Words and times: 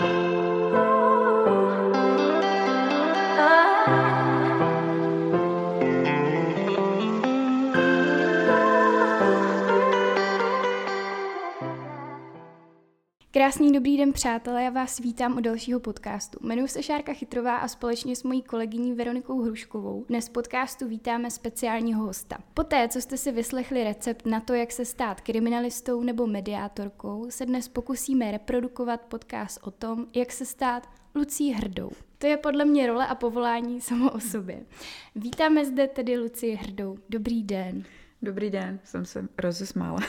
thank 0.00 0.32
you 0.32 0.39
Krásný 13.50 13.72
dobrý 13.72 13.96
den, 13.96 14.12
přátelé, 14.12 14.62
já 14.64 14.70
vás 14.70 14.98
vítám 14.98 15.36
u 15.36 15.40
dalšího 15.40 15.80
podcastu. 15.80 16.38
Jmenuji 16.42 16.68
se 16.68 16.82
Šárka 16.82 17.12
Chytrová 17.12 17.56
a 17.56 17.68
společně 17.68 18.16
s 18.16 18.22
mojí 18.22 18.42
kolegyní 18.42 18.94
Veronikou 18.94 19.42
Hruškovou 19.42 20.04
dnes 20.08 20.28
podcastu 20.28 20.88
vítáme 20.88 21.30
speciálního 21.30 22.04
hosta. 22.04 22.38
Poté, 22.54 22.88
co 22.88 23.00
jste 23.00 23.16
si 23.16 23.32
vyslechli 23.32 23.84
recept 23.84 24.26
na 24.26 24.40
to, 24.40 24.54
jak 24.54 24.72
se 24.72 24.84
stát 24.84 25.20
kriminalistou 25.20 26.02
nebo 26.02 26.26
mediátorkou, 26.26 27.26
se 27.30 27.46
dnes 27.46 27.68
pokusíme 27.68 28.30
reprodukovat 28.30 29.00
podcast 29.00 29.58
o 29.62 29.70
tom, 29.70 30.06
jak 30.14 30.32
se 30.32 30.46
stát 30.46 30.88
Lucí 31.14 31.52
Hrdou. 31.52 31.90
To 32.18 32.26
je 32.26 32.36
podle 32.36 32.64
mě 32.64 32.86
role 32.86 33.06
a 33.06 33.14
povolání 33.14 33.80
samo 33.80 34.10
o 34.10 34.20
sobě. 34.20 34.60
Vítáme 35.14 35.64
zde 35.64 35.88
tedy 35.88 36.18
Luci 36.18 36.50
Hrdou. 36.50 36.96
Dobrý 37.08 37.42
den. 37.42 37.84
Dobrý 38.22 38.50
den, 38.50 38.80
jsem 38.84 39.04
se 39.04 39.28
rozesmála. 39.38 40.00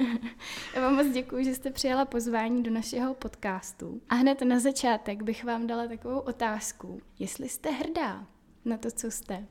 Já 0.74 0.80
vám 0.80 0.94
moc 0.94 1.06
děkuji, 1.14 1.44
že 1.44 1.54
jste 1.54 1.70
přijala 1.70 2.04
pozvání 2.04 2.62
do 2.62 2.70
našeho 2.70 3.14
podcastu. 3.14 4.00
A 4.08 4.14
hned 4.14 4.42
na 4.42 4.60
začátek 4.60 5.22
bych 5.22 5.44
vám 5.44 5.66
dala 5.66 5.88
takovou 5.88 6.18
otázku. 6.18 7.00
Jestli 7.18 7.48
jste 7.48 7.70
hrdá 7.70 8.26
na 8.64 8.76
to, 8.76 8.90
co 8.90 9.10
jste? 9.10 9.46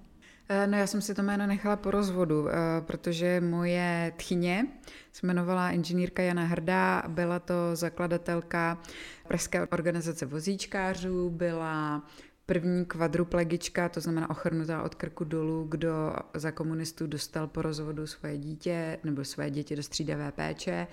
Eh, 0.50 0.68
no 0.68 0.78
já 0.78 0.88
jsem 0.88 1.02
si 1.02 1.16
to 1.16 1.22
jméno 1.22 1.48
nechala 1.48 1.76
po 1.76 1.92
rozvodu, 1.92 2.50
eh, 2.50 2.54
protože 2.82 3.42
moje 3.42 4.14
tchyně 4.18 4.68
se 5.12 5.26
jmenovala 5.28 5.72
inženýrka 5.72 6.24
Jana 6.24 6.46
Hrdá, 6.46 7.04
byla 7.08 7.40
to 7.40 7.54
zakladatelka 7.74 8.82
Pražské 9.28 9.68
organizace 9.68 10.26
vozíčkářů, 10.26 11.30
byla 11.30 12.04
první 12.48 12.86
kvadruplegička, 12.86 13.90
to 13.90 14.02
znamená 14.02 14.30
ochrnutá 14.30 14.84
od 14.84 14.96
krku 14.96 15.24
dolů, 15.24 15.68
kdo 15.70 16.16
za 16.34 16.52
komunistů 16.52 17.08
dostal 17.08 17.48
po 17.48 17.62
rozvodu 17.62 18.08
svoje 18.08 18.38
dítě 18.38 19.00
nebo 19.04 19.26
své 19.26 19.50
děti 19.50 19.76
do 19.76 19.84
střídavé 19.84 20.32
péče. 20.32 20.88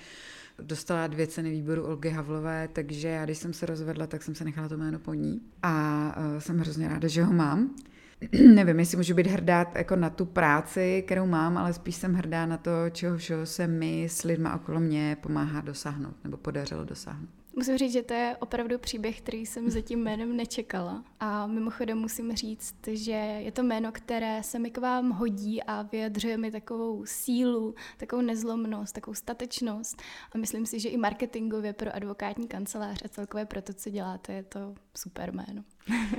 Dostala 0.58 1.06
dvě 1.06 1.27
ceny 1.27 1.50
výboru 1.50 1.84
Olgy 1.84 2.11
Havlové, 2.11 2.69
takže 2.72 3.08
já, 3.08 3.24
když 3.24 3.38
jsem 3.38 3.52
se 3.52 3.66
rozvedla, 3.66 4.06
tak 4.06 4.22
jsem 4.22 4.34
se 4.34 4.44
nechala 4.44 4.69
to 4.69 4.77
jméno 4.77 4.98
po 4.98 5.14
ní 5.14 5.41
a 5.62 6.16
uh, 6.19 6.38
jsem 6.38 6.58
hrozně 6.58 6.88
ráda, 6.88 7.08
že 7.08 7.24
ho 7.24 7.33
mám. 7.33 7.77
Nevím, 8.55 8.78
jestli 8.78 8.96
můžu 8.96 9.14
být 9.14 9.27
hrdá 9.27 9.72
jako 9.74 9.96
na 9.96 10.11
tu 10.11 10.24
práci, 10.24 11.02
kterou 11.06 11.27
mám, 11.27 11.58
ale 11.58 11.72
spíš 11.72 11.96
jsem 11.96 12.14
hrdá 12.14 12.46
na 12.46 12.56
to, 12.56 12.70
čeho 12.91 13.16
všeho 13.16 13.46
se 13.46 13.66
mi 13.66 14.05
s 14.05 14.22
lidma 14.22 14.55
okolo 14.55 14.80
mě 14.80 15.16
pomáhá 15.20 15.61
dosáhnout, 15.61 16.16
nebo 16.24 16.36
podařilo 16.36 16.84
dosáhnout. 16.84 17.43
Musím 17.56 17.78
říct, 17.78 17.92
že 17.92 18.02
to 18.02 18.14
je 18.14 18.36
opravdu 18.41 18.78
příběh, 18.78 19.20
který 19.20 19.47
jsem 19.47 19.70
za 19.70 19.80
tím 19.80 20.02
jménem 20.02 20.36
nečekala. 20.36 21.05
A 21.20 21.47
mimochodem 21.47 21.98
musím 21.98 22.36
říct, 22.36 22.74
že 22.86 23.12
je 23.12 23.52
to 23.52 23.62
jméno, 23.62 23.92
které 23.92 24.42
se 24.42 24.58
mi 24.58 24.70
k 24.70 24.78
vám 24.78 25.11
hodí 25.11 25.62
a 25.62 25.83
vyjadřuje 25.83 26.36
mi 26.36 26.50
takovou 26.50 27.06
sílu, 27.06 27.74
takovou 27.96 28.22
nezlomnost, 28.22 28.94
takovou 28.94 29.14
statečnost. 29.14 30.02
A 30.33 30.38
myslím 30.38 30.66
si, 30.66 30.80
že 30.80 30.88
i 30.88 30.96
marketingově 30.96 31.72
pro 31.72 31.96
advokátní 31.96 32.48
kancelář 32.48 33.02
a 33.05 33.08
celkově 33.08 33.46
pro 33.46 33.62
to, 33.62 33.72
co 33.72 33.91
děláte, 33.91 34.33
je 34.33 34.42
to 34.42 34.74
super 34.96 35.34
jméno. 35.34 35.64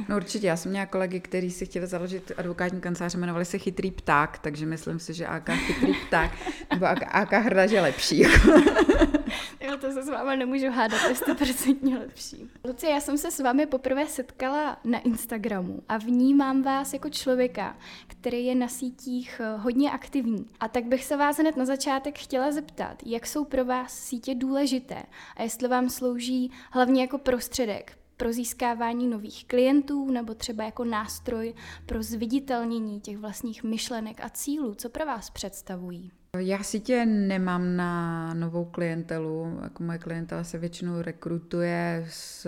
No 0.10 0.16
určitě, 0.16 0.48
já 0.48 0.58
jsem 0.58 0.72
měla 0.72 0.86
kolegy, 0.86 1.20
kteří 1.20 1.52
si 1.52 1.66
chtěli 1.66 1.88
založit 1.88 2.32
advokátní 2.38 2.82
kancelář, 2.82 3.16
jmenovali 3.16 3.46
se 3.46 3.58
Chytrý 3.58 3.92
pták, 3.92 4.40
takže 4.40 4.66
myslím 4.66 5.00
si, 5.00 5.14
že 5.14 5.28
AK 5.28 5.50
Chytrý 5.50 5.94
pták 6.08 6.32
nebo 6.74 6.86
AK, 6.86 7.00
AK 7.16 7.34
Hrda, 7.34 7.68
že 7.68 7.76
je 7.76 7.82
lepší. 7.82 8.20
jo, 9.62 9.78
to 9.82 9.92
se 9.92 10.04
s 10.04 10.10
vámi 10.10 10.38
nemůžu 10.38 10.72
hádat, 10.72 11.02
je 11.10 11.14
100% 11.16 12.00
lepší. 12.00 12.50
Lucie, 12.66 12.92
já 12.94 13.00
jsem 13.00 13.18
se 13.18 13.32
s 13.32 13.40
vámi 13.40 13.66
poprvé 13.66 14.08
setkala 14.08 14.78
na 14.84 15.00
Instagramu 15.00 15.84
a 15.90 15.98
vnímám 15.98 16.62
vás 16.62 16.94
jako 16.94 17.10
člověka, 17.10 17.78
který 18.08 18.46
je 18.46 18.56
na 18.56 18.68
sítích 18.68 19.42
eh, 19.44 19.58
hodně 19.58 19.92
aktivní. 19.92 20.46
A 20.60 20.68
tak 20.68 20.86
bych 20.86 21.06
se 21.06 21.18
vás 21.18 21.38
hned 21.38 21.58
na 21.58 21.66
začátek 21.66 22.20
chtěla 22.20 22.52
zeptat, 22.52 23.04
jak 23.06 23.28
jsou 23.28 23.46
pro 23.46 23.66
vás 23.66 24.00
sítě 24.00 24.36
důležité 24.36 25.04
a 25.38 25.44
jestli 25.44 25.68
vám 25.68 25.90
slouží 25.90 26.52
hlavně 26.72 27.02
jako 27.02 27.18
prostředek 27.18 27.98
pro 28.18 28.34
získávání 28.34 29.08
nových 29.08 29.46
klientů 29.46 30.12
nebo 30.12 30.34
třeba 30.34 30.64
jako 30.64 30.86
nástroj 30.86 31.54
pro 31.86 32.04
zviditelnění 32.04 33.00
těch 33.00 33.18
vlastních 33.18 33.64
myšlenek 33.64 34.22
a 34.24 34.30
cílů? 34.30 34.76
Co 34.76 34.90
pro 34.90 35.06
vás 35.06 35.30
představují? 35.30 36.12
Já 36.40 36.64
sítě 36.64 37.06
nemám 37.06 37.76
na 37.76 38.34
novou 38.34 38.66
klientelu, 38.66 39.60
jako 39.64 39.84
moje 39.84 39.98
klientela 39.98 40.44
se 40.44 40.58
většinou 40.58 41.02
rekrutuje 41.02 42.08
z 42.10 42.48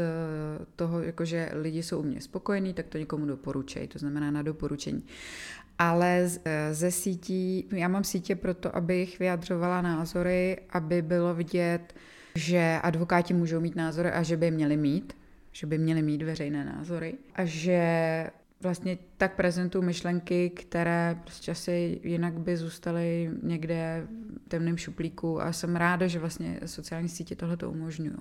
toho, 0.76 1.02
jako 1.02 1.26
že 1.26 1.50
lidi 1.54 1.84
jsou 1.84 2.00
u 2.00 2.04
mě 2.04 2.22
spokojení, 2.22 2.74
tak 2.74 2.88
to 2.88 2.98
někomu 2.98 3.26
doporučejí, 3.26 3.88
to 3.88 4.00
znamená 4.00 4.32
na 4.32 4.42
doporučení. 4.42 5.04
Ale 5.80 6.30
ze 6.72 6.92
sítí, 6.92 7.68
já 7.72 7.88
mám 7.88 8.04
sítě 8.04 8.36
proto, 8.36 8.76
abych 8.76 9.20
vyjadřovala 9.20 9.82
názory, 9.82 10.58
aby 10.70 11.02
bylo 11.02 11.34
vidět, 11.34 11.94
že 12.36 12.80
advokáti 12.84 13.34
můžou 13.34 13.60
mít 13.60 13.76
názory 13.76 14.12
a 14.12 14.24
že 14.24 14.38
by 14.38 14.52
měli 14.52 14.78
mít, 14.78 15.14
že 15.58 15.68
by 15.68 15.78
měli 15.78 16.02
mít 16.02 16.22
veřejné 16.22 16.66
názory 16.66 17.18
a 17.36 17.46
že 17.46 18.30
vlastně 18.62 18.98
tak 19.18 19.36
prezentují 19.36 19.86
myšlenky, 19.86 20.50
které 20.50 21.18
prostě 21.22 21.52
asi 21.52 22.00
jinak 22.04 22.40
by 22.40 22.58
zůstaly 22.58 23.32
někde 23.44 24.08
v 24.46 24.50
temném 24.50 24.78
šuplíku 24.78 25.42
a 25.42 25.54
jsem 25.54 25.76
ráda, 25.76 26.08
že 26.08 26.20
vlastně 26.20 26.60
sociální 26.66 27.10
sítě 27.10 27.36
tohle 27.36 27.58
to 27.58 27.72
umožňují. 27.72 28.18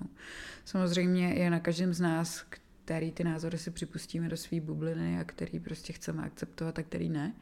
Samozřejmě 0.65 1.33
je 1.33 1.49
na 1.49 1.59
každém 1.59 1.93
z 1.93 2.01
nás, 2.01 2.45
který 2.85 3.11
ty 3.11 3.23
názory 3.23 3.57
si 3.57 3.71
připustíme 3.71 4.29
do 4.29 4.37
své 4.37 4.61
bubliny 4.61 5.19
a 5.19 5.23
který 5.23 5.59
prostě 5.59 5.93
chceme 5.93 6.23
akceptovat 6.23 6.79
a 6.79 6.83
který 6.83 7.09
ne. 7.09 7.33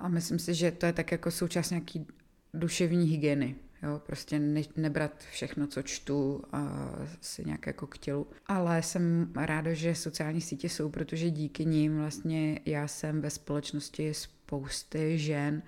A 0.00 0.08
myslím 0.08 0.38
si, 0.38 0.54
že 0.54 0.70
to 0.70 0.86
je 0.86 0.92
tak 0.92 1.12
jako 1.12 1.30
součást 1.30 1.70
nějaký 1.70 2.06
duševní 2.54 3.06
hygieny. 3.06 3.54
Jo, 3.82 4.00
prostě 4.06 4.38
ne, 4.38 4.62
nebrat 4.76 5.24
všechno, 5.30 5.66
co 5.66 5.82
čtu 5.82 6.42
a 6.52 6.90
si 7.20 7.44
nějak 7.44 7.66
jako 7.66 7.86
k 7.86 7.98
tělu. 7.98 8.26
Ale 8.46 8.82
jsem 8.82 9.32
ráda, 9.36 9.72
že 9.74 9.94
sociální 9.94 10.40
sítě 10.40 10.68
jsou, 10.68 10.88
protože 10.88 11.30
díky 11.30 11.64
nim 11.64 11.98
vlastně 11.98 12.60
já 12.64 12.88
jsem 12.88 13.20
ve 13.20 13.30
společnosti 13.30 14.14
spousty 14.14 15.18
žen 15.18 15.62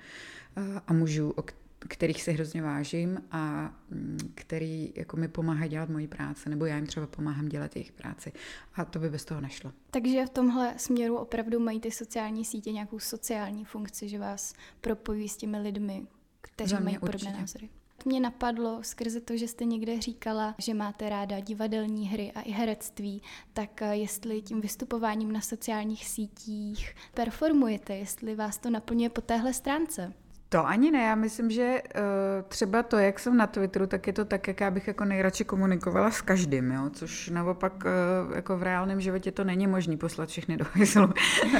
a 0.86 0.92
mužů, 0.92 1.30
o 1.30 1.44
kterých 1.78 2.22
se 2.22 2.30
hrozně 2.30 2.62
vážím 2.62 3.22
a 3.30 3.74
mm, 3.90 4.18
který 4.34 4.92
jako 4.96 5.16
mi 5.16 5.28
pomáhají 5.28 5.70
dělat 5.70 5.88
moji 5.88 6.08
práci, 6.08 6.48
nebo 6.48 6.66
já 6.66 6.76
jim 6.76 6.86
třeba 6.86 7.06
pomáhám 7.06 7.48
dělat 7.48 7.76
jejich 7.76 7.92
práci. 7.92 8.32
A 8.74 8.84
to 8.84 8.98
by 8.98 9.10
bez 9.10 9.24
toho 9.24 9.40
nešlo. 9.40 9.72
Takže 9.90 10.26
v 10.26 10.30
tomhle 10.30 10.74
směru 10.76 11.16
opravdu 11.16 11.60
mají 11.60 11.80
ty 11.80 11.90
sociální 11.90 12.44
sítě 12.44 12.72
nějakou 12.72 12.98
sociální 12.98 13.64
funkci, 13.64 14.08
že 14.08 14.18
vás 14.18 14.54
propojí 14.80 15.28
s 15.28 15.36
těmi 15.36 15.58
lidmi, 15.58 16.06
kteří 16.40 16.76
mají 16.82 16.98
podobné 16.98 17.32
názory. 17.32 17.68
Mě 18.04 18.20
napadlo 18.20 18.78
skrze 18.82 19.20
to, 19.20 19.36
že 19.36 19.48
jste 19.48 19.64
někde 19.64 20.00
říkala, 20.00 20.54
že 20.58 20.74
máte 20.74 21.08
ráda 21.08 21.40
divadelní 21.40 22.08
hry 22.08 22.32
a 22.34 22.40
i 22.40 22.50
herectví, 22.50 23.22
tak 23.52 23.82
eh, 23.82 23.96
jestli 23.96 24.42
tím 24.42 24.60
vystupováním 24.60 25.32
na 25.32 25.40
sociálních 25.40 26.08
sítích 26.08 26.94
performujete, 27.14 27.96
jestli 27.96 28.34
vás 28.34 28.58
to 28.58 28.70
naplňuje 28.70 29.10
po 29.10 29.20
téhle 29.20 29.52
stránce. 29.52 30.12
To 30.48 30.66
ani 30.66 30.90
ne, 30.90 31.02
já 31.02 31.14
myslím, 31.14 31.50
že 31.50 31.82
uh, 31.82 32.02
třeba 32.48 32.82
to, 32.82 32.98
jak 32.98 33.18
jsem 33.18 33.36
na 33.36 33.46
Twitteru, 33.46 33.86
tak 33.86 34.06
je 34.06 34.12
to 34.12 34.24
tak, 34.24 34.48
jak 34.48 34.60
já 34.60 34.70
bych 34.70 34.86
jako 34.86 35.04
nejradši 35.04 35.44
komunikovala 35.44 36.10
s 36.10 36.20
každým, 36.20 36.70
jo? 36.70 36.90
což 36.92 37.28
naopak 37.28 37.84
uh, 37.84 38.36
jako 38.36 38.58
v 38.58 38.62
reálném 38.62 39.00
životě 39.00 39.32
to 39.32 39.44
není 39.44 39.66
možné 39.66 39.96
poslat 39.96 40.28
všechny 40.28 40.56
do 40.56 40.64
hajzlu. 40.72 41.08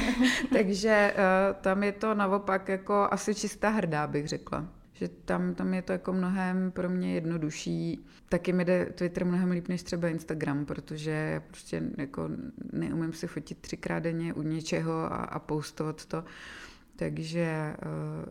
Takže 0.53 1.15
uh, 1.15 1.61
tam 1.61 1.83
je 1.83 1.93
to 1.93 2.15
naopak 2.15 2.69
jako 2.69 3.09
asi 3.11 3.35
čistá 3.35 3.69
hrdá, 3.69 4.07
bych 4.07 4.29
řekla 4.29 4.78
že 4.99 5.09
tam, 5.09 5.55
tam 5.55 5.75
je 5.75 5.83
to 5.83 5.93
jako 5.93 6.13
mnohem 6.13 6.71
pro 6.71 6.89
mě 6.89 7.15
jednodušší. 7.15 8.05
Taky 8.29 8.53
mi 8.53 8.65
jde 8.65 8.87
Twitter 8.87 9.25
mnohem 9.25 9.51
líp 9.51 9.69
než 9.69 9.83
třeba 9.83 10.09
Instagram, 10.09 10.65
protože 10.65 11.11
já 11.11 11.41
prostě 11.41 11.83
jako 11.99 12.29
neumím 12.73 13.13
si 13.13 13.27
fotit 13.27 13.59
třikrát 13.59 13.99
denně 13.99 14.35
u 14.35 14.43
něčeho 14.43 14.93
a, 14.93 15.17
a 15.17 15.39
postovat 15.39 16.07
to. 16.07 16.25
Takže 16.97 17.75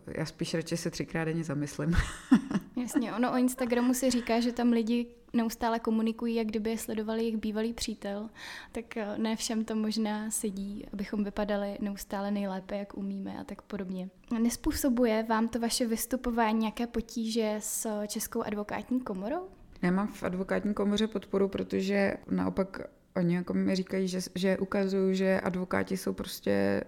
uh, 0.06 0.14
já 0.16 0.26
spíš 0.26 0.54
radši 0.54 0.76
se 0.76 0.90
třikrát 0.90 1.24
denně 1.24 1.44
zamyslím. 1.44 1.92
Jasně, 2.80 3.12
ono 3.14 3.32
o 3.32 3.36
Instagramu 3.36 3.94
se 3.94 4.10
říká, 4.10 4.40
že 4.40 4.52
tam 4.52 4.72
lidi 4.72 5.06
neustále 5.32 5.78
komunikují, 5.78 6.34
jak 6.34 6.46
kdyby 6.46 6.70
je 6.70 6.78
sledovali 6.78 7.20
jejich 7.20 7.36
bývalý 7.36 7.72
přítel, 7.72 8.30
tak 8.72 8.96
eh, 8.96 9.18
ne 9.18 9.36
všem 9.36 9.64
to 9.64 9.74
možná 9.74 10.30
sedí, 10.30 10.86
abychom 10.92 11.24
vypadali 11.24 11.78
neustále 11.80 12.30
nejlépe, 12.30 12.78
jak 12.78 12.96
umíme 12.96 13.38
a 13.40 13.44
tak 13.44 13.62
podobně. 13.62 14.08
Nespůsobuje 14.38 15.22
vám 15.22 15.48
to 15.48 15.60
vaše 15.60 15.86
vystupování 15.86 16.58
nějaké 16.58 16.86
potíže 16.86 17.56
s 17.58 18.06
Českou 18.06 18.42
advokátní 18.42 19.00
komorou? 19.00 19.48
Nemám 19.82 20.08
v 20.08 20.22
advokátní 20.22 20.74
komoře 20.74 21.06
podporu, 21.06 21.48
protože 21.48 22.14
naopak 22.30 22.80
oni 23.16 23.34
jako 23.34 23.54
mi 23.54 23.76
říkají, 23.76 24.08
že, 24.08 24.20
že 24.34 24.58
ukazují, 24.58 25.16
že 25.16 25.40
advokáti 25.40 25.96
jsou 25.96 26.12
prostě 26.12 26.84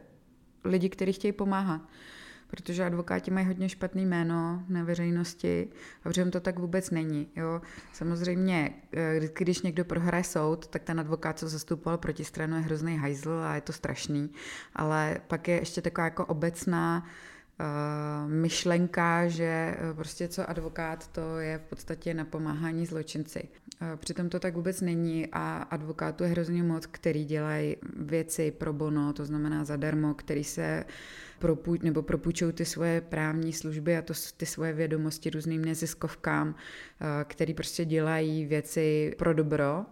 lidi, 0.64 0.88
kteří 0.88 1.12
chtějí 1.12 1.32
pomáhat. 1.32 1.80
Protože 2.50 2.84
advokáti 2.84 3.30
mají 3.30 3.46
hodně 3.46 3.68
špatný 3.68 4.06
jméno 4.06 4.64
na 4.68 4.84
veřejnosti 4.84 5.68
a 6.04 6.08
přitom 6.08 6.30
to 6.30 6.40
tak 6.40 6.58
vůbec 6.58 6.90
není. 6.90 7.28
Jo? 7.36 7.60
Samozřejmě, 7.92 8.70
eh, 8.92 9.20
když 9.38 9.62
někdo 9.62 9.84
prohraje 9.84 10.24
soud, 10.24 10.66
tak 10.66 10.82
ten 10.82 11.00
advokát, 11.00 11.38
co 11.38 11.48
zastupoval 11.48 11.98
protistranu, 11.98 12.56
je 12.56 12.62
hrozný 12.62 12.96
hajzl 12.96 13.42
a 13.44 13.54
je 13.54 13.60
to 13.60 13.72
strašný, 13.72 14.30
ale 14.74 15.20
pak 15.26 15.48
je 15.48 15.58
ještě 15.58 15.82
taková 15.82 16.04
jako 16.04 16.26
obecná 16.26 17.06
Eh, 17.60 18.28
myšlenka, 18.28 19.28
že 19.28 19.44
eh, 19.44 19.94
prostě 19.94 20.28
co 20.28 20.50
advokát, 20.50 21.08
to 21.08 21.38
je 21.38 21.58
v 21.58 21.62
podstatě 21.62 22.14
napomáhání 22.14 22.86
zločinci. 22.86 23.48
Eh, 23.80 23.96
přitom 23.96 24.28
to 24.28 24.40
tak 24.40 24.54
vůbec 24.54 24.80
není 24.80 25.26
a 25.32 25.56
advokátů 25.70 26.24
je 26.24 26.30
hrozně 26.30 26.62
moc, 26.62 26.86
který 26.86 27.24
dělají 27.24 27.76
věci 27.96 28.50
pro 28.50 28.72
bono, 28.72 29.12
to 29.12 29.24
znamená 29.24 29.64
zadarmo, 29.64 30.14
který 30.14 30.44
se 30.44 30.84
propůj, 31.40 31.78
nebo 31.82 32.02
propůjčují 32.02 32.52
ty 32.52 32.64
svoje 32.64 33.00
právní 33.00 33.52
služby 33.52 33.96
a 33.96 34.02
to, 34.02 34.14
ty 34.36 34.46
svoje 34.46 34.72
vědomosti 34.72 35.30
různým 35.30 35.64
neziskovkám, 35.64 36.54
který 37.24 37.54
prostě 37.54 37.84
dělají 37.84 38.46
věci 38.46 39.14
pro 39.18 39.34
dobro. 39.34 39.84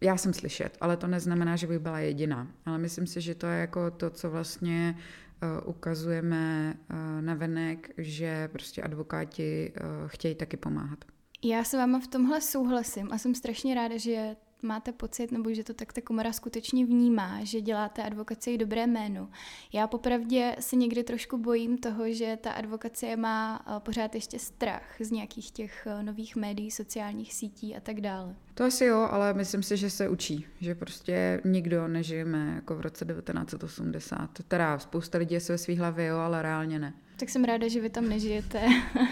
Já 0.00 0.16
jsem 0.16 0.32
slyšet, 0.32 0.76
ale 0.80 0.96
to 0.96 1.06
neznamená, 1.06 1.56
že 1.56 1.66
bych 1.66 1.78
byla 1.78 1.98
jediná. 1.98 2.48
Ale 2.66 2.78
myslím 2.78 3.06
si, 3.06 3.20
že 3.20 3.34
to 3.34 3.46
je 3.46 3.60
jako 3.60 3.90
to, 3.90 4.10
co 4.10 4.30
vlastně 4.30 4.96
Eh, 5.44 5.60
ukazujeme 5.64 6.74
eh, 6.74 7.22
na 7.22 7.34
venek, 7.34 7.90
že 7.98 8.48
prostě 8.48 8.82
advokáti 8.82 9.72
eh, 9.76 9.80
chtějí 10.06 10.34
taky 10.34 10.56
pomáhat. 10.56 11.04
Já 11.44 11.64
se 11.64 11.76
váma 11.76 12.00
v 12.00 12.06
tomhle 12.06 12.40
souhlasím 12.40 13.12
a 13.12 13.18
jsem 13.18 13.34
strašně 13.34 13.74
ráda, 13.74 13.96
že 13.96 14.36
máte 14.62 14.92
pocit, 14.92 15.32
nebo 15.32 15.54
že 15.54 15.64
to 15.64 15.74
tak 15.74 15.92
ta 15.92 16.00
komora 16.00 16.32
skutečně 16.32 16.86
vnímá, 16.86 17.44
že 17.44 17.60
děláte 17.60 18.02
advokaci 18.02 18.58
dobré 18.58 18.86
jméno. 18.86 19.28
Já 19.72 19.86
popravdě 19.86 20.56
se 20.60 20.76
někdy 20.76 21.04
trošku 21.04 21.38
bojím 21.38 21.78
toho, 21.78 22.12
že 22.12 22.38
ta 22.40 22.50
advokacie 22.50 23.16
má 23.16 23.64
pořád 23.78 24.14
ještě 24.14 24.38
strach 24.38 24.96
z 25.00 25.10
nějakých 25.10 25.50
těch 25.50 25.88
nových 26.02 26.36
médií, 26.36 26.70
sociálních 26.70 27.34
sítí 27.34 27.76
a 27.76 27.80
tak 27.80 28.00
dále. 28.00 28.34
To 28.54 28.64
asi 28.64 28.84
jo, 28.84 29.08
ale 29.10 29.34
myslím 29.34 29.62
si, 29.62 29.76
že 29.76 29.90
se 29.90 30.08
učí, 30.08 30.46
že 30.60 30.74
prostě 30.74 31.40
nikdo 31.44 31.88
nežijeme 31.88 32.52
jako 32.54 32.76
v 32.76 32.80
roce 32.80 33.04
1980. 33.04 34.30
Teda 34.48 34.78
spousta 34.78 35.18
lidí 35.18 35.34
je 35.34 35.40
ve 35.48 35.58
svých 35.58 35.78
hlavě, 35.78 36.06
jo, 36.06 36.16
ale 36.18 36.42
reálně 36.42 36.78
ne. 36.78 36.94
Tak 37.16 37.28
jsem 37.28 37.44
ráda, 37.44 37.68
že 37.68 37.80
vy 37.80 37.90
tam 37.90 38.08
nežijete 38.08 38.66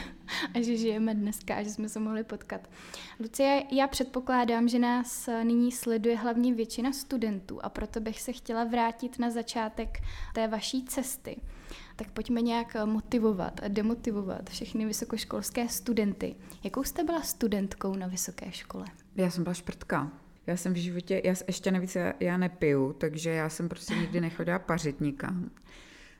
a 0.54 0.62
že 0.62 0.76
žijeme 0.76 1.14
dneska 1.14 1.54
a 1.54 1.62
že 1.62 1.70
jsme 1.70 1.88
se 1.88 2.00
mohli 2.00 2.24
potkat. 2.24 2.70
Lucie, 3.20 3.62
já 3.70 3.88
předpokládám, 3.88 4.68
že 4.68 4.78
nás 4.78 5.28
nyní 5.42 5.72
sleduje 5.72 6.16
hlavně 6.16 6.54
většina 6.54 6.92
studentů 6.92 7.64
a 7.64 7.68
proto 7.68 8.00
bych 8.00 8.20
se 8.20 8.32
chtěla 8.32 8.64
vrátit 8.64 9.18
na 9.18 9.30
začátek 9.30 10.00
té 10.34 10.48
vaší 10.48 10.84
cesty. 10.84 11.36
Tak 11.96 12.10
pojďme 12.10 12.40
nějak 12.40 12.76
motivovat 12.84 13.60
a 13.64 13.68
demotivovat 13.68 14.50
všechny 14.50 14.86
vysokoškolské 14.86 15.68
studenty. 15.68 16.34
Jakou 16.64 16.84
jste 16.84 17.04
byla 17.04 17.22
studentkou 17.22 17.94
na 17.94 18.06
vysoké 18.06 18.52
škole? 18.52 18.86
Já 19.16 19.30
jsem 19.30 19.44
byla 19.44 19.54
šprtka. 19.54 20.10
Já 20.46 20.56
jsem 20.56 20.72
v 20.72 20.76
životě, 20.76 21.22
já 21.24 21.34
ještě 21.46 21.70
navíc, 21.70 21.94
já, 21.96 22.12
já 22.20 22.36
nepiju, 22.36 22.92
takže 22.92 23.30
já 23.30 23.48
jsem 23.48 23.68
prostě 23.68 23.94
nikdy 23.94 24.20
nechodila 24.20 24.58
pařit 24.58 25.00
nikam. 25.00 25.50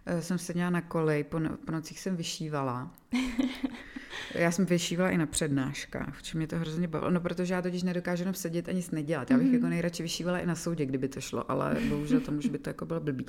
Eh, 0.06 0.22
jsem 0.22 0.38
seděla 0.38 0.70
na 0.70 0.80
kolej, 0.80 1.24
po, 1.24 1.38
no, 1.38 1.56
po 1.56 1.72
nocích 1.72 2.00
jsem 2.00 2.16
vyšívala. 2.16 2.90
Já 4.34 4.50
jsem 4.50 4.66
vyšívala 4.66 5.10
i 5.10 5.18
na 5.18 5.26
přednáškách, 5.26 6.18
v 6.18 6.22
čem 6.22 6.38
mě 6.38 6.46
to 6.46 6.56
hrozně 6.56 6.88
bavilo. 6.88 7.10
No, 7.10 7.20
protože 7.20 7.54
já 7.54 7.62
totiž 7.62 7.82
nedokážu 7.82 8.22
jenom 8.22 8.34
sedět 8.34 8.68
a 8.68 8.72
nic 8.72 8.90
nedělat. 8.90 9.30
Já 9.30 9.38
bych 9.38 9.46
mm. 9.46 9.54
jako 9.54 9.66
nejradši 9.66 10.02
vyšívala 10.02 10.38
i 10.38 10.46
na 10.46 10.54
soudě, 10.54 10.86
kdyby 10.86 11.08
to 11.08 11.20
šlo, 11.20 11.50
ale 11.50 11.76
bohužel 11.88 12.20
to 12.20 12.32
může 12.32 12.48
by 12.48 12.58
to 12.58 12.70
jako 12.70 12.86
bylo 12.86 13.00
blbý. 13.00 13.26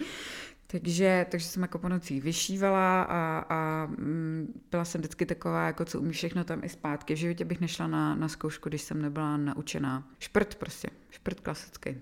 Takže, 0.67 1.25
takže 1.31 1.47
jsem 1.47 1.61
jako 1.61 1.79
po 1.79 1.89
nocích 1.89 2.23
vyšívala 2.23 3.03
a, 3.03 3.45
a 3.49 3.85
mm, 3.85 4.61
byla 4.71 4.85
jsem 4.85 5.01
vždycky 5.01 5.25
taková, 5.25 5.65
jako 5.67 5.85
co 5.85 5.99
umí 5.99 6.11
všechno 6.11 6.43
tam 6.43 6.63
i 6.63 6.69
zpátky. 6.69 7.15
V 7.15 7.17
životě 7.17 7.45
bych 7.45 7.61
nešla 7.61 7.87
na, 7.87 8.15
na 8.15 8.27
zkoušku, 8.27 8.69
když 8.69 8.81
jsem 8.81 9.01
nebyla 9.01 9.37
naučená. 9.37 10.07
Šprt 10.19 10.55
prostě, 10.55 10.87
šprt 11.09 11.39
klasický. 11.39 11.95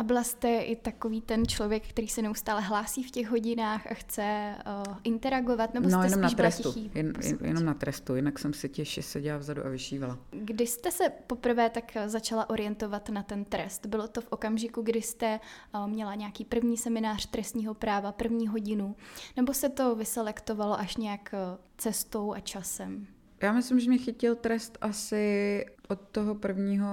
A 0.00 0.02
byla 0.02 0.24
jste 0.24 0.58
i 0.58 0.76
takový 0.76 1.20
ten 1.20 1.46
člověk, 1.46 1.88
který 1.88 2.08
se 2.08 2.22
neustále 2.22 2.60
hlásí 2.60 3.02
v 3.02 3.10
těch 3.10 3.28
hodinách 3.28 3.86
a 3.86 3.94
chce 3.94 4.54
uh, 4.88 4.96
interagovat, 5.04 5.74
nebo 5.74 5.88
no, 5.88 5.98
jste 5.98 6.06
jenom 6.06 6.20
na 6.20 6.30
trestu. 6.30 6.74
Jen, 6.94 7.12
jen, 7.22 7.38
jenom 7.42 7.64
na 7.64 7.74
trestu, 7.74 8.16
jinak 8.16 8.38
jsem 8.38 8.52
si 8.52 8.68
těžší 8.68 9.02
seděla 9.02 9.38
vzadu 9.38 9.66
a 9.66 9.68
vyšívala. 9.68 10.18
Kdy 10.30 10.66
jste 10.66 10.90
se 10.90 11.12
poprvé 11.26 11.70
tak 11.70 11.96
začala 12.06 12.50
orientovat 12.50 13.08
na 13.08 13.22
ten 13.22 13.44
trest? 13.44 13.86
Bylo 13.86 14.08
to 14.08 14.20
v 14.20 14.26
okamžiku, 14.30 14.82
kdy 14.82 15.02
jste 15.02 15.40
uh, 15.74 15.86
měla 15.86 16.14
nějaký 16.14 16.44
první 16.44 16.76
seminář 16.76 17.26
trestního 17.26 17.74
práva, 17.74 18.12
první 18.12 18.48
hodinu, 18.48 18.96
nebo 19.36 19.54
se 19.54 19.68
to 19.68 19.94
vyselektovalo 19.94 20.78
až 20.78 20.96
nějak 20.96 21.34
cestou 21.78 22.32
a 22.32 22.40
časem? 22.40 23.06
Já 23.42 23.52
myslím, 23.52 23.80
že 23.80 23.90
mě 23.90 23.98
chytil 23.98 24.36
trest 24.36 24.78
asi 24.80 25.64
od 25.90 26.00
toho 26.00 26.34
prvního, 26.34 26.88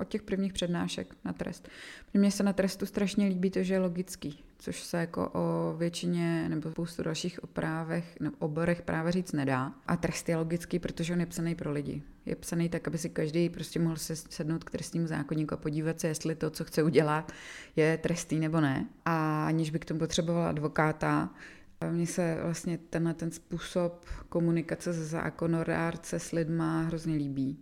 od 0.00 0.08
těch 0.08 0.22
prvních 0.22 0.52
přednášek 0.52 1.14
na 1.24 1.32
trest. 1.32 1.68
Mně 2.14 2.30
se 2.30 2.42
na 2.42 2.52
trestu 2.52 2.86
strašně 2.86 3.26
líbí 3.26 3.50
to, 3.50 3.62
že 3.62 3.74
je 3.74 3.78
logický, 3.78 4.44
což 4.58 4.82
se 4.82 4.96
jako 4.96 5.30
o 5.34 5.76
většině 5.78 6.48
nebo 6.48 6.70
spoustu 6.70 7.02
dalších 7.02 7.44
oprávech 7.44 8.20
nebo 8.20 8.36
oborech 8.38 8.82
právě 8.82 9.12
říct 9.12 9.32
nedá. 9.32 9.72
A 9.86 9.96
trest 9.96 10.28
je 10.28 10.36
logický, 10.36 10.78
protože 10.78 11.12
on 11.12 11.20
je 11.20 11.26
psaný 11.26 11.54
pro 11.54 11.72
lidi. 11.72 12.02
Je 12.26 12.36
psaný 12.36 12.68
tak, 12.68 12.88
aby 12.88 12.98
si 12.98 13.08
každý 13.08 13.48
prostě 13.48 13.80
mohl 13.80 13.96
se 13.96 14.16
sednout 14.16 14.64
k 14.64 14.70
trestnímu 14.70 15.06
zákonníku 15.06 15.54
a 15.54 15.56
podívat 15.56 16.00
se, 16.00 16.08
jestli 16.08 16.34
to, 16.34 16.50
co 16.50 16.64
chce 16.64 16.82
udělat, 16.82 17.32
je 17.76 17.98
trestný 17.98 18.40
nebo 18.40 18.60
ne. 18.60 18.88
A 19.04 19.46
aniž 19.46 19.70
by 19.70 19.78
k 19.78 19.84
tomu 19.84 20.00
potřebovala 20.00 20.48
advokáta, 20.48 21.30
mně 21.90 22.06
se 22.06 22.38
vlastně 22.42 22.78
tenhle 22.78 23.14
ten 23.14 23.30
způsob 23.30 24.04
komunikace 24.28 24.94
se 24.94 25.04
zákonodárce 25.04 26.18
s 26.18 26.32
lidma 26.32 26.82
hrozně 26.82 27.14
líbí. 27.14 27.58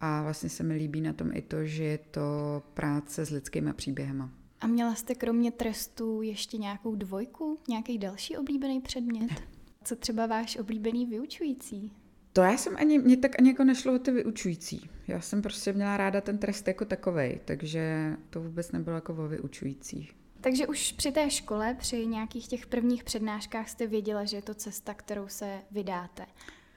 A 0.00 0.22
vlastně 0.22 0.48
se 0.48 0.62
mi 0.62 0.74
líbí 0.74 1.00
na 1.00 1.12
tom 1.12 1.30
i 1.32 1.42
to, 1.42 1.64
že 1.64 1.84
je 1.84 1.98
to 1.98 2.62
práce 2.74 3.24
s 3.24 3.30
lidskými 3.30 3.72
příběhama. 3.72 4.30
A 4.60 4.66
měla 4.66 4.94
jste 4.94 5.14
kromě 5.14 5.50
trestu 5.50 6.22
ještě 6.22 6.58
nějakou 6.58 6.94
dvojku? 6.94 7.58
Nějaký 7.68 7.98
další 7.98 8.36
oblíbený 8.36 8.80
předmět? 8.80 9.30
Co 9.84 9.96
třeba 9.96 10.26
váš 10.26 10.56
oblíbený 10.56 11.06
vyučující? 11.06 11.92
To 12.32 12.42
já 12.42 12.56
jsem 12.56 12.76
ani, 12.76 12.98
mě 12.98 13.16
tak 13.16 13.38
ani 13.38 13.48
jako 13.48 13.64
nešlo 13.64 13.94
o 13.94 13.98
ty 13.98 14.10
vyučující. 14.10 14.90
Já 15.08 15.20
jsem 15.20 15.42
prostě 15.42 15.72
měla 15.72 15.96
ráda 15.96 16.20
ten 16.20 16.38
trest 16.38 16.68
jako 16.68 16.84
takovej, 16.84 17.40
takže 17.44 18.12
to 18.30 18.40
vůbec 18.40 18.72
nebylo 18.72 18.96
jako 18.96 19.12
o 19.12 19.28
vyučujících. 19.28 20.12
Takže 20.40 20.66
už 20.66 20.92
při 20.92 21.12
té 21.12 21.30
škole, 21.30 21.76
při 21.78 22.06
nějakých 22.06 22.48
těch 22.48 22.66
prvních 22.66 23.04
přednáškách 23.04 23.68
jste 23.68 23.86
věděla, 23.86 24.24
že 24.24 24.36
je 24.36 24.42
to 24.42 24.54
cesta, 24.54 24.94
kterou 24.94 25.28
se 25.28 25.58
vydáte. 25.70 26.26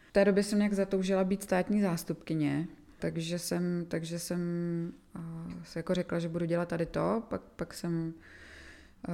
V 0.10 0.12
té 0.12 0.26
době 0.26 0.44
jsem 0.44 0.60
nějak 0.60 0.74
zatoužila 0.74 1.24
být 1.24 1.44
státní 1.44 1.82
zástupkyně, 1.82 2.68
takže 3.00 3.40
jsem, 3.40 3.86
takže 3.88 4.20
jsem 4.20 4.40
se 5.64 5.80
jako 5.80 5.94
řekla, 5.94 6.20
že 6.20 6.30
budu 6.30 6.46
dělat 6.46 6.70
tady 6.70 6.86
to, 6.86 7.24
pak, 7.30 7.42
pak 7.42 7.74
jsem 7.74 8.14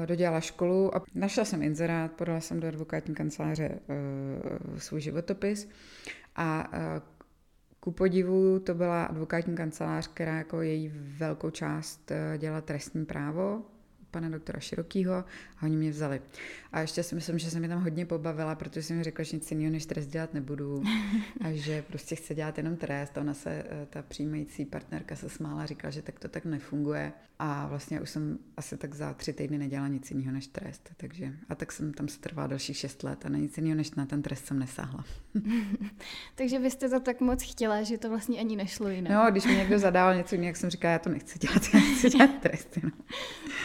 dodělala 0.05 0.41
školu 0.41 0.95
a 0.95 1.03
našla 1.15 1.45
jsem 1.45 1.61
inzerát, 1.61 2.11
podala 2.11 2.39
jsem 2.39 2.59
do 2.59 2.67
advokátní 2.67 3.15
kanceláře 3.15 3.69
uh, 3.69 4.77
svůj 4.77 5.01
životopis 5.01 5.69
a 6.35 6.73
uh, 6.73 6.79
ku 7.79 7.91
podivu 7.91 8.59
to 8.59 8.73
byla 8.73 9.03
advokátní 9.05 9.55
kancelář, 9.55 10.07
která 10.07 10.37
jako 10.37 10.61
její 10.61 10.91
velkou 10.95 11.49
část 11.49 12.11
dělala 12.37 12.61
trestní 12.61 13.05
právo, 13.05 13.61
pana 14.11 14.29
doktora 14.29 14.59
Širokýho 14.59 15.13
a 15.13 15.25
oni 15.63 15.77
mě 15.77 15.89
vzali. 15.89 16.21
A 16.71 16.79
ještě 16.79 17.03
si 17.03 17.15
myslím, 17.15 17.39
že 17.39 17.51
jsem 17.51 17.61
mi 17.61 17.67
tam 17.67 17.83
hodně 17.83 18.05
pobavila, 18.05 18.55
protože 18.55 18.83
jsem 18.83 18.97
mi 18.97 19.03
řekla, 19.03 19.23
že 19.23 19.35
nic 19.35 19.51
jiného 19.51 19.71
než 19.71 19.85
trest 19.85 20.07
dělat 20.07 20.33
nebudu 20.33 20.83
a 21.41 21.51
že 21.51 21.81
prostě 21.81 22.15
chce 22.15 22.35
dělat 22.35 22.57
jenom 22.57 22.75
trest. 22.75 23.17
A 23.17 23.21
ona 23.21 23.33
se, 23.33 23.49
eh, 23.49 23.87
ta 23.89 24.01
přijímající 24.01 24.65
partnerka 24.65 25.15
se 25.15 25.29
smála, 25.29 25.65
říkala, 25.65 25.91
že 25.91 26.01
tak 26.01 26.19
to 26.19 26.27
tak 26.27 26.45
nefunguje. 26.45 27.13
A 27.39 27.67
vlastně 27.67 28.01
už 28.01 28.09
jsem 28.09 28.37
asi 28.57 28.77
tak 28.77 28.95
za 28.95 29.13
tři 29.13 29.33
týdny 29.33 29.57
nedělala 29.57 29.87
nic 29.87 30.11
jiného 30.11 30.31
než 30.31 30.47
trest. 30.47 30.89
Takže, 30.97 31.33
a 31.49 31.55
tak 31.55 31.71
jsem 31.71 31.93
tam 31.93 32.07
se 32.07 32.19
trvala 32.19 32.47
dalších 32.47 32.77
šest 32.77 33.03
let 33.03 33.25
a 33.25 33.29
na 33.29 33.37
nic 33.37 33.57
jiného 33.57 33.75
než 33.75 33.91
na 33.91 34.05
ten 34.05 34.21
trest 34.21 34.45
jsem 34.45 34.59
nesáhla. 34.59 35.05
Takže 36.35 36.59
vy 36.59 36.71
jste 36.71 36.89
to 36.89 36.99
tak 36.99 37.21
moc 37.21 37.43
chtěla, 37.43 37.83
že 37.83 37.97
to 37.97 38.09
vlastně 38.09 38.39
ani 38.39 38.55
nešlo 38.55 38.89
jinak. 38.89 39.13
No, 39.13 39.31
když 39.31 39.45
mi 39.45 39.55
někdo 39.55 39.79
zadával 39.79 40.15
něco 40.15 40.35
jiného, 40.35 40.55
jsem 40.55 40.69
říkala, 40.69 40.91
já 40.91 40.99
to 40.99 41.09
nechci 41.09 41.39
dělat, 41.39 41.61
já 41.73 41.79
chci 41.79 42.09
dělat 42.09 42.31
trest. 42.41 42.77
No. 42.85 42.91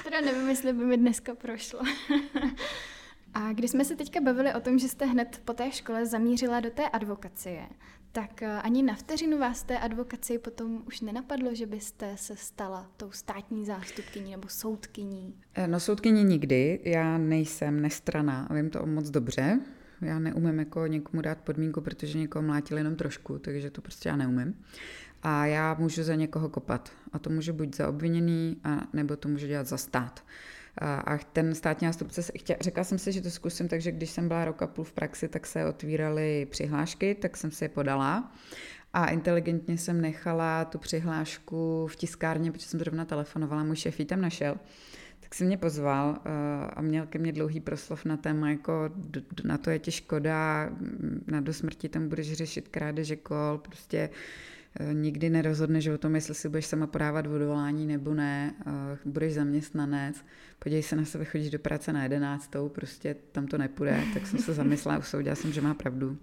Teda 0.04 0.20
nevím, 0.20 0.39
jestli 0.49 0.73
by 0.73 0.85
mi 0.85 0.97
dneska 0.97 1.35
prošlo. 1.35 1.80
A 3.35 3.52
když 3.52 3.70
jsme 3.70 3.85
se 3.85 3.97
teďka 3.97 4.20
bavili 4.20 4.54
o 4.54 4.61
tom, 4.61 4.78
že 4.78 4.88
jste 4.88 5.06
hned 5.06 5.40
po 5.44 5.52
té 5.52 5.73
škole 5.73 6.06
zamířila 6.06 6.61
do 6.61 6.70
té 6.70 6.88
advokacie, 6.88 7.62
tak 8.12 8.42
eh, 8.42 8.47
ani 8.47 8.82
na 8.82 8.94
vteřinu 8.94 9.38
vás 9.38 9.62
té 9.62 9.78
advokaci 9.78 10.38
potom 10.38 10.82
už 10.87 11.00
nenapadlo, 11.00 11.54
že 11.54 11.66
byste 11.66 12.12
se 12.16 12.37
stala 12.37 12.90
tou 12.97 13.11
státní 13.11 13.66
zástupkyní 13.66 14.30
nebo 14.30 14.49
soudkyní? 14.49 15.35
Eh, 15.54 15.68
no 15.68 15.80
soudkyní 15.80 16.25
nikdy, 16.25 16.80
já 16.85 17.18
nejsem 17.18 17.82
nestraná, 17.82 18.49
vím 18.54 18.70
to 18.70 18.87
moc 18.87 19.11
dobře. 19.11 19.61
Já 20.00 20.18
neumím 20.18 20.59
jako 20.59 20.87
někomu 20.87 21.23
dát 21.23 21.38
podmínku, 21.38 21.80
protože 21.80 22.18
někoho 22.18 22.42
mlátil 22.42 22.78
jenom 22.78 22.97
trošku, 22.97 23.38
takže 23.38 23.70
to 23.70 23.80
prostě 23.80 24.09
já 24.09 24.16
neumím. 24.16 24.64
A 25.22 25.46
já 25.46 25.74
můžu 25.74 26.02
za 26.02 26.14
někoho 26.14 26.48
kopat. 26.48 26.92
A 27.12 27.18
to 27.18 27.30
může 27.30 27.52
být 27.52 27.76
za 27.76 27.88
obviněný, 27.88 28.56
a 28.64 28.80
nebo 28.92 29.16
to 29.16 29.28
může 29.28 29.46
dělat 29.48 29.66
za 29.66 29.76
stát. 29.76 30.24
A 30.80 31.18
ten 31.32 31.54
státní 31.54 31.86
nástupce, 31.86 32.22
řekla 32.60 32.84
jsem 32.84 32.98
si, 32.98 33.12
že 33.12 33.20
to 33.20 33.30
zkusím, 33.30 33.68
takže 33.68 33.92
když 33.92 34.10
jsem 34.10 34.28
byla 34.28 34.44
rok 34.44 34.62
a 34.62 34.66
půl 34.66 34.84
v 34.84 34.92
praxi, 34.92 35.28
tak 35.28 35.46
se 35.46 35.66
otvíraly 35.66 36.46
přihlášky, 36.50 37.14
tak 37.14 37.36
jsem 37.36 37.50
si 37.50 37.64
je 37.64 37.68
podala. 37.68 38.32
A 38.92 39.06
inteligentně 39.06 39.78
jsem 39.78 40.00
nechala 40.00 40.64
tu 40.64 40.78
přihlášku 40.78 41.86
v 41.86 41.96
tiskárně, 41.96 42.52
protože 42.52 42.66
jsem 42.66 42.80
zrovna 42.80 43.04
telefonovala, 43.04 43.64
můj 43.64 43.76
šéf 43.76 44.00
ji 44.00 44.06
tam 44.06 44.20
našel 44.20 44.56
tak 45.20 45.34
si 45.34 45.44
mě 45.44 45.56
pozval 45.56 46.18
a 46.76 46.82
měl 46.82 47.06
ke 47.06 47.18
mně 47.18 47.32
dlouhý 47.32 47.60
proslov 47.60 48.04
na 48.04 48.16
téma, 48.16 48.50
jako 48.50 48.90
na 49.44 49.58
to 49.58 49.70
je 49.70 49.78
ti 49.78 49.90
škoda, 49.90 50.70
na 51.26 51.40
do 51.40 51.52
smrti 51.52 51.88
tam 51.88 52.08
budeš 52.08 52.32
řešit 52.32 52.68
krádeže 52.68 53.16
kol, 53.16 53.58
prostě 53.58 54.08
uh, 54.08 54.16
nikdy 54.92 55.30
nerozhodneš 55.30 55.86
o 55.86 55.98
tom, 55.98 56.14
jestli 56.14 56.34
si 56.34 56.48
budeš 56.48 56.66
sama 56.66 56.86
podávat 56.86 57.26
odvolání 57.26 57.86
nebo 57.86 58.14
ne, 58.14 58.54
uh, 58.66 59.12
budeš 59.12 59.34
zaměstnanec, 59.34 60.24
podívej 60.58 60.82
se 60.82 60.96
na 60.96 61.04
sebe, 61.04 61.24
chodíš 61.24 61.50
do 61.50 61.58
práce 61.58 61.92
na 61.92 62.02
jedenáctou, 62.02 62.68
prostě 62.68 63.16
tam 63.32 63.46
to 63.46 63.58
nepůjde, 63.58 64.04
tak 64.14 64.26
jsem 64.26 64.38
se 64.38 64.54
zamyslela, 64.54 64.98
usoudila 64.98 65.36
jsem, 65.36 65.52
že 65.52 65.60
má 65.60 65.74
pravdu. 65.74 66.18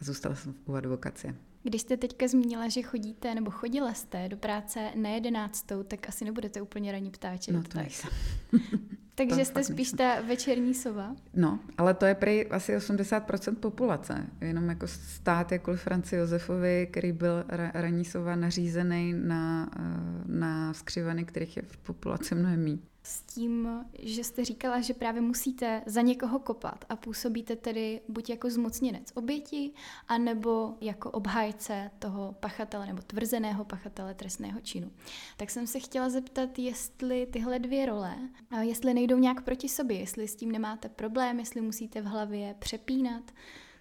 A 0.00 0.04
zůstala 0.04 0.34
jsem 0.34 0.54
v 0.66 0.76
advokaci. 0.76 1.34
Když 1.62 1.82
jste 1.82 1.96
teďka 1.96 2.28
zmínila, 2.28 2.68
že 2.68 2.82
chodíte 2.82 3.34
nebo 3.34 3.50
chodila 3.50 3.94
jste 3.94 4.28
do 4.28 4.36
práce 4.36 4.90
na 4.94 5.10
jedenáctou, 5.10 5.82
tak 5.82 6.08
asi 6.08 6.24
nebudete 6.24 6.62
úplně 6.62 6.92
raní 6.92 7.10
ptáček. 7.10 7.54
No 7.54 7.62
to 7.62 7.68
tak. 7.68 7.82
nejsem. 7.82 8.10
Takže 9.14 9.36
to 9.36 9.44
jste 9.44 9.64
spíš 9.64 9.92
ta 9.92 10.20
večerní 10.20 10.74
sova? 10.74 11.16
No, 11.34 11.58
ale 11.78 11.94
to 11.94 12.06
je 12.06 12.14
prý 12.14 12.46
asi 12.46 12.76
80% 12.76 13.54
populace. 13.54 14.26
Jenom 14.40 14.68
jako 14.68 14.86
stát 14.86 15.52
jako 15.52 15.76
Franci 15.76 16.16
Josefovi, 16.16 16.88
který 16.90 17.12
byl 17.12 17.44
ranní 17.74 18.04
sova 18.04 18.36
nařízený 18.36 19.14
na, 19.16 19.70
eh, 19.78 19.82
na 20.26 20.74
skřivany, 20.74 21.24
kterých 21.24 21.56
je 21.56 21.62
v 21.66 21.76
populaci 21.76 22.34
mnohem 22.34 22.64
méně 22.64 22.78
s 23.08 23.22
tím, 23.22 23.68
že 23.98 24.24
jste 24.24 24.44
říkala, 24.44 24.80
že 24.80 24.94
právě 24.94 25.20
musíte 25.20 25.82
za 25.86 26.00
někoho 26.00 26.38
kopat 26.38 26.84
a 26.88 26.96
působíte 26.96 27.56
tedy 27.56 28.00
buď 28.08 28.30
jako 28.30 28.50
zmocněnec 28.50 29.12
oběti, 29.14 29.70
anebo 30.08 30.74
jako 30.80 31.10
obhájce 31.10 31.90
toho 31.98 32.34
pachatele 32.40 32.86
nebo 32.86 33.02
tvrzeného 33.02 33.64
pachatele 33.64 34.14
trestného 34.14 34.60
činu. 34.60 34.90
Tak 35.36 35.50
jsem 35.50 35.66
se 35.66 35.80
chtěla 35.80 36.08
zeptat, 36.08 36.58
jestli 36.58 37.26
tyhle 37.26 37.58
dvě 37.58 37.86
role, 37.86 38.14
jestli 38.60 38.94
nejdou 38.94 39.18
nějak 39.18 39.42
proti 39.42 39.68
sobě, 39.68 39.98
jestli 39.98 40.28
s 40.28 40.36
tím 40.36 40.52
nemáte 40.52 40.88
problém, 40.88 41.38
jestli 41.38 41.60
musíte 41.60 42.02
v 42.02 42.06
hlavě 42.06 42.54
přepínat, 42.58 43.32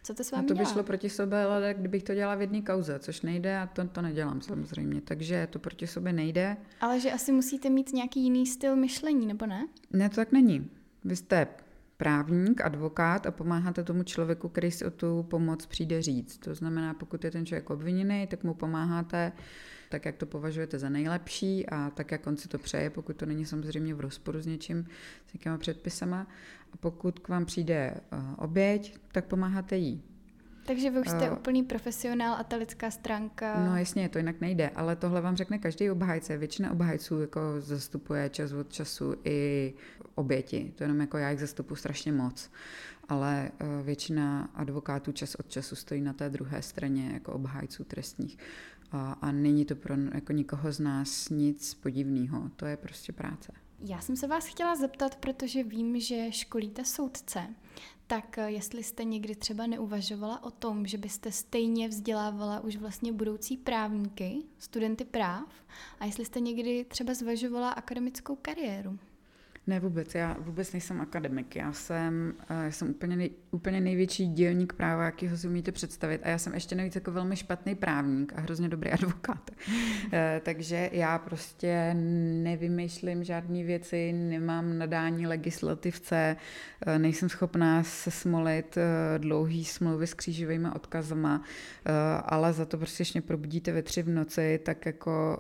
co 0.08 0.14
to 0.14 0.24
s 0.24 0.32
vámi 0.32 0.46
a 0.46 0.48
to 0.48 0.54
by 0.54 0.58
dělá? 0.58 0.72
šlo 0.72 0.84
proti 0.84 1.10
sobě, 1.10 1.44
ale 1.44 1.76
kdybych 1.78 2.04
to 2.04 2.14
dělala 2.16 2.36
v 2.36 2.42
jedné 2.42 2.62
kauze, 2.62 3.00
což 3.00 3.22
nejde 3.22 3.60
a 3.60 3.68
to, 3.68 3.88
to 3.88 4.02
nedělám 4.02 4.42
samozřejmě. 4.42 5.02
Takže 5.02 5.48
to 5.48 5.60
proti 5.60 5.88
sobě 5.88 6.14
nejde. 6.14 6.58
Ale 6.82 7.00
že 7.00 7.12
asi 7.12 7.32
musíte 7.32 7.70
mít 7.70 7.94
nějaký 7.94 8.24
jiný 8.24 8.46
styl 8.46 8.76
myšlení, 8.76 9.28
nebo 9.28 9.46
ne? 9.46 9.68
Ne, 9.94 10.10
to 10.10 10.16
tak 10.16 10.32
není. 10.32 10.70
Vy 11.06 11.16
jste 11.16 11.48
právník, 11.98 12.62
advokát 12.62 13.26
a 13.26 13.32
pomáháte 13.32 13.84
tomu 13.84 14.04
člověku, 14.04 14.50
který 14.50 14.72
si 14.72 14.86
o 14.86 14.92
tu 14.92 15.24
pomoc 15.24 15.66
přijde 15.66 16.02
říct. 16.02 16.38
To 16.38 16.56
znamená, 16.56 16.94
pokud 16.94 17.24
je 17.24 17.32
ten 17.32 17.46
člověk 17.46 17.70
obviněný, 17.70 18.28
tak 18.28 18.44
mu 18.44 18.54
pomáháte 18.54 19.32
tak, 19.90 20.06
jak 20.06 20.16
to 20.16 20.26
považujete 20.26 20.80
za 20.80 20.90
nejlepší 20.90 21.70
a 21.70 21.90
tak, 21.90 22.12
jak 22.12 22.28
on 22.28 22.38
si 22.38 22.48
to 22.48 22.58
přeje, 22.58 22.90
pokud 22.90 23.16
to 23.16 23.26
není 23.26 23.46
samozřejmě 23.46 23.96
v 23.96 24.00
rozporu 24.00 24.42
s 24.42 24.46
něčím, 24.46 24.88
s 25.28 25.34
nějakýma 25.34 25.58
předpisama. 25.58 26.28
A 26.74 26.78
pokud 26.78 27.20
k 27.20 27.30
vám 27.30 27.46
přijde 27.46 27.94
uh, 28.12 28.20
oběť, 28.38 28.98
tak 29.12 29.26
pomáháte 29.26 29.78
jí. 29.78 30.17
Takže 30.68 30.92
vy 30.92 31.00
už 31.00 31.10
jste 31.10 31.32
uh, 31.32 31.38
úplný 31.38 31.64
profesionál 31.64 32.36
a 32.40 32.44
ta 32.44 32.56
lidská 32.56 32.92
stránka... 32.92 33.66
No 33.66 33.78
jasně, 33.78 34.10
to 34.10 34.18
jinak 34.18 34.42
nejde, 34.42 34.70
ale 34.70 34.96
tohle 34.96 35.22
vám 35.22 35.36
řekne 35.36 35.60
každý 35.60 35.92
obhájce. 35.92 36.38
Většina 36.38 36.72
obhájců 36.72 37.22
jako 37.22 37.40
zastupuje 37.60 38.30
čas 38.30 38.52
od 38.52 38.72
času 38.74 39.16
i 39.24 39.74
oběti. 40.16 40.74
To 40.76 40.84
jenom 40.84 41.02
jako 41.02 41.18
já 41.18 41.30
jich 41.30 41.40
zastupu 41.40 41.76
strašně 41.76 42.12
moc. 42.12 42.52
Ale 43.10 43.52
uh, 43.62 43.86
většina 43.86 44.50
advokátů 44.54 45.12
čas 45.12 45.36
od 45.36 45.50
času 45.50 45.76
stojí 45.76 46.02
na 46.02 46.14
té 46.14 46.30
druhé 46.30 46.62
straně 46.62 47.10
jako 47.14 47.34
obhájců 47.34 47.84
trestních. 47.84 48.38
A, 48.92 49.12
a 49.22 49.32
není 49.32 49.66
to 49.66 49.76
pro 49.76 49.96
jako 50.14 50.34
nikoho 50.34 50.72
z 50.72 50.80
nás 50.80 51.30
nic 51.30 51.74
podivného. 51.74 52.50
To 52.56 52.66
je 52.66 52.78
prostě 52.78 53.14
práce. 53.14 53.52
Já 53.80 54.02
jsem 54.02 54.16
se 54.16 54.28
vás 54.28 54.46
chtěla 54.46 54.76
zeptat, 54.76 55.16
protože 55.16 55.64
vím, 55.64 56.00
že 56.00 56.32
školíte 56.32 56.86
soudce. 56.86 57.56
Tak 58.08 58.38
eh, 58.38 58.52
jestli 58.52 58.84
jste 58.84 59.04
někdy 59.04 59.36
třeba 59.36 59.68
neuvažovala 59.68 60.44
o 60.44 60.52
tom, 60.52 60.86
že 60.86 60.98
byste 60.98 61.32
stejně 61.32 61.88
vzdělávala 61.88 62.60
už 62.60 62.76
vlastně 62.76 63.14
budoucí 63.14 63.58
právníky, 63.58 64.44
studenty 64.60 65.06
práv, 65.06 65.50
a 66.00 66.06
jestli 66.06 66.26
jste 66.26 66.40
někdy 66.40 66.86
třeba 66.86 67.14
zvažovala 67.14 67.70
akademickou 67.70 68.36
kariéru? 68.36 69.00
Ne 69.68 69.80
vůbec, 69.80 70.16
já 70.16 70.38
vůbec 70.40 70.74
nejsem 70.74 71.02
akademik, 71.02 71.56
já 71.56 71.74
jsem, 71.74 72.34
eh, 72.50 72.64
já 72.66 72.72
jsem 72.72 72.90
úplně, 72.90 73.16
nej, 73.16 73.30
úplně 73.52 73.82
největší 73.82 74.28
dělník 74.28 74.74
práva, 74.74 75.06
jaký 75.06 75.28
ho 75.28 75.38
si 75.38 75.48
umíte 75.48 75.72
představit. 75.72 76.22
A 76.24 76.30
já 76.30 76.38
jsem 76.38 76.54
ještě 76.54 76.76
navíc 76.76 76.96
jako 76.96 77.12
velmi 77.12 77.36
špatný 77.36 77.76
právník 77.76 78.34
a 78.36 78.42
hrozně 78.42 78.70
dobrý 78.70 78.92
advokát. 78.92 79.52
Eh, 80.14 80.42
takže 80.46 80.90
já 80.94 81.20
prostě 81.20 81.94
nevymýšlím 82.44 83.24
žádné 83.24 83.64
věci, 83.64 84.14
nemám 84.14 84.78
nadání 84.78 85.28
legislativce, 85.28 86.36
eh, 86.86 87.00
nejsem 87.00 87.30
schopná 87.30 87.84
se 87.84 88.12
smolit 88.12 88.78
dlouhý 89.18 89.66
smlouvy 89.66 90.08
s 90.08 90.14
křížovými 90.14 90.68
odkazama, 90.76 91.44
ale 92.26 92.54
za 92.54 92.66
to 92.66 92.78
prostě, 92.78 93.04
když 93.04 93.14
mě 93.14 93.22
probudíte 93.22 93.72
ve 93.72 93.82
tři 93.82 94.04
v 94.04 94.10
noci, 94.10 94.60
tak 94.64 94.86
jako 94.86 95.40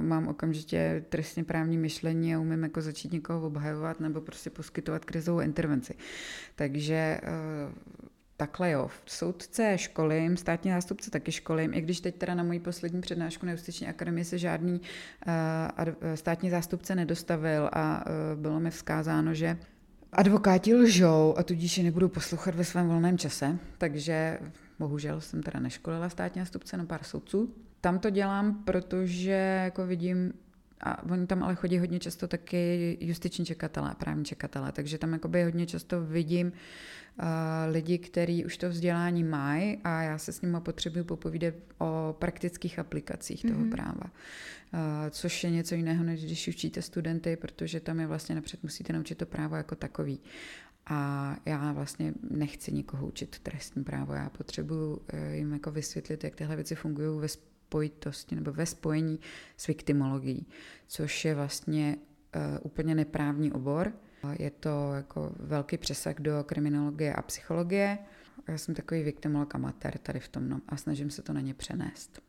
mám 0.00 0.28
okamžitě 0.28 1.04
trestně 1.08 1.44
právní 1.44 1.78
myšlení 1.78 2.34
a 2.34 2.40
umím 2.40 2.62
jako 2.62 2.80
začít 2.80 3.12
někoho 3.12 3.46
obhajovat 3.46 3.65
obhajovat 3.66 4.00
nebo 4.00 4.20
prostě 4.20 4.50
poskytovat 4.50 5.04
krizovou 5.04 5.40
intervenci. 5.40 5.94
Takže 6.54 7.20
eh, 7.22 7.96
Takhle 8.38 8.70
jo, 8.70 8.90
soudce 9.06 9.78
školím, 9.78 10.36
státní 10.36 10.70
zástupce 10.70 11.10
taky 11.10 11.32
školím, 11.32 11.74
i 11.74 11.80
když 11.80 12.00
teď 12.00 12.16
teda 12.16 12.34
na 12.34 12.42
moji 12.42 12.60
poslední 12.60 13.00
přednášku 13.00 13.46
na 13.46 13.52
justiční 13.52 13.88
akademii 13.88 14.24
se 14.24 14.38
žádný 14.38 14.80
uh, 14.80 16.14
státní 16.14 16.50
zástupce 16.50 16.94
nedostavil 16.94 17.70
a 17.72 18.04
uh, 18.06 18.40
bylo 18.40 18.60
mi 18.60 18.70
vzkázáno, 18.70 19.34
že 19.34 19.56
advokáti 20.12 20.74
lžou 20.74 21.34
a 21.38 21.42
tudíž 21.42 21.78
je 21.78 21.84
nebudou 21.84 22.08
poslouchat 22.08 22.54
ve 22.54 22.64
svém 22.64 22.88
volném 22.88 23.18
čase, 23.18 23.58
takže 23.78 24.38
bohužel 24.78 25.20
jsem 25.20 25.42
teda 25.42 25.60
neškolila 25.60 26.08
státní 26.08 26.42
zástupce, 26.42 26.76
no 26.76 26.86
pár 26.86 27.04
soudců. 27.04 27.54
Tam 27.80 27.98
to 27.98 28.10
dělám, 28.10 28.64
protože 28.64 29.60
jako 29.64 29.86
vidím 29.86 30.32
a 30.80 31.02
oni 31.02 31.26
tam 31.26 31.42
ale 31.42 31.54
chodí 31.54 31.78
hodně 31.78 31.98
často 31.98 32.28
taky 32.28 32.98
justiční 33.00 33.44
čekatelé, 33.44 33.94
právní 33.98 34.24
čekatelé, 34.24 34.72
takže 34.72 34.98
tam 34.98 35.12
jakoby 35.12 35.44
hodně 35.44 35.66
často 35.66 36.00
vidím 36.00 36.46
uh, 36.46 37.24
lidi, 37.70 37.98
kteří 37.98 38.44
už 38.44 38.56
to 38.56 38.68
vzdělání 38.68 39.24
mají 39.24 39.78
a 39.84 40.02
já 40.02 40.18
se 40.18 40.32
s 40.32 40.40
nimi 40.42 40.56
potřebuju 40.60 41.04
popovídat 41.04 41.54
o 41.78 42.16
praktických 42.18 42.78
aplikacích 42.78 43.42
toho 43.42 43.60
mm-hmm. 43.60 43.70
práva. 43.70 44.04
Uh, 44.04 44.80
což 45.10 45.44
je 45.44 45.50
něco 45.50 45.74
jiného, 45.74 46.04
než 46.04 46.24
když 46.24 46.48
učíte 46.48 46.82
studenty, 46.82 47.36
protože 47.36 47.80
tam 47.80 48.00
je 48.00 48.06
vlastně 48.06 48.34
napřed 48.34 48.62
musíte 48.62 48.92
naučit 48.92 49.18
to 49.18 49.26
právo 49.26 49.56
jako 49.56 49.74
takový. 49.74 50.20
A 50.86 51.36
já 51.46 51.72
vlastně 51.72 52.14
nechci 52.30 52.72
nikoho 52.72 53.06
učit 53.06 53.38
trestní 53.38 53.84
právo, 53.84 54.14
já 54.14 54.30
potřebuji 54.30 55.02
eh, 55.08 55.36
jim 55.36 55.52
jako 55.52 55.70
vysvětlit, 55.70 56.24
jak 56.24 56.36
tyhle 56.36 56.56
věci 56.56 56.74
fungují 56.74 57.20
ve 57.20 57.28
spojitosti 57.66 58.34
nebo 58.34 58.52
ve 58.52 58.66
spojení 58.66 59.20
s 59.56 59.66
viktimologií, 59.66 60.46
což 60.86 61.24
je 61.24 61.34
vlastně 61.34 61.96
uh, 61.96 62.42
úplně 62.62 62.94
neprávní 62.94 63.52
obor. 63.52 63.92
Je 64.38 64.50
to 64.50 64.92
jako 64.94 65.32
velký 65.36 65.78
přesah 65.78 66.14
do 66.14 66.44
kriminologie 66.44 67.14
a 67.14 67.22
psychologie. 67.22 67.98
Já 68.48 68.58
jsem 68.58 68.74
takový 68.74 69.02
viktimolog 69.02 69.54
amatér 69.54 69.98
tady 69.98 70.20
v 70.20 70.28
tom 70.28 70.48
no, 70.48 70.60
a 70.68 70.76
snažím 70.76 71.10
se 71.10 71.22
to 71.22 71.32
na 71.32 71.40
ně 71.40 71.54
přenést. 71.54 72.25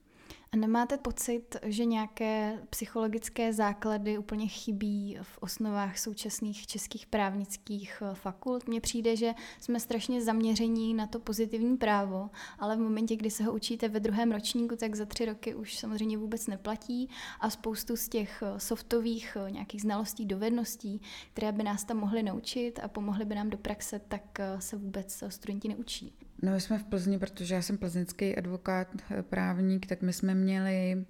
A 0.51 0.57
nemáte 0.57 0.97
pocit, 0.97 1.55
že 1.63 1.85
nějaké 1.85 2.59
psychologické 2.69 3.53
základy 3.53 4.17
úplně 4.17 4.47
chybí 4.47 5.17
v 5.21 5.37
osnovách 5.37 5.97
současných 5.97 6.67
českých 6.67 7.05
právnických 7.05 8.03
eh, 8.05 8.15
fakult? 8.15 8.67
Mně 8.67 8.81
přijde, 8.81 9.15
že 9.15 9.33
jsme 9.59 9.79
strašně 9.79 10.21
zaměření 10.21 10.93
na 10.93 11.07
to 11.07 11.19
pozitivní 11.19 11.77
právo, 11.77 12.29
ale 12.59 12.75
v 12.75 12.79
momentě, 12.79 13.15
kdy 13.15 13.31
se 13.31 13.43
ho 13.43 13.53
učíte 13.53 13.89
ve 13.89 13.99
druhém 13.99 14.31
ročníku, 14.31 14.75
tak 14.75 14.95
za 14.95 15.05
tři 15.05 15.25
roky 15.25 15.55
už 15.55 15.77
samozřejmě 15.77 16.17
vůbec 16.17 16.47
neplatí 16.47 17.09
a 17.39 17.49
spoustu 17.49 17.95
z 17.95 18.09
těch 18.09 18.43
eh, 18.45 18.59
softových 18.59 19.37
eh, 19.47 19.51
nějakých 19.51 19.81
znalostí, 19.81 20.25
dovedností, 20.25 21.01
které 21.33 21.51
by 21.51 21.63
nás 21.63 21.83
tam 21.83 21.97
mohly 21.97 22.23
naučit 22.23 22.79
a 22.83 22.87
pomohly 22.87 23.25
by 23.25 23.35
nám 23.35 23.49
do 23.49 23.57
praxe, 23.57 24.01
tak 24.07 24.39
se 24.59 24.77
vůbec 24.77 25.23
studenti 25.29 25.67
neučí. 25.67 26.26
No 26.41 26.51
my 26.51 26.61
jsme 26.61 26.79
v 26.79 26.83
Plzni, 26.83 27.19
protože 27.19 27.55
já 27.55 27.61
jsem 27.61 27.77
plzeňský 27.77 28.35
advokát, 28.35 28.87
eh, 29.11 29.23
právník, 29.23 29.85
tak 29.85 30.01
my 30.01 30.13
jsme 30.13 30.35
měli 30.35 31.05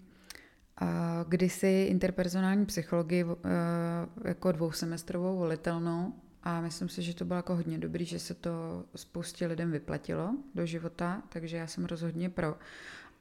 uh, 0.81 0.88
kdysi 1.27 1.88
interpersonální 1.89 2.65
psychologii 2.65 3.24
uh, 3.24 3.36
jako 4.25 4.51
dvousemestrovou 4.51 5.38
volitelnou 5.38 6.13
a 6.48 6.62
myslím 6.62 6.89
si, 6.89 7.01
že 7.01 7.15
to 7.15 7.25
bylo 7.25 7.38
jako 7.38 7.55
hodně 7.55 7.77
dobrý, 7.77 8.05
že 8.05 8.19
se 8.19 8.34
to 8.34 8.86
spoustě 8.96 9.48
lidem 9.48 9.72
vyplatilo 9.72 10.31
do 10.55 10.65
života, 10.65 11.22
takže 11.29 11.57
já 11.57 11.67
jsem 11.67 11.86
rozhodně 11.86 12.29
pro. 12.29 12.57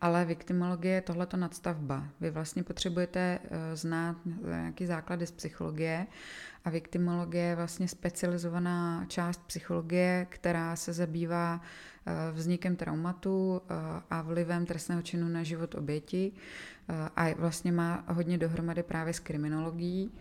Ale 0.01 0.25
viktimologie 0.25 0.95
je 0.95 1.01
tohleto 1.01 1.37
nadstavba. 1.37 2.09
Vy 2.21 2.31
vlastně 2.31 2.63
potřebujete 2.63 3.39
eh, 3.43 3.77
znát 3.77 4.17
nějaký 4.43 4.87
základy 4.87 5.27
z 5.27 5.31
psychologie 5.31 6.07
a 6.65 6.71
viktimologie 6.71 7.45
je 7.45 7.57
vlastně 7.57 7.89
specializovaná 7.89 9.05
část 9.09 9.43
psychologie, 9.47 10.27
která 10.31 10.77
se 10.77 10.93
zabývá 10.93 11.61
eh, 11.61 11.69
vznikem 12.33 12.77
traumatu 12.77 13.63
eh, 13.71 13.75
a 14.11 14.23
vlivem 14.23 14.67
trestného 14.67 15.03
činu 15.03 15.29
na 15.29 15.43
život 15.43 15.75
oběti 15.75 16.33
a 17.17 17.35
vlastně 17.35 17.73
má 17.73 18.05
hodně 18.09 18.39
dohromady 18.39 18.83
právě 18.83 19.15
s 19.15 19.19
kriminologií. 19.19 20.13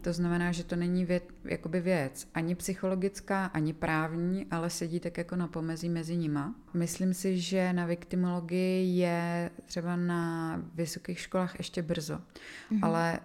To 0.00 0.12
znamená, 0.12 0.52
že 0.52 0.64
to 0.64 0.76
není 0.76 1.04
věc, 1.04 1.22
jakoby 1.44 1.80
věc 1.80 2.28
ani 2.34 2.54
psychologická, 2.54 3.46
ani 3.46 3.72
právní, 3.72 4.46
ale 4.50 4.70
sedí 4.70 5.00
tak 5.00 5.18
jako 5.18 5.36
na 5.36 5.48
pomezí 5.48 5.88
mezi 5.88 6.16
nima. 6.16 6.54
Myslím 6.74 7.14
si, 7.14 7.40
že 7.40 7.72
na 7.72 7.86
viktimologii 7.86 8.98
je 8.98 9.50
třeba 9.64 9.96
na 9.96 10.62
vysokých 10.74 11.20
školách 11.20 11.58
ještě 11.58 11.82
brzo, 11.82 12.14
mm-hmm. 12.14 12.78
ale 12.82 13.20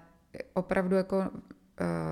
opravdu 0.53 0.95
jako 0.95 1.17
uh, 1.17 1.25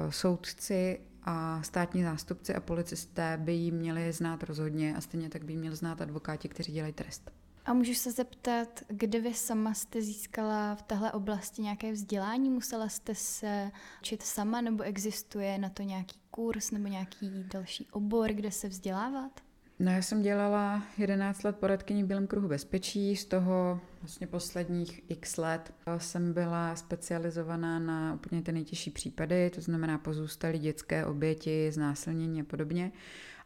soudci 0.10 1.00
a 1.26 1.64
státní 1.64 2.04
zástupci 2.04 2.56
a 2.56 2.60
policisté 2.60 3.38
by 3.42 3.54
ji 3.54 3.72
měli 3.72 4.14
znát 4.14 4.44
rozhodně 4.44 4.96
a 4.96 5.02
stejně 5.02 5.30
tak 5.30 5.46
by 5.46 5.54
ji 5.54 5.58
měli 5.58 5.76
znát 5.76 6.02
advokáti, 6.02 6.50
kteří 6.50 6.72
dělají 6.72 6.94
trest. 6.94 7.32
A 7.66 7.74
můžu 7.74 7.94
se 7.94 8.12
zeptat, 8.12 8.82
kde 8.88 9.20
vy 9.20 9.34
sama 9.34 9.74
jste 9.74 10.02
získala 10.02 10.76
v 10.76 10.82
téhle 10.82 11.12
oblasti 11.12 11.62
nějaké 11.62 11.92
vzdělání? 11.92 12.50
Musela 12.50 12.90
jste 12.90 13.16
se 13.16 13.72
učit 14.02 14.24
sama 14.24 14.62
nebo 14.62 14.84
existuje 14.84 15.58
na 15.58 15.70
to 15.70 15.84
nějaký 15.84 16.20
kurz 16.32 16.72
nebo 16.72 16.88
nějaký 16.88 17.44
další 17.54 17.88
obor, 17.92 18.30
kde 18.30 18.52
se 18.52 18.68
vzdělávat? 18.68 19.42
No 19.84 19.92
já 19.92 20.02
jsem 20.02 20.22
dělala 20.22 20.84
11 20.98 21.44
let 21.44 21.56
poradkyní 21.56 22.04
v 22.04 22.08
Bílém 22.08 22.28
kruhu 22.28 22.48
bezpečí, 22.48 23.16
z 23.16 23.26
toho 23.26 23.82
vlastně 24.02 24.28
posledních 24.28 25.02
x 25.12 25.38
let 25.38 25.74
jsem 25.98 26.34
byla 26.34 26.76
specializovaná 26.76 27.80
na 27.80 28.14
úplně 28.14 28.42
ty 28.42 28.52
nejtěžší 28.52 28.92
případy, 28.92 29.50
to 29.50 29.62
znamená 29.62 29.98
pozůstalí 29.98 30.60
dětské 30.60 31.06
oběti, 31.06 31.72
znásilnění 31.72 32.42
a 32.42 32.44
podobně. 32.44 32.92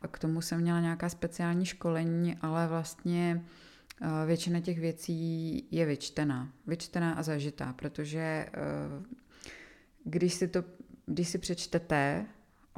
A 0.01 0.07
k 0.07 0.19
tomu 0.19 0.41
jsem 0.41 0.61
měla 0.61 0.79
nějaká 0.79 1.09
speciální 1.09 1.65
školení, 1.65 2.35
ale 2.41 2.67
vlastně 2.67 3.45
Většina 4.25 4.59
těch 4.59 4.79
věcí 4.79 5.63
je 5.71 5.85
vyčtená. 5.85 6.51
Vyčtená 6.67 7.13
a 7.13 7.23
zažitá, 7.23 7.73
protože 7.73 8.19
eh, 8.19 8.49
když 10.03 10.33
si, 10.33 10.47
to, 10.47 10.63
když 11.05 11.29
si 11.29 11.37
přečtete 11.37 12.25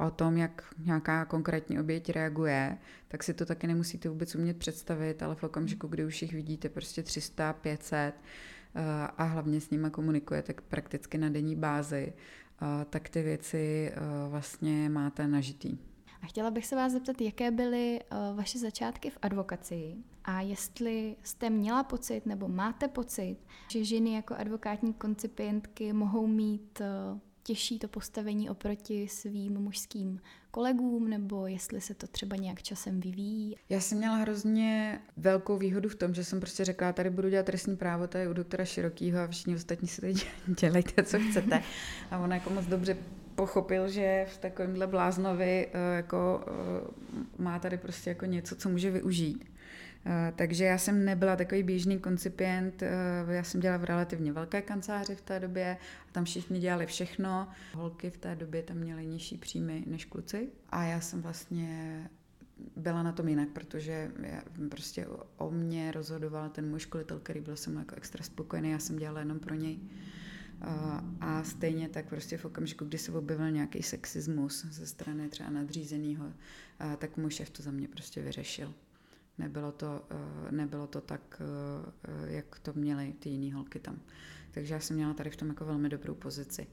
o 0.06 0.10
tom, 0.10 0.36
jak 0.36 0.74
nějaká 0.78 1.24
konkrétní 1.24 1.80
oběť 1.80 2.10
reaguje, 2.10 2.78
tak 3.08 3.22
si 3.22 3.34
to 3.34 3.46
taky 3.46 3.66
nemusíte 3.66 4.08
vůbec 4.08 4.34
umět 4.34 4.56
představit, 4.56 5.22
ale 5.22 5.34
v 5.34 5.44
okamžiku, 5.44 5.86
kdy 5.86 6.04
už 6.04 6.22
jich 6.22 6.32
vidíte 6.32 6.68
prostě 6.68 7.02
300, 7.02 7.52
500 7.52 7.96
eh, 7.98 8.82
a 9.16 9.24
hlavně 9.24 9.60
s 9.60 9.70
nimi 9.70 9.90
komunikujete 9.90 10.54
prakticky 10.68 11.18
na 11.18 11.28
denní 11.28 11.56
bázi, 11.56 12.12
eh, 12.12 12.84
tak 12.90 13.08
ty 13.08 13.22
věci 13.22 13.92
vlastně 14.28 14.88
máte 14.88 15.26
nažitý. 15.26 15.78
A 16.22 16.26
chtěla 16.26 16.50
bych 16.50 16.66
se 16.66 16.76
vás 16.76 16.92
zeptat, 16.92 17.20
jaké 17.20 17.50
byly 17.50 18.00
vaše 18.34 18.58
začátky 18.58 19.10
v 19.10 19.18
advokacii 19.22 19.96
a 20.24 20.40
jestli 20.40 21.16
jste 21.22 21.50
měla 21.50 21.84
pocit 21.84 22.26
nebo 22.26 22.48
máte 22.48 22.88
pocit, 22.88 23.36
že 23.70 23.84
ženy 23.84 24.14
jako 24.14 24.34
advokátní 24.34 24.94
koncipientky 24.94 25.92
mohou 25.92 26.26
mít 26.26 26.82
těžší 27.42 27.78
to 27.78 27.88
postavení 27.88 28.50
oproti 28.50 29.08
svým 29.08 29.60
mužským 29.60 30.20
kolegům, 30.50 31.10
nebo 31.10 31.46
jestli 31.46 31.80
se 31.80 31.94
to 31.94 32.06
třeba 32.06 32.36
nějak 32.36 32.62
časem 32.62 33.00
vyvíjí? 33.00 33.56
Já 33.68 33.80
jsem 33.80 33.98
měla 33.98 34.16
hrozně 34.16 35.00
velkou 35.16 35.56
výhodu 35.56 35.88
v 35.88 35.94
tom, 35.94 36.14
že 36.14 36.24
jsem 36.24 36.40
prostě 36.40 36.64
řekla, 36.64 36.92
tady 36.92 37.10
budu 37.10 37.28
dělat 37.28 37.46
trestní 37.46 37.76
právo, 37.76 38.06
tady 38.06 38.28
u 38.28 38.32
doktora 38.32 38.64
Širokýho 38.64 39.20
a 39.20 39.26
všichni 39.26 39.54
ostatní 39.54 39.88
si 39.88 40.00
tady 40.00 40.14
dělejte, 40.60 41.02
co 41.02 41.18
chcete. 41.18 41.62
A 42.10 42.18
ona 42.18 42.34
jako 42.34 42.50
moc 42.50 42.66
dobře 42.66 42.96
pochopil, 43.34 43.88
že 43.88 44.26
v 44.28 44.38
takovémhle 44.38 44.86
bláznovi 44.86 45.68
eh, 45.72 45.96
jako 45.96 46.44
eh, 46.46 47.42
má 47.42 47.58
tady 47.58 47.78
prostě 47.78 48.10
jako 48.10 48.26
něco, 48.26 48.56
co 48.56 48.68
může 48.68 48.90
využít. 48.90 49.44
Eh, 50.06 50.32
takže 50.36 50.64
já 50.64 50.78
jsem 50.78 51.04
nebyla 51.04 51.36
takový 51.36 51.62
běžný 51.62 51.98
koncipient, 51.98 52.82
já 53.30 53.44
jsem 53.44 53.60
dělala 53.60 53.78
v 53.78 53.84
relativně 53.84 54.32
velké 54.32 54.62
kanceláři 54.62 55.14
v 55.14 55.20
té 55.20 55.40
době 55.40 55.76
a 56.08 56.12
tam 56.12 56.24
všichni 56.24 56.60
dělali 56.60 56.86
všechno. 56.86 57.48
Holky 57.74 58.10
v 58.10 58.16
té 58.18 58.36
době 58.36 58.62
tam 58.62 58.76
měly 58.76 59.06
nižší 59.06 59.38
příjmy 59.38 59.84
než 59.86 60.04
kluci 60.04 60.48
a 60.68 60.84
já 60.84 61.00
jsem 61.00 61.22
vlastně 61.22 62.10
byla 62.76 63.02
na 63.02 63.12
tom 63.12 63.28
jinak, 63.28 63.48
protože 63.48 64.10
já, 64.22 64.42
prostě 64.70 65.06
o 65.36 65.50
mě 65.50 65.92
rozhodoval 65.92 66.48
ten 66.48 66.68
můj 66.68 66.80
školitel, 66.80 67.18
který 67.18 67.40
byl 67.40 67.56
se 67.56 67.70
mnou 67.70 67.78
jako 67.78 67.94
extra 67.94 68.24
spokojený, 68.24 68.70
já 68.70 68.78
jsem 68.78 68.96
dělala 68.96 69.20
jenom 69.20 69.38
pro 69.38 69.54
něj. 69.54 69.78
A 71.20 71.42
stejně 71.44 71.88
tak 71.88 72.08
prostě 72.08 72.36
v 72.36 72.44
okamžiku, 72.44 72.84
kdy 72.84 72.98
se 72.98 73.12
objevil 73.12 73.50
nějaký 73.50 73.82
sexismus 73.82 74.64
ze 74.64 74.86
strany 74.86 75.28
třeba 75.28 75.50
nadřízeného, 75.50 76.32
tak 76.98 77.16
můj 77.16 77.30
šéf 77.30 77.50
to 77.50 77.62
za 77.62 77.70
mě 77.70 77.88
prostě 77.88 78.22
vyřešil. 78.22 78.74
Nebylo 79.40 79.72
to, 79.72 80.04
nebylo 80.50 80.86
to 80.86 81.00
tak, 81.00 81.42
jak 82.26 82.58
to 82.58 82.72
měly 82.74 83.14
ty 83.18 83.28
jiné 83.28 83.54
holky 83.54 83.78
tam. 83.78 83.98
Takže 84.50 84.74
já 84.74 84.80
jsem 84.80 84.96
měla 84.96 85.14
tady 85.14 85.30
v 85.30 85.36
tom 85.36 85.48
jako 85.48 85.64
velmi 85.64 85.88
dobrou 85.88 86.14
pozici. 86.14 86.66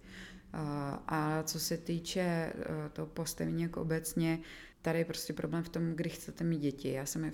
A 1.07 1.43
co 1.43 1.59
se 1.59 1.77
týče 1.77 2.53
toho 2.93 3.05
postavení 3.05 3.63
jako 3.63 3.81
obecně, 3.81 4.39
tady 4.81 4.99
je 4.99 5.05
prostě 5.05 5.33
problém 5.33 5.63
v 5.63 5.69
tom, 5.69 5.91
kdy 5.91 6.09
chcete 6.09 6.43
mít 6.43 6.59
děti. 6.59 6.91
Já 6.91 7.05
jsem 7.05 7.23
je 7.23 7.31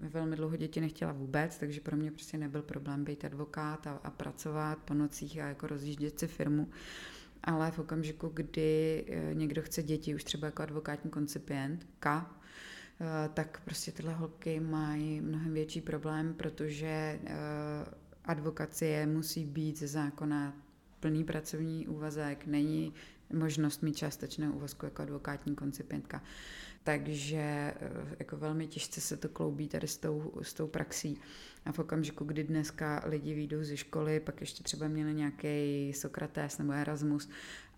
velmi 0.00 0.36
dlouho 0.36 0.56
děti 0.56 0.80
nechtěla 0.80 1.12
vůbec, 1.12 1.58
takže 1.58 1.80
pro 1.80 1.96
mě 1.96 2.10
prostě 2.10 2.38
nebyl 2.38 2.62
problém 2.62 3.04
být 3.04 3.24
advokát 3.24 3.86
a, 3.86 4.00
a 4.04 4.10
pracovat 4.10 4.78
po 4.78 4.94
nocích 4.94 5.38
a 5.38 5.48
jako 5.48 5.66
rozjíždět 5.66 6.18
si 6.18 6.26
firmu. 6.26 6.70
Ale 7.42 7.70
v 7.70 7.78
okamžiku, 7.78 8.30
kdy 8.34 9.04
eh, 9.08 9.34
někdo 9.34 9.62
chce 9.62 9.82
děti, 9.82 10.14
už 10.14 10.24
třeba 10.24 10.46
jako 10.46 10.62
advokátní 10.62 11.10
koncipient, 11.10 11.86
K, 12.00 12.26
eh, 12.26 12.39
tak 13.34 13.60
prostě 13.64 13.92
tyhle 13.92 14.12
holky 14.12 14.60
mají 14.60 15.20
mnohem 15.20 15.54
větší 15.54 15.80
problém, 15.80 16.34
protože 16.34 16.86
eh, 16.86 17.30
advokacie 18.24 19.06
musí 19.06 19.44
být 19.44 19.78
ze 19.78 19.88
zákona 19.88 20.56
plný 21.00 21.24
pracovní 21.24 21.88
úvazek, 21.88 22.46
není 22.46 22.94
možnost 23.32 23.82
mít 23.82 23.96
částečného 23.96 24.54
úvazku 24.54 24.86
jako 24.86 25.02
advokátní 25.02 25.54
koncipientka 25.54 26.22
takže 26.84 27.36
eh, 27.36 27.74
jako 28.18 28.36
velmi 28.36 28.66
těžce 28.66 29.00
se 29.00 29.16
to 29.16 29.28
kloubí 29.28 29.68
tady 29.68 29.88
s 29.88 29.96
tou, 29.96 30.32
s 30.42 30.54
tou 30.54 30.66
praxí. 30.66 31.20
A 31.64 31.72
v 31.72 31.78
okamžiku, 31.78 32.24
kdy 32.24 32.44
dneska 32.44 33.02
lidi 33.06 33.34
výjdou 33.34 33.62
ze 33.62 33.76
školy, 33.76 34.20
pak 34.20 34.40
ještě 34.40 34.62
třeba 34.62 34.88
měli 34.88 35.14
nějaký 35.14 35.92
Sokrates 35.92 36.58
nebo 36.58 36.72
Erasmus 36.72 37.28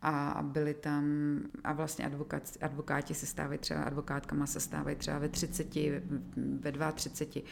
a 0.02 0.42
byli 0.42 0.74
tam, 0.74 1.04
a 1.64 1.72
vlastně 1.72 2.06
advokáti, 2.06 2.58
advokáti 2.60 3.14
se 3.14 3.26
stávají 3.26 3.58
třeba, 3.58 3.82
advokátkama 3.82 4.46
se 4.46 4.60
stávají 4.60 4.96
třeba 4.96 5.18
ve 5.18 5.28
30, 5.28 5.74
ve 6.36 6.92
32, 6.92 7.42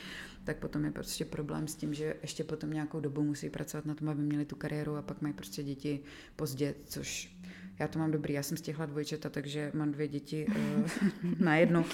tak 0.44 0.56
potom 0.56 0.84
je 0.84 0.90
prostě 0.90 1.24
problém 1.24 1.68
s 1.68 1.76
tím, 1.76 1.94
že 1.94 2.14
ještě 2.22 2.44
potom 2.44 2.70
nějakou 2.70 3.00
dobu 3.00 3.22
musí 3.22 3.50
pracovat 3.50 3.86
na 3.86 3.94
tom, 3.94 4.08
aby 4.08 4.22
měli 4.22 4.44
tu 4.44 4.56
kariéru 4.56 4.96
a 4.96 5.02
pak 5.02 5.22
mají 5.22 5.34
prostě 5.34 5.62
děti 5.62 6.00
pozdě, 6.36 6.74
což 6.84 7.36
já 7.78 7.88
to 7.88 7.98
mám 7.98 8.10
dobrý, 8.10 8.34
já 8.34 8.42
jsem 8.42 8.56
stihla 8.56 8.86
dvojčata, 8.86 9.28
takže 9.28 9.70
mám 9.74 9.92
dvě 9.92 10.08
děti 10.08 10.46
uh, 10.56 10.90
na 11.38 11.56
jednu, 11.56 11.84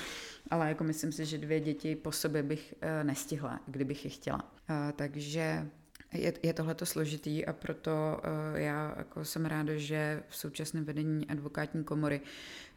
ale 0.50 0.68
jako 0.68 0.84
myslím 0.84 1.12
si, 1.12 1.24
že 1.24 1.38
dvě 1.38 1.60
děti 1.60 1.96
po 1.96 2.12
sobě 2.12 2.42
bych 2.42 2.74
uh, 2.82 3.06
nestihla, 3.06 3.60
kdybych 3.66 4.04
je 4.04 4.10
chtěla. 4.10 4.42
Uh, 4.42 4.92
takže 4.96 5.68
je, 6.12 6.32
je 6.42 6.52
tohleto 6.52 6.86
složitý 6.86 7.46
a 7.46 7.52
proto 7.52 7.90
uh, 7.90 8.58
já 8.58 8.94
jako 8.98 9.24
jsem 9.24 9.46
ráda, 9.46 9.76
že 9.76 10.22
v 10.28 10.36
současném 10.36 10.84
vedení 10.84 11.26
advokátní 11.26 11.84
komory 11.84 12.20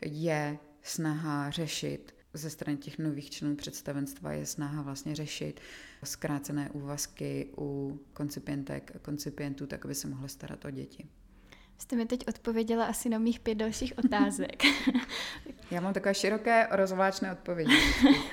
je 0.01 0.57
snaha 0.81 1.49
řešit 1.49 2.15
ze 2.33 2.49
strany 2.49 2.77
těch 2.77 2.99
nových 2.99 3.29
členů 3.29 3.55
představenstva 3.55 4.31
je 4.31 4.45
snaha 4.45 4.81
vlastně 4.81 5.15
řešit 5.15 5.59
zkrácené 6.03 6.69
úvazky 6.69 7.49
u 7.57 7.99
koncipientek 8.13 9.01
koncipientů, 9.01 9.67
tak 9.67 9.85
aby 9.85 9.95
se 9.95 10.07
mohly 10.07 10.29
starat 10.29 10.65
o 10.65 10.71
děti. 10.71 11.07
Jste 11.79 11.95
mi 11.95 12.05
teď 12.05 12.27
odpověděla 12.27 12.85
asi 12.85 13.09
na 13.09 13.17
mých 13.17 13.39
pět 13.39 13.55
dalších 13.55 13.93
otázek. 13.97 14.63
Já 15.71 15.81
mám 15.81 15.93
takové 15.93 16.13
široké 16.13 16.67
rozvláčné 16.71 17.31
odpovědi. 17.31 17.73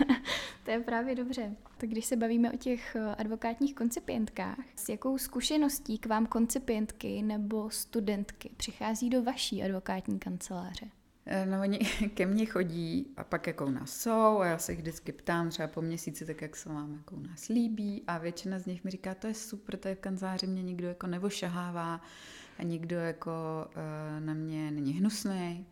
to 0.65 0.71
je 0.71 0.81
právě 0.81 1.15
dobře. 1.15 1.57
Tak 1.79 1.91
když 1.91 2.05
se 2.05 2.17
bavíme 2.17 2.53
o 2.53 2.57
těch 2.57 2.97
eh, 2.97 3.15
advokátních 3.15 3.75
koncipientkách, 3.75 4.59
s 4.77 4.89
jakou 4.89 5.19
zkušeností 5.19 5.99
k 5.99 6.07
vám 6.07 6.27
koncipientky 6.27 7.23
nebo 7.23 7.71
studentky 7.71 8.51
přichází 8.57 9.11
do 9.11 9.23
vaší 9.23 9.63
advokátní 9.63 10.19
kanceláře? 10.19 10.87
Eh, 11.27 11.47
no 11.47 11.61
oni 11.61 11.79
ke 12.15 12.27
mně 12.27 12.47
chodí 12.47 13.07
a 13.17 13.25
pak 13.25 13.47
jako 13.47 13.67
u 13.67 13.71
nás 13.71 14.01
jsou 14.01 14.39
a 14.39 14.47
já 14.47 14.59
se 14.59 14.73
jich 14.73 14.79
vždycky 14.79 15.13
ptám 15.13 15.51
třeba 15.51 15.69
po 15.69 15.83
měsíci, 15.83 16.27
tak 16.27 16.43
jak 16.43 16.57
se 16.57 16.69
vám 16.69 16.95
jako 16.95 17.17
u 17.17 17.21
nás 17.21 17.49
líbí 17.49 18.03
a 18.07 18.19
většina 18.19 18.59
z 18.59 18.67
nich 18.67 18.85
mi 18.85 18.91
říká, 18.91 19.15
to 19.15 19.27
je 19.27 19.35
super, 19.35 19.77
to 19.77 19.89
je 19.89 19.95
v 19.95 20.01
kanceláři, 20.01 20.47
mě 20.47 20.63
nikdo 20.63 20.89
jako 20.89 21.07
nevošahává, 21.07 22.01
a 22.59 22.63
nikdo 22.63 22.97
jako 22.97 23.31
uh, 23.67 24.25
na 24.25 24.35
mě 24.35 24.71
není 24.71 24.93
hnusný. 24.93 25.67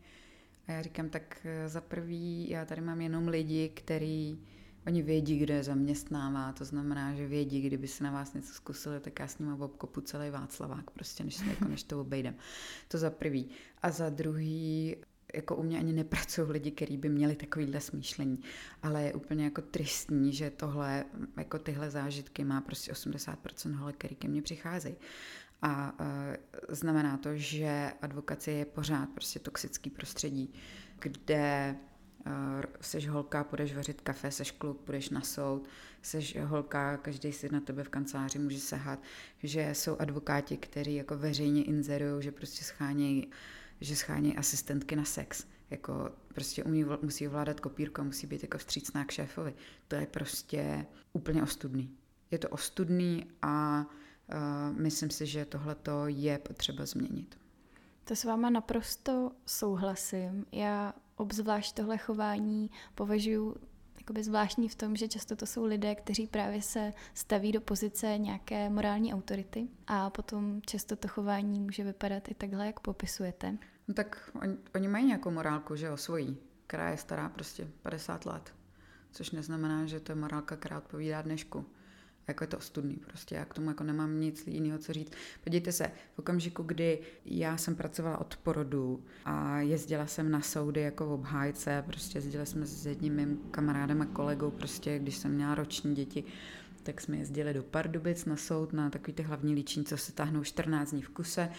A 0.68 0.72
já 0.72 0.82
říkám, 0.82 1.08
tak 1.08 1.36
uh, 1.44 1.68
za 1.68 1.80
prvý, 1.80 2.50
já 2.50 2.64
tady 2.64 2.80
mám 2.80 3.00
jenom 3.00 3.28
lidi, 3.28 3.68
který 3.68 4.38
Oni 4.86 5.02
vědí, 5.02 5.38
kde 5.38 5.54
je 5.54 5.64
zaměstnává, 5.64 6.52
to 6.52 6.64
znamená, 6.64 7.14
že 7.14 7.26
vědí, 7.26 7.60
kdyby 7.62 7.88
se 7.88 8.04
na 8.04 8.10
vás 8.10 8.34
něco 8.34 8.52
zkusili, 8.52 9.00
tak 9.00 9.20
já 9.20 9.28
s 9.28 9.38
nimi 9.38 9.52
obkopu 9.58 10.00
celý 10.00 10.30
Václavák, 10.30 10.90
prostě 10.90 11.24
než, 11.24 11.40
jako, 11.40 11.64
než 11.64 11.82
to 11.82 12.00
obejdem. 12.00 12.34
To 12.88 12.98
za 12.98 13.10
prvý. 13.10 13.48
A 13.82 13.90
za 13.90 14.10
druhý, 14.10 14.96
jako 15.34 15.56
u 15.56 15.62
mě 15.62 15.78
ani 15.78 15.92
nepracují 15.92 16.50
lidi, 16.50 16.70
kteří 16.70 16.96
by 16.96 17.08
měli 17.08 17.36
takovýhle 17.36 17.80
smýšlení. 17.80 18.38
Ale 18.82 19.02
je 19.02 19.14
úplně 19.14 19.44
jako 19.44 19.62
tristní, 19.62 20.32
že 20.32 20.50
tohle, 20.50 21.04
jako 21.36 21.58
tyhle 21.58 21.90
zážitky 21.90 22.44
má 22.44 22.60
prostě 22.60 22.92
80% 22.92 23.74
holek, 23.74 23.96
který 23.96 24.16
ke 24.16 24.28
mně 24.28 24.42
přicházejí. 24.42 24.96
A 25.64 25.94
e, 26.00 26.37
znamená 26.68 27.16
to, 27.16 27.37
že 27.37 27.92
advokace 28.03 28.50
je 28.50 28.64
pořád 28.64 29.09
prostě 29.09 29.38
toxický 29.38 29.90
prostředí, 29.90 30.55
kde 30.98 31.77
seš 32.81 33.09
holka, 33.09 33.44
půjdeš 33.44 33.74
vařit 33.74 34.00
kafe, 34.00 34.31
seš 34.31 34.50
kluk, 34.50 34.81
půjdeš 34.81 35.11
na 35.11 35.20
soud, 35.20 35.68
seš 36.03 36.37
holka, 36.44 36.96
každý 36.96 37.33
si 37.33 37.53
na 37.53 37.61
tebe 37.61 37.85
v 37.85 37.88
kanceláři 37.88 38.38
může 38.38 38.61
sahat, 38.61 38.98
že 39.42 39.70
jsou 39.72 39.96
advokáti, 39.98 40.57
kteří 40.57 40.94
jako 40.94 41.18
veřejně 41.18 41.64
inzerují, 41.64 42.22
že 42.22 42.33
prostě 42.33 42.64
schánějí 42.64 43.31
že 43.81 43.96
schánějí 43.96 44.37
asistentky 44.37 44.96
na 44.96 45.05
sex. 45.05 45.46
Jako 45.70 46.11
prostě 46.35 46.64
umí, 46.64 46.85
musí 47.03 47.29
ovládat 47.29 47.61
kopírku 47.61 48.00
a 48.00 48.05
musí 48.05 48.27
být 48.27 48.42
jako 48.42 48.59
vstřícná 48.59 49.05
k 49.05 49.11
šéfovi. 49.11 49.55
To 49.88 49.96
je 49.96 50.07
prostě 50.07 50.87
úplně 51.12 51.42
ostudný. 51.42 51.90
Je 52.31 52.38
to 52.38 52.48
ostudný 52.48 53.27
a 53.42 53.87
myslím 54.70 55.10
si, 55.10 55.26
že 55.26 55.44
tohle 55.44 55.76
je 56.06 56.38
potřeba 56.38 56.87
změnit. 56.87 57.38
To 58.04 58.16
s 58.16 58.24
váma 58.24 58.50
naprosto 58.50 59.32
souhlasím. 59.46 60.46
Já 60.52 60.94
obzvlášť 61.16 61.76
tohle 61.76 61.98
chování 61.98 62.70
považuji 62.94 63.56
jakoby 63.96 64.22
zvláštní 64.22 64.68
v 64.68 64.74
tom, 64.74 64.96
že 64.96 65.08
často 65.08 65.37
to 65.37 65.46
jsou 65.46 65.64
lidé, 65.64 65.94
kteří 65.94 66.26
právě 66.26 66.62
se 66.62 66.92
staví 67.14 67.52
do 67.52 67.60
pozice 67.60 68.18
nějaké 68.18 68.70
morální 68.70 69.14
autority 69.14 69.68
a 69.87 70.10
potom 70.10 70.60
často 70.66 70.96
to 70.96 71.08
chování 71.08 71.60
může 71.60 71.84
vypadat 71.84 72.28
i 72.28 72.34
takhle, 72.34 72.66
jak 72.66 72.80
popisujete. 72.80 73.56
No 73.88 73.94
tak 73.94 74.30
oni, 74.42 74.56
oni 74.74 74.88
mají 74.88 75.06
nějakou 75.06 75.30
morálku, 75.30 75.76
že 75.76 75.87
jo, 75.87 75.96
svojí, 75.96 76.37
která 76.66 76.90
je 76.90 76.96
stará 76.96 77.28
prostě 77.28 77.68
50 77.82 78.26
let. 78.26 78.54
Což 79.10 79.30
neznamená, 79.30 79.87
že 79.87 80.00
to 80.00 80.12
je 80.12 80.16
morálka, 80.16 80.56
která 80.56 80.78
odpovídá 80.78 81.22
dnešku 81.22 81.66
jako 82.28 82.44
je 82.44 82.48
to 82.48 82.58
ostudný 82.58 82.96
prostě, 82.96 83.34
já 83.34 83.44
k 83.44 83.54
tomu 83.54 83.68
jako 83.68 83.84
nemám 83.84 84.20
nic 84.20 84.46
jiného, 84.46 84.78
co 84.78 84.92
říct. 84.92 85.12
Podívejte 85.44 85.72
se, 85.72 85.90
v 86.14 86.18
okamžiku, 86.18 86.62
kdy 86.62 86.98
já 87.24 87.56
jsem 87.56 87.74
pracovala 87.76 88.18
od 88.18 88.37
porodu 88.37 89.04
a 89.24 89.60
jezdila 89.60 90.06
jsem 90.06 90.30
na 90.30 90.40
soudy 90.40 90.80
jako 90.80 91.14
obhájce, 91.14 91.84
prostě 91.87 92.18
jezdili 92.18 92.46
jsme 92.46 92.66
s 92.66 92.87
jedním 92.87 93.14
mým 93.14 93.38
kamarádem 93.50 94.02
a 94.02 94.06
kolegou, 94.06 94.50
prostě 94.50 94.98
když 94.98 95.16
jsem 95.16 95.34
měla 95.34 95.54
roční 95.54 95.94
děti, 95.94 96.24
tak 96.84 97.00
jsme 97.00 97.16
jezdili 97.16 97.54
do 97.54 97.62
Pardubic 97.62 98.24
na 98.24 98.37
soud, 98.37 98.72
na 98.72 98.90
takový 98.90 99.12
ty 99.12 99.22
hlavní 99.22 99.54
líčení, 99.54 99.84
co 99.84 99.96
se 99.96 100.12
táhnou 100.12 100.44
14 100.44 100.90
dní 100.90 101.02
v 101.02 101.08
kuse. 101.08 101.50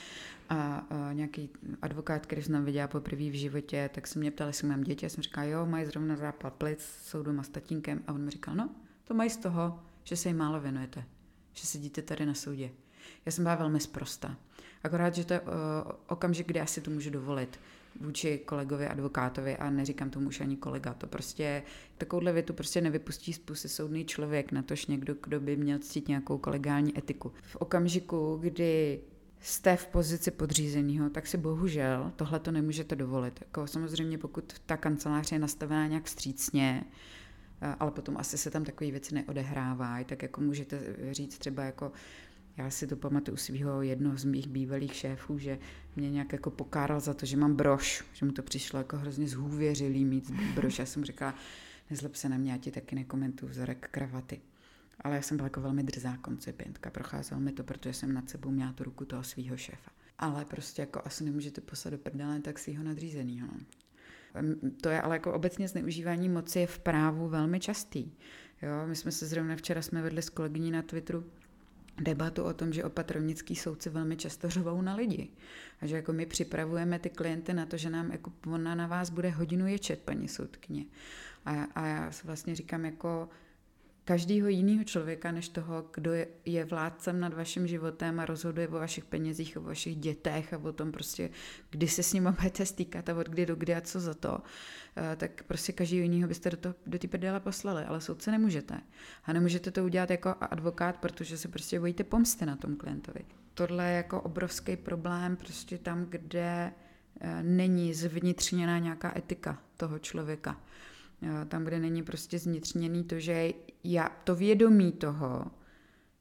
A, 0.50 0.78
a 0.78 1.14
nějaký 1.14 1.50
advokát, 1.82 2.26
který 2.26 2.44
jsem 2.44 2.66
viděla 2.66 2.88
poprvé 2.88 3.30
v 3.30 3.40
životě, 3.40 3.90
tak 3.94 4.08
se 4.08 4.20
mě 4.20 4.32
ptali, 4.32 4.50
jestli 4.50 4.68
mám 4.68 4.84
děti, 4.84 5.06
já 5.06 5.10
jsem 5.10 5.24
říkala, 5.24 5.48
jo, 5.48 5.66
mají 5.66 5.86
zrovna 5.86 6.16
zápal 6.16 6.52
plic, 6.52 6.80
jsou 7.04 7.24
doma 7.24 7.44
s 7.44 7.50
tatínkem. 7.50 8.04
A 8.08 8.14
on 8.14 8.22
mi 8.22 8.32
říkal, 8.32 8.56
no, 8.56 8.70
to 9.04 9.14
mají 9.14 9.30
z 9.30 9.38
toho, 9.38 9.80
že 10.06 10.16
se 10.16 10.30
jim 10.30 10.38
málo 10.38 10.60
věnujete, 10.60 11.04
že 11.54 11.66
sedíte 11.68 12.02
tady 12.02 12.26
na 12.26 12.34
soudě. 12.34 12.72
Já 13.26 13.32
jsem 13.32 13.44
byla 13.44 13.56
velmi 13.56 13.80
sprostá. 13.80 14.38
Akorát, 14.84 15.16
že 15.16 15.26
to 15.26 15.34
je 15.34 15.42
uh, 15.42 15.48
okamžik, 16.08 16.48
kdy 16.48 16.60
asi 16.62 16.82
to 16.82 16.92
můžu 16.92 17.10
dovolit 17.10 17.60
vůči 18.02 18.38
kolegovi 18.38 18.88
advokátovi 18.88 19.58
a 19.58 19.70
neříkám 19.70 20.10
tomu 20.10 20.28
už 20.28 20.42
ani 20.42 20.58
kolega. 20.58 20.94
To 20.94 21.08
prostě, 21.08 21.64
takovouhle 21.98 22.34
větu 22.34 22.54
prostě 22.54 22.82
nevypustí 22.82 23.34
z 23.34 23.40
pusy 23.40 23.70
soudný 23.70 24.06
člověk, 24.06 24.52
natož 24.52 24.86
někdo, 24.86 25.16
kdo 25.24 25.40
by 25.40 25.56
měl 25.56 25.80
ctít 25.80 26.08
nějakou 26.08 26.38
kolegální 26.38 26.98
etiku. 26.98 27.32
V 27.42 27.56
okamžiku, 27.56 28.38
kdy 28.42 29.02
jste 29.40 29.76
v 29.78 29.88
pozici 29.88 30.32
podřízeného, 30.32 31.10
tak 31.10 31.28
si 31.28 31.38
bohužel 31.38 32.12
tohle 32.16 32.40
to 32.40 32.52
nemůžete 32.52 32.96
dovolit. 32.96 33.40
Jako 33.42 33.68
samozřejmě, 33.68 34.18
pokud 34.18 34.54
ta 34.66 34.78
kancelář 34.78 35.32
je 35.32 35.40
nastavená 35.40 35.88
nějak 35.88 36.08
střícně, 36.08 36.84
ale 37.80 37.92
potom 37.92 38.18
asi 38.18 38.38
se 38.38 38.52
tam 38.52 38.64
takové 38.64 38.92
věci 38.92 39.16
neodehrávají, 39.16 40.06
tak 40.06 40.22
jako 40.24 40.42
můžete 40.42 40.80
říct 41.12 41.38
třeba 41.38 41.64
jako 41.64 41.92
já 42.58 42.70
si 42.70 42.88
to 42.88 42.96
pamatuju 42.96 43.38
svého 43.38 43.82
jednoho 43.82 44.18
z 44.18 44.26
mých 44.26 44.48
bývalých 44.48 44.94
šéfů, 44.96 45.38
že 45.38 45.60
mě 45.96 46.10
nějak 46.12 46.34
jako 46.34 46.52
pokáral 46.52 47.00
za 47.00 47.14
to, 47.14 47.26
že 47.26 47.38
mám 47.38 47.56
brož, 47.56 48.04
že 48.14 48.26
mu 48.26 48.32
to 48.32 48.44
přišlo 48.44 48.80
jako 48.80 48.98
hrozně 48.98 49.28
zhůvěřilý 49.28 50.06
mít 50.06 50.32
brož. 50.32 50.80
Já 50.80 50.86
jsem 50.86 51.06
říkala, 51.06 51.36
nezlep 51.90 52.16
se 52.16 52.30
na 52.30 52.38
mě, 52.38 52.52
já 52.52 52.58
ti 52.58 52.72
taky 52.72 52.96
nekomentuju 52.96 53.52
vzorek 53.52 53.88
kravaty. 53.92 54.42
Ale 55.02 55.16
já 55.16 55.22
jsem 55.22 55.38
byla 55.38 55.46
jako 55.46 55.62
velmi 55.62 55.84
drzá 55.84 56.18
koncipientka, 56.18 56.90
procházelo 56.90 57.42
mi 57.42 57.52
to, 57.52 57.64
protože 57.64 57.94
jsem 57.94 58.14
nad 58.14 58.30
sebou 58.30 58.52
měla 58.52 58.74
tu 58.74 58.84
ruku 58.84 59.06
toho 59.06 59.24
svého 59.24 59.58
šéfa. 59.58 59.92
Ale 60.18 60.46
prostě 60.46 60.82
jako 60.82 61.02
asi 61.06 61.24
nemůžete 61.24 61.62
poslat 61.62 61.92
do 61.92 61.98
prdele 61.98 62.42
tak 62.42 62.60
svého 62.60 62.84
nadřízenýho. 62.84 63.48
No. 63.48 63.60
To 64.82 64.90
je 64.90 65.02
ale 65.02 65.16
jako 65.16 65.34
obecně 65.34 65.68
zneužívání 65.68 66.30
moci 66.30 66.60
je 66.60 66.68
v 66.68 66.80
právu 66.80 67.30
velmi 67.30 67.60
častý. 67.60 68.12
Jo, 68.62 68.88
my 68.88 68.96
jsme 68.96 69.12
se 69.12 69.26
zrovna 69.26 69.56
včera 69.56 69.82
jsme 69.82 70.02
vedli 70.02 70.22
s 70.22 70.30
kolegyní 70.30 70.72
na 70.72 70.82
Twitteru 70.82 71.24
debatu 72.02 72.44
o 72.44 72.54
tom, 72.54 72.74
že 72.74 72.84
opatrovnický 72.84 73.56
soudci 73.56 73.90
velmi 73.90 74.18
často 74.18 74.50
řvou 74.50 74.82
na 74.82 74.96
lidi. 74.96 75.30
A 75.82 75.88
že 75.88 75.96
jako 75.96 76.14
my 76.14 76.26
připravujeme 76.26 77.00
ty 77.00 77.10
klienty 77.10 77.54
na 77.54 77.66
to, 77.66 77.78
že 77.78 77.90
nám 77.90 78.12
jako 78.12 78.32
ona 78.48 78.76
na 78.76 78.88
vás 78.88 79.10
bude 79.10 79.30
hodinu 79.30 79.68
ječet, 79.68 80.00
paní 80.00 80.28
soudkyně. 80.28 80.86
A, 81.46 81.64
a 81.64 81.88
já 81.88 82.12
vlastně 82.24 82.56
říkám 82.56 82.86
jako 82.86 83.30
každého 84.06 84.48
jiného 84.48 84.84
člověka, 84.84 85.32
než 85.32 85.50
toho, 85.50 85.86
kdo 85.94 86.12
je, 86.46 86.66
vládcem 86.66 87.20
nad 87.20 87.34
vaším 87.34 87.68
životem 87.68 88.20
a 88.20 88.26
rozhoduje 88.26 88.68
o 88.68 88.72
vašich 88.72 89.06
penězích, 89.06 89.58
o 89.58 89.62
vašich 89.62 89.96
dětech 89.96 90.54
a 90.54 90.58
o 90.58 90.72
tom 90.72 90.92
prostě, 90.92 91.30
kdy 91.70 91.88
se 91.88 92.04
s 92.04 92.14
ním 92.14 92.24
budete 92.40 92.66
stýkat 92.66 93.10
a 93.10 93.16
od 93.16 93.30
kdy 93.30 93.46
do 93.46 93.56
kdy 93.56 93.76
a 93.76 93.82
co 93.82 94.00
za 94.00 94.14
to, 94.14 94.40
eh, 94.98 95.16
tak 95.16 95.44
prostě 95.44 95.74
každého 95.74 96.04
jiného 96.04 96.28
byste 96.28 96.50
do, 96.50 96.58
toho, 96.58 96.76
do 96.86 97.00
té 97.00 97.08
prdele 97.08 97.40
poslali, 97.40 97.84
ale 97.84 98.02
soudce 98.02 98.32
nemůžete. 98.32 98.82
A 99.24 99.34
nemůžete 99.34 99.72
to 99.72 99.84
udělat 99.84 100.10
jako 100.10 100.36
advokát, 100.42 100.98
protože 100.98 101.38
se 101.38 101.48
prostě 101.48 101.80
bojíte 101.80 102.04
pomsty 102.04 102.46
na 102.46 102.56
tom 102.56 102.76
klientovi. 102.76 103.26
Tohle 103.54 103.90
je 103.90 103.98
jako 103.98 104.22
obrovský 104.22 104.78
problém 104.78 105.38
prostě 105.38 105.78
tam, 105.78 106.06
kde 106.06 106.72
eh, 107.20 107.44
není 107.44 107.94
zvnitřněná 107.94 108.80
nějaká 108.80 109.18
etika 109.18 109.62
toho 109.78 110.00
člověka 110.00 110.62
tam, 111.48 111.64
kde 111.64 111.80
není 111.80 112.04
prostě 112.04 112.40
zvnitřněný 112.40 113.04
to, 113.04 113.20
že 113.20 113.52
já, 113.84 114.10
to 114.24 114.36
vědomí 114.36 114.92
toho, 114.92 115.46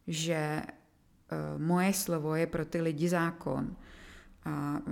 že 0.07 0.63
uh, 0.67 1.63
moje 1.63 1.93
slovo 1.93 2.35
je 2.35 2.47
pro 2.47 2.65
ty 2.65 2.81
lidi 2.81 3.09
zákon. 3.09 3.77
A 4.45 4.83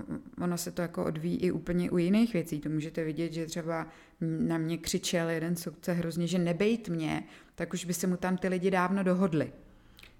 ono 0.40 0.58
se 0.58 0.70
to 0.70 0.82
jako 0.82 1.04
odvíjí 1.04 1.36
i 1.36 1.50
úplně 1.50 1.90
u 1.90 1.98
jiných 1.98 2.32
věcí. 2.32 2.60
To 2.60 2.68
můžete 2.68 3.04
vidět, 3.04 3.32
že 3.32 3.46
třeba 3.46 3.86
na 4.20 4.58
mě 4.58 4.78
křičel 4.78 5.30
jeden 5.30 5.56
soudce 5.56 5.92
hrozně, 5.92 6.26
že 6.26 6.38
nebejt 6.38 6.88
mě, 6.88 7.24
tak 7.54 7.72
už 7.72 7.84
by 7.84 7.94
se 7.94 8.06
mu 8.06 8.16
tam 8.16 8.36
ty 8.36 8.48
lidi 8.48 8.70
dávno 8.70 9.02
dohodli 9.02 9.52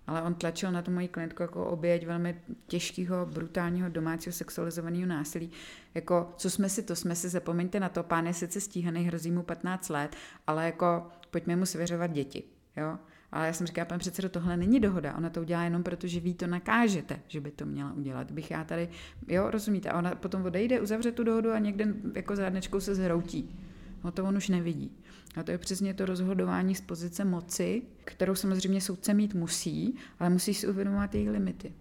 ale 0.07 0.23
on 0.23 0.35
tlačil 0.35 0.73
na 0.73 0.83
tu 0.83 0.91
moji 0.91 1.09
klientku 1.09 1.43
jako 1.43 1.67
oběť 1.67 2.07
velmi 2.07 2.41
těžkého, 2.67 3.27
brutálního 3.27 3.89
domácího 3.89 4.33
sexualizovaného 4.33 5.07
násilí. 5.07 5.51
Jako, 5.95 6.33
co 6.37 6.51
jsme 6.51 6.69
si, 6.69 6.83
to 6.83 6.97
jsme 6.97 7.15
si, 7.15 7.29
zapomeňte 7.29 7.81
na 7.81 7.89
to, 7.89 8.03
pán 8.03 8.27
je 8.27 8.35
sice 8.35 8.61
stíhaný, 8.61 9.05
hrozí 9.05 9.31
mu 9.31 9.43
15 9.43 9.89
let, 9.89 10.17
ale 10.47 10.67
jako 10.67 11.07
pojďme 11.31 11.57
mu 11.57 11.67
svěřovat 11.67 12.11
děti. 12.11 12.43
Jo? 12.77 12.99
Ale 13.33 13.47
já 13.47 13.53
jsem 13.53 13.67
říkala, 13.67 13.85
pan 13.85 13.99
předsedo, 13.99 14.29
tohle 14.29 14.57
není 14.57 14.81
dohoda. 14.81 15.17
Ona 15.17 15.31
to 15.31 15.41
udělá 15.41 15.63
jenom 15.63 15.83
proto, 15.83 16.07
že 16.07 16.21
vy 16.21 16.35
to 16.35 16.47
nakážete, 16.47 17.21
že 17.29 17.41
by 17.41 17.51
to 17.51 17.67
měla 17.67 17.93
udělat. 17.93 18.31
Bych 18.31 18.51
já 18.51 18.65
tady, 18.65 18.89
jo, 19.29 19.51
rozumíte, 19.51 19.91
a 19.91 19.99
ona 19.99 20.15
potom 20.15 20.45
odejde, 20.45 20.81
uzavře 20.81 21.13
tu 21.13 21.25
dohodu 21.25 21.53
a 21.53 21.59
někde 21.59 21.95
jako 22.15 22.37
zádnečkou 22.37 22.81
se 22.81 22.95
zhroutí. 22.95 23.59
No 24.05 24.13
to 24.13 24.25
on 24.25 24.37
už 24.37 24.49
nevidí. 24.49 25.02
A 25.37 25.43
to 25.43 25.51
je 25.51 25.59
přesně 25.59 25.95
to 25.95 26.07
rozhodování 26.07 26.75
z 26.75 26.81
pozice 26.81 27.25
moci, 27.25 27.83
kterou 28.05 28.35
samozřejmě 28.35 28.81
soudce 28.81 29.15
mít 29.15 29.35
musí, 29.35 29.97
ale 30.19 30.31
musí 30.31 30.55
si 30.55 30.69
uvědomovat 30.69 31.15
jejich 31.15 31.31
limity. 31.31 31.73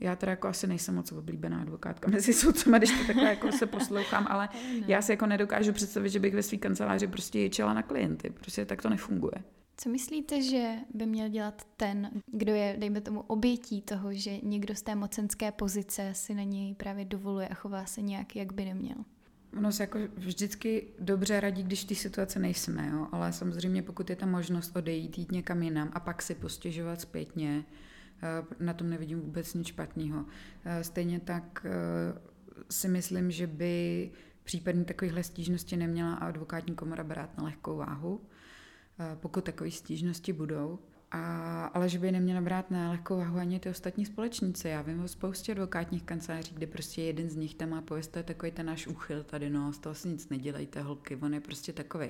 Já 0.00 0.16
teda 0.16 0.30
jako 0.30 0.48
asi 0.48 0.66
nejsem 0.66 0.94
moc 0.94 1.12
oblíbená 1.12 1.60
advokátka 1.60 2.10
mezi 2.10 2.32
soudcema, 2.32 2.78
když 2.78 2.90
to 2.90 3.06
takhle 3.06 3.24
jako 3.24 3.52
se 3.52 3.66
poslouchám, 3.66 4.26
ale 4.30 4.48
já 4.86 5.02
si 5.02 5.12
jako 5.12 5.26
nedokážu 5.26 5.72
představit, 5.72 6.08
že 6.08 6.20
bych 6.20 6.34
ve 6.34 6.42
své 6.42 6.58
kanceláři 6.58 7.06
prostě 7.06 7.40
ječela 7.40 7.74
na 7.74 7.82
klienty. 7.82 8.30
Prostě 8.30 8.64
tak 8.64 8.82
to 8.82 8.90
nefunguje. 8.90 9.34
Co 9.76 9.88
myslíte, 9.88 10.42
že 10.42 10.74
by 10.94 11.06
měl 11.06 11.28
dělat 11.28 11.62
ten, 11.76 12.10
kdo 12.26 12.54
je, 12.54 12.76
dejme 12.78 13.00
tomu, 13.00 13.20
obětí 13.20 13.82
toho, 13.82 14.12
že 14.12 14.38
někdo 14.42 14.74
z 14.74 14.82
té 14.82 14.94
mocenské 14.94 15.52
pozice 15.52 16.10
si 16.14 16.34
na 16.34 16.42
něj 16.42 16.74
právě 16.74 17.04
dovoluje 17.04 17.48
a 17.48 17.54
chová 17.54 17.86
se 17.86 18.02
nějak, 18.02 18.36
jak 18.36 18.52
by 18.52 18.64
neměl? 18.64 18.96
Ono 19.58 19.72
se 19.72 19.82
jako 19.82 19.98
vždycky 20.16 20.86
dobře 20.98 21.40
radí, 21.40 21.62
když 21.62 21.84
té 21.84 21.94
situace 21.94 22.38
nejsme, 22.38 22.88
jo? 22.92 23.08
ale 23.12 23.32
samozřejmě 23.32 23.82
pokud 23.82 24.10
je 24.10 24.16
ta 24.16 24.26
možnost 24.26 24.76
odejít, 24.76 25.18
jít 25.18 25.32
někam 25.32 25.62
jinam 25.62 25.90
a 25.92 26.00
pak 26.00 26.22
si 26.22 26.34
postěžovat 26.34 27.00
zpětně, 27.00 27.64
eh, 28.22 28.64
na 28.64 28.72
tom 28.72 28.90
nevidím 28.90 29.20
vůbec 29.20 29.54
nic 29.54 29.66
špatného. 29.66 30.24
Eh, 30.64 30.84
stejně 30.84 31.20
tak 31.20 31.66
eh, 31.68 32.18
si 32.70 32.88
myslím, 32.88 33.30
že 33.30 33.46
by 33.46 34.10
případně 34.44 34.84
takovýchhle 34.84 35.22
stížnosti 35.22 35.76
neměla 35.76 36.14
advokátní 36.14 36.74
komora 36.74 37.04
brát 37.04 37.38
na 37.38 37.44
lehkou 37.44 37.76
váhu. 37.76 38.20
pokud 39.14 39.44
takové 39.44 39.70
stížnosti 39.70 40.32
budou. 40.32 40.78
A, 41.14 41.64
ale 41.64 41.88
že 41.88 41.98
by 41.98 42.12
neměla 42.12 42.40
brát 42.40 42.70
na 42.70 42.90
lehkou 42.90 43.16
váhu 43.16 43.38
ani 43.38 43.60
ty 43.60 43.70
ostatní 43.70 44.06
společníci. 44.06 44.68
Já 44.68 44.82
vím 44.82 45.04
o 45.04 45.08
spoustě 45.08 45.52
advokátních 45.52 46.02
kanceláří, 46.02 46.54
kde 46.54 46.66
prostě 46.66 47.02
jeden 47.02 47.30
z 47.30 47.36
nich 47.36 47.54
tam 47.54 47.70
má 47.70 47.82
pověst, 47.82 48.08
to 48.08 48.18
je 48.18 48.22
takový 48.22 48.52
ten 48.52 48.66
náš 48.66 48.86
úchyl 48.86 49.22
tady, 49.22 49.50
no, 49.50 49.72
z 49.72 49.78
toho 49.78 49.94
si 49.94 50.08
nic 50.08 50.28
nedělejte, 50.28 50.82
holky, 50.82 51.16
on 51.16 51.34
je 51.34 51.40
prostě 51.40 51.72
takový. 51.72 52.08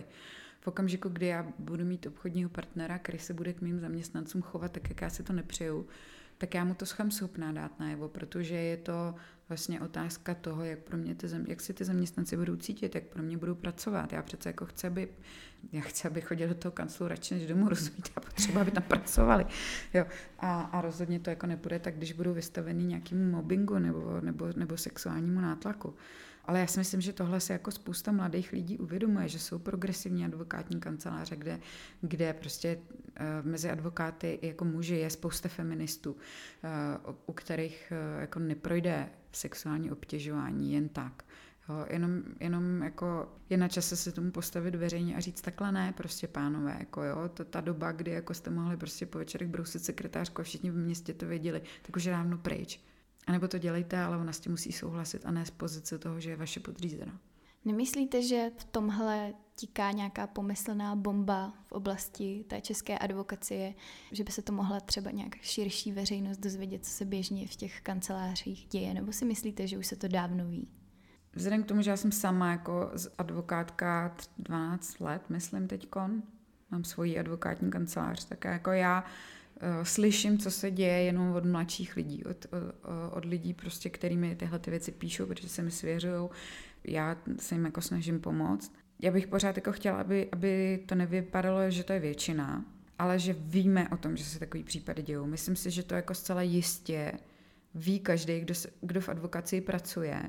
V 0.61 0.69
okamžiku, 0.69 1.09
kdy 1.09 1.27
já 1.27 1.53
budu 1.59 1.85
mít 1.85 2.07
obchodního 2.07 2.51
partnera, 2.51 2.99
který 2.99 3.19
se 3.19 3.35
bude 3.35 3.53
k 3.53 3.61
mým 3.61 3.81
zaměstnancům 3.81 4.43
chovat 4.43 4.73
tak, 4.73 4.89
jak 4.89 5.01
já 5.01 5.11
si 5.11 5.23
to 5.23 5.33
nepřeju, 5.33 5.87
tak 6.43 6.55
já 6.55 6.65
mu 6.65 6.75
to 6.75 6.87
jsem 6.87 7.11
schopná 7.11 7.53
dát 7.53 7.81
najevo, 7.81 8.09
protože 8.09 8.55
je 8.55 8.77
to 8.77 9.15
vlastně 9.49 9.81
otázka 9.81 10.35
toho, 10.35 10.65
jak 10.65 10.79
pro 10.79 10.97
mě 10.97 11.15
ty 11.15 11.27
jak 11.47 11.61
si 11.61 11.75
ty 11.75 11.85
zaměstnanci 11.85 12.37
budou 12.37 12.57
cítit, 12.57 12.95
jak 12.95 13.05
pro 13.05 13.23
mě 13.23 13.37
budou 13.37 13.55
pracovat. 13.55 14.13
Já 14.13 14.23
přece 14.23 14.49
jako 14.49 14.67
chci, 14.67 14.87
aby, 14.87 15.09
já 15.73 15.81
chci, 15.81 16.09
aby 16.09 16.21
chodili 16.21 16.49
do 16.49 16.55
toho 16.55 16.73
kanclu 16.73 17.09
radši 17.09 17.35
než 17.35 17.47
domů, 17.47 17.69
rozumíte, 17.69 18.11
a 18.17 18.21
potřeba, 18.21 18.61
aby 18.61 18.71
tam 18.71 18.83
pracovali. 18.83 19.47
Jo. 19.95 20.07
A, 20.39 20.61
a 20.61 20.81
rozhodně 20.81 21.21
to 21.21 21.31
jako 21.31 21.47
nepůjde 21.47 21.79
tak, 21.79 21.97
když 21.97 22.13
budou 22.13 22.33
vystavený 22.35 22.87
nějakému 22.87 23.31
mobbingu 23.31 23.79
nebo, 23.79 24.21
nebo, 24.21 24.49
nebo 24.57 24.77
sexuálnímu 24.77 25.41
nátlaku. 25.41 25.95
Ale 26.45 26.61
já 26.61 26.67
si 26.67 26.79
myslím, 26.79 27.01
že 27.01 27.13
tohle 27.13 27.41
se 27.41 27.53
jako 27.53 27.71
spousta 27.71 28.13
mladých 28.13 28.53
lidí 28.53 28.79
uvědomuje, 28.79 29.29
že 29.29 29.39
jsou 29.39 29.59
progresivní 29.59 30.25
advokátní 30.25 30.81
kanceláře, 30.81 31.37
kde, 31.37 31.61
kde 32.01 32.33
prostě 32.33 32.79
uh, 32.79 33.51
mezi 33.51 33.71
advokáty 33.71 34.39
jako 34.43 34.65
muži 34.65 34.95
je 34.95 35.11
spousta 35.11 35.49
feministů, 35.49 36.13
uh, 36.13 37.15
u 37.27 37.33
kterých 37.33 37.93
uh, 38.15 38.21
jako 38.21 38.39
neprojde 38.39 39.09
sexuální 39.33 39.91
obtěžování 39.91 40.73
jen 40.73 40.89
tak. 40.89 41.25
Jo, 41.69 41.87
jenom, 41.91 42.23
jenom 42.41 42.83
jako 42.83 43.33
je 43.51 43.57
na 43.57 43.69
čase 43.69 43.97
se 43.97 44.13
tomu 44.13 44.31
postavit 44.31 44.75
veřejně 44.75 45.17
a 45.17 45.21
říct 45.21 45.41
takhle 45.41 45.73
ne, 45.73 45.93
prostě 45.97 46.29
pánové, 46.29 46.77
jako 46.79 47.03
jo, 47.03 47.29
to, 47.35 47.45
ta 47.45 47.61
doba, 47.61 47.93
kdy 47.93 48.11
jako 48.11 48.35
jste 48.35 48.51
mohli 48.51 48.77
prostě 48.77 49.07
po 49.07 49.19
večerech 49.19 49.49
brousit 49.49 49.85
sekretářku 49.85 50.41
a 50.41 50.45
všichni 50.45 50.71
v 50.71 50.77
městě 50.77 51.15
to 51.15 51.27
věděli, 51.27 51.63
tak 51.83 51.97
už 51.97 52.05
je 52.05 52.13
dávno 52.13 52.39
pryč. 52.39 52.81
A 53.27 53.33
nebo 53.33 53.49
to 53.49 53.59
dělejte, 53.59 54.01
ale 54.01 54.17
ona 54.17 54.33
s 54.33 54.41
tím 54.41 54.53
musí 54.53 54.73
souhlasit 54.73 55.27
a 55.27 55.31
ne 55.31 55.47
z 55.47 55.51
pozice 55.51 55.99
toho, 55.99 56.21
že 56.21 56.31
je 56.31 56.37
vaše 56.37 56.61
podřízená. 56.61 57.21
Nemyslíte, 57.65 58.23
že 58.23 58.51
v 58.59 58.65
tomhle 58.65 59.35
tiká 59.55 59.91
nějaká 59.91 60.27
pomyslná 60.27 60.97
bomba 60.97 61.55
v 61.67 61.73
oblasti 61.73 62.45
té 62.49 62.61
české 62.61 62.99
advokacie, 62.99 63.75
že 64.13 64.25
by 64.25 64.33
se 64.33 64.43
to 64.43 64.53
mohla 64.53 64.81
třeba 64.81 65.11
nějak 65.11 65.37
širší 65.37 65.93
veřejnost 65.93 66.39
dozvědět, 66.39 66.85
co 66.85 66.91
se 66.91 67.05
běžně 67.05 67.49
v 67.49 67.57
těch 67.57 67.81
kancelářích 67.81 68.67
děje, 68.67 68.95
nebo 68.95 69.13
si 69.13 69.25
myslíte, 69.25 69.67
že 69.67 69.79
už 69.79 69.87
se 69.87 69.97
to 69.97 70.09
dávno 70.09 70.47
ví? 70.47 70.69
Vzhledem 71.35 71.63
k 71.63 71.67
tomu, 71.67 71.83
že 71.83 71.91
já 71.91 71.97
jsem 71.97 72.13
sama 72.13 72.51
jako 72.51 72.91
advokátka 73.19 74.17
12 74.39 75.01
let, 75.01 75.23
myslím 75.31 75.69
teďkon, 75.69 76.23
mám 76.71 76.85
svoji 76.85 77.19
advokátní 77.19 77.71
kancelář, 77.71 78.25
tak 78.25 78.45
jako 78.45 78.71
já 78.71 79.05
slyším, 79.83 80.39
co 80.39 80.51
se 80.51 80.71
děje 80.71 81.03
jenom 81.03 81.35
od 81.35 81.45
mladších 81.45 81.97
lidí, 81.97 82.25
od, 82.25 82.47
od, 83.11 83.25
lidí 83.25 83.55
prostě, 83.55 83.91
kterými 83.91 84.37
tyhle 84.37 84.59
ty 84.59 84.71
věci 84.71 84.93
píšou, 84.93 85.27
protože 85.27 85.49
se 85.49 85.63
mi 85.63 85.71
svěřují. 85.71 86.29
Já 86.85 87.17
se 87.39 87.55
jim 87.55 87.65
jako 87.65 87.81
snažím 87.81 88.21
pomoct. 88.21 88.73
Já 89.03 89.11
bych 89.11 89.27
pořád 89.27 89.57
jako 89.57 89.73
chtěla, 89.73 90.01
aby, 90.01 90.29
aby 90.33 90.83
to 90.87 90.95
nevypadalo, 90.95 91.71
že 91.71 91.85
to 91.85 91.93
je 91.93 92.01
většina, 92.01 92.65
ale 92.99 93.19
že 93.19 93.37
víme 93.39 93.89
o 93.89 93.97
tom, 93.97 94.17
že 94.17 94.25
se 94.25 94.39
takový 94.39 94.65
případy 94.65 95.03
dějou. 95.03 95.27
Myslím 95.27 95.57
si, 95.57 95.71
že 95.71 95.83
to 95.83 95.95
jako 95.95 96.15
zcela 96.15 96.43
jistě 96.43 97.13
ví 97.75 98.01
každý, 98.01 98.41
kdo, 98.41 98.55
kdo 98.81 99.01
v 99.01 99.09
advokaci 99.09 99.61
pracuje 99.61 100.23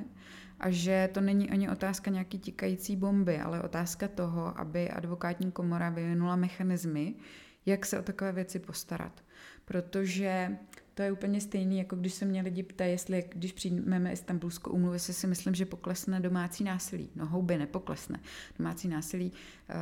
a 0.59 0.69
že 0.69 1.09
to 1.13 1.21
není 1.21 1.49
ani 1.49 1.69
otázka 1.69 2.11
nějaký 2.11 2.39
tikající 2.39 2.95
bomby, 2.95 3.39
ale 3.39 3.61
otázka 3.61 4.07
toho, 4.07 4.59
aby 4.59 4.89
advokátní 4.89 5.51
komora 5.51 5.89
vyvinula 5.89 6.35
mechanismy, 6.35 7.15
jak 7.65 7.85
se 7.85 7.99
o 7.99 8.01
takové 8.01 8.31
věci 8.31 8.59
postarat. 8.59 9.23
Protože 9.65 10.57
to 10.93 11.01
je 11.01 11.11
úplně 11.11 11.41
stejný, 11.41 11.77
jako 11.77 11.95
když 11.95 12.13
se 12.13 12.25
mě 12.25 12.41
lidi 12.41 12.63
ptají, 12.63 12.91
jestli 12.91 13.23
když 13.29 13.51
přijmeme 13.51 14.13
Istanbulskou 14.13 14.71
umluvu, 14.71 14.93
jestli 14.93 15.13
si 15.13 15.27
myslím, 15.27 15.55
že 15.55 15.65
poklesne 15.65 16.19
domácí 16.19 16.63
násilí. 16.63 17.09
No 17.15 17.25
houby 17.25 17.57
nepoklesne. 17.57 18.19
Domácí 18.59 18.87
násilí 18.87 19.31
uh, 19.31 19.75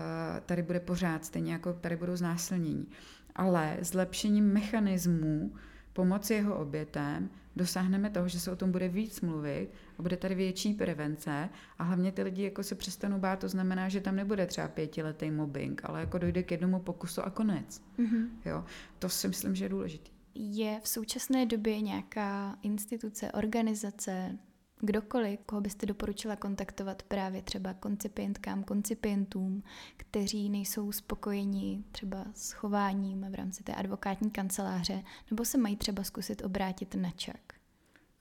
tady 0.46 0.64
bude 0.64 0.80
pořád, 0.80 1.26
stejně 1.26 1.54
jako 1.54 1.74
tady 1.74 1.96
budou 1.96 2.16
znásilnění. 2.16 2.88
Ale 3.36 3.78
zlepšením 3.82 4.54
mechanismů 4.54 5.54
pomoci 5.94 6.34
jeho 6.34 6.56
obětem 6.56 7.30
dosáhneme 7.56 8.10
toho, 8.10 8.28
že 8.28 8.40
se 8.40 8.52
o 8.52 8.56
tom 8.56 8.72
bude 8.72 8.88
víc 8.88 9.22
mluvit 9.22 9.70
a 10.00 10.02
bude 10.02 10.18
tady 10.18 10.36
větší 10.36 10.74
prevence 10.74 11.50
a 11.78 11.84
hlavně 11.84 12.12
ty 12.12 12.24
lidi 12.24 12.44
jako 12.44 12.64
se 12.64 12.76
přestanou 12.76 13.20
bát, 13.20 13.40
to 13.40 13.50
znamená, 13.50 13.90
že 13.90 14.02
tam 14.02 14.16
nebude 14.16 14.46
třeba 14.46 14.68
pětiletý 14.68 15.32
mobbing, 15.32 15.82
ale 15.84 16.00
jako 16.00 16.18
dojde 16.18 16.44
k 16.44 16.52
jednomu 16.52 16.80
pokusu 16.80 17.22
a 17.22 17.30
konec. 17.30 17.84
Mm-hmm. 18.00 18.28
Jo? 18.46 18.66
To 19.00 19.10
si 19.10 19.28
myslím, 19.28 19.56
že 19.56 19.66
je 19.66 19.70
důležité. 19.70 20.12
Je 20.36 20.80
v 20.84 20.88
současné 20.88 21.46
době 21.46 21.82
nějaká 21.82 22.58
instituce, 22.62 23.32
organizace, 23.32 24.38
kdokoliv, 24.82 25.40
koho 25.46 25.62
byste 25.62 25.86
doporučila 25.86 26.36
kontaktovat 26.36 27.04
právě 27.04 27.42
třeba 27.42 27.74
koncipientkám, 27.74 28.64
koncipientům, 28.64 29.64
kteří 29.98 30.50
nejsou 30.50 30.92
spokojeni 30.92 31.84
třeba 31.92 32.26
s 32.34 32.52
chováním 32.52 33.26
v 33.32 33.36
rámci 33.36 33.64
té 33.64 33.74
advokátní 33.74 34.32
kanceláře, 34.32 35.04
nebo 35.32 35.46
se 35.46 35.58
mají 35.58 35.76
třeba 35.78 36.04
zkusit 36.04 36.42
obrátit 36.46 36.96
na 36.96 37.12
čak? 37.12 37.54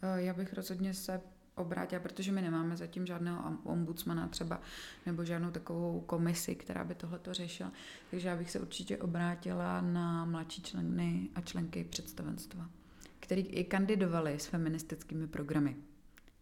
Eh, 0.02 0.22
já 0.22 0.34
bych 0.34 0.52
rozhodně 0.52 0.94
se 0.94 1.20
obrátila, 1.54 2.00
protože 2.02 2.32
my 2.32 2.42
nemáme 2.42 2.76
zatím 2.76 3.06
žádného 3.06 3.58
ombudsmana 3.64 4.28
třeba, 4.28 4.60
nebo 5.06 5.24
žádnou 5.24 5.50
takovou 5.50 6.00
komisi, 6.00 6.54
která 6.54 6.84
by 6.84 6.94
tohleto 6.94 7.34
řešila. 7.34 7.72
Takže 8.10 8.28
já 8.28 8.36
bych 8.36 8.50
se 8.50 8.60
určitě 8.60 8.98
obrátila 8.98 9.80
na 9.80 10.24
mladší 10.24 10.62
členy 10.62 11.28
a 11.34 11.40
členky 11.40 11.84
představenstva, 11.84 12.70
který 13.20 13.42
i 13.42 13.64
kandidovali 13.64 14.38
s 14.38 14.46
feministickými 14.46 15.26
programy. 15.26 15.76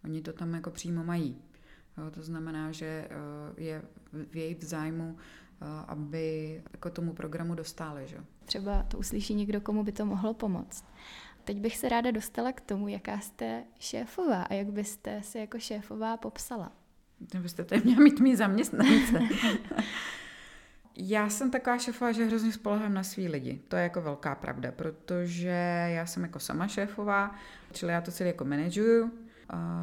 Oni 0.09 0.23
to 0.23 0.33
tam 0.33 0.55
jako 0.55 0.71
přímo 0.71 1.05
mají. 1.05 1.37
Jo, 1.99 2.11
to 2.11 2.23
znamená, 2.23 2.73
že 2.73 2.87
eh, 2.87 3.11
je 3.57 3.83
v 4.13 4.37
jejich 4.37 4.65
zájmu, 4.65 5.17
eh, 5.19 5.65
aby 5.87 6.63
jako 6.73 6.91
tomu 6.91 7.13
programu 7.13 7.55
dostali. 7.55 8.07
Že? 8.07 8.17
Třeba 8.45 8.83
to 8.83 8.99
uslyší 8.99 9.35
někdo, 9.35 9.61
komu 9.61 9.85
by 9.85 9.93
to 9.93 10.07
mohlo 10.07 10.35
pomoct. 10.35 10.85
Teď 11.45 11.61
bych 11.61 11.77
se 11.77 11.89
ráda 11.89 12.11
dostala 12.11 12.53
k 12.53 12.61
tomu, 12.61 12.89
jaká 12.89 13.19
jste 13.19 13.65
šéfová 13.79 14.43
a 14.43 14.55
jak 14.55 14.67
byste 14.67 15.23
se 15.23 15.39
jako 15.39 15.59
šéfová 15.59 16.17
popsala. 16.17 16.73
Byste 17.43 17.65
tady 17.65 17.83
měla 17.85 18.01
mít 18.01 18.21
mý 18.21 18.37
zaměstnance. 18.37 19.19
Já 21.01 21.29
jsem 21.29 21.51
taková 21.51 21.79
šéfová, 21.79 22.13
že 22.13 22.25
hrozně 22.25 22.53
spolehám 22.53 22.95
na 22.95 23.03
svý 23.03 23.29
lidi. 23.29 23.63
To 23.69 23.77
je 23.77 23.83
jako 23.83 24.03
velká 24.03 24.35
pravda, 24.35 24.73
protože 24.73 25.87
já 25.95 26.07
jsem 26.07 26.23
jako 26.23 26.39
sama 26.39 26.69
šéfová, 26.69 27.35
čili 27.73 27.93
já 27.93 28.01
to 28.01 28.13
celé 28.13 28.29
jako 28.29 28.45
manažuju, 28.45 29.11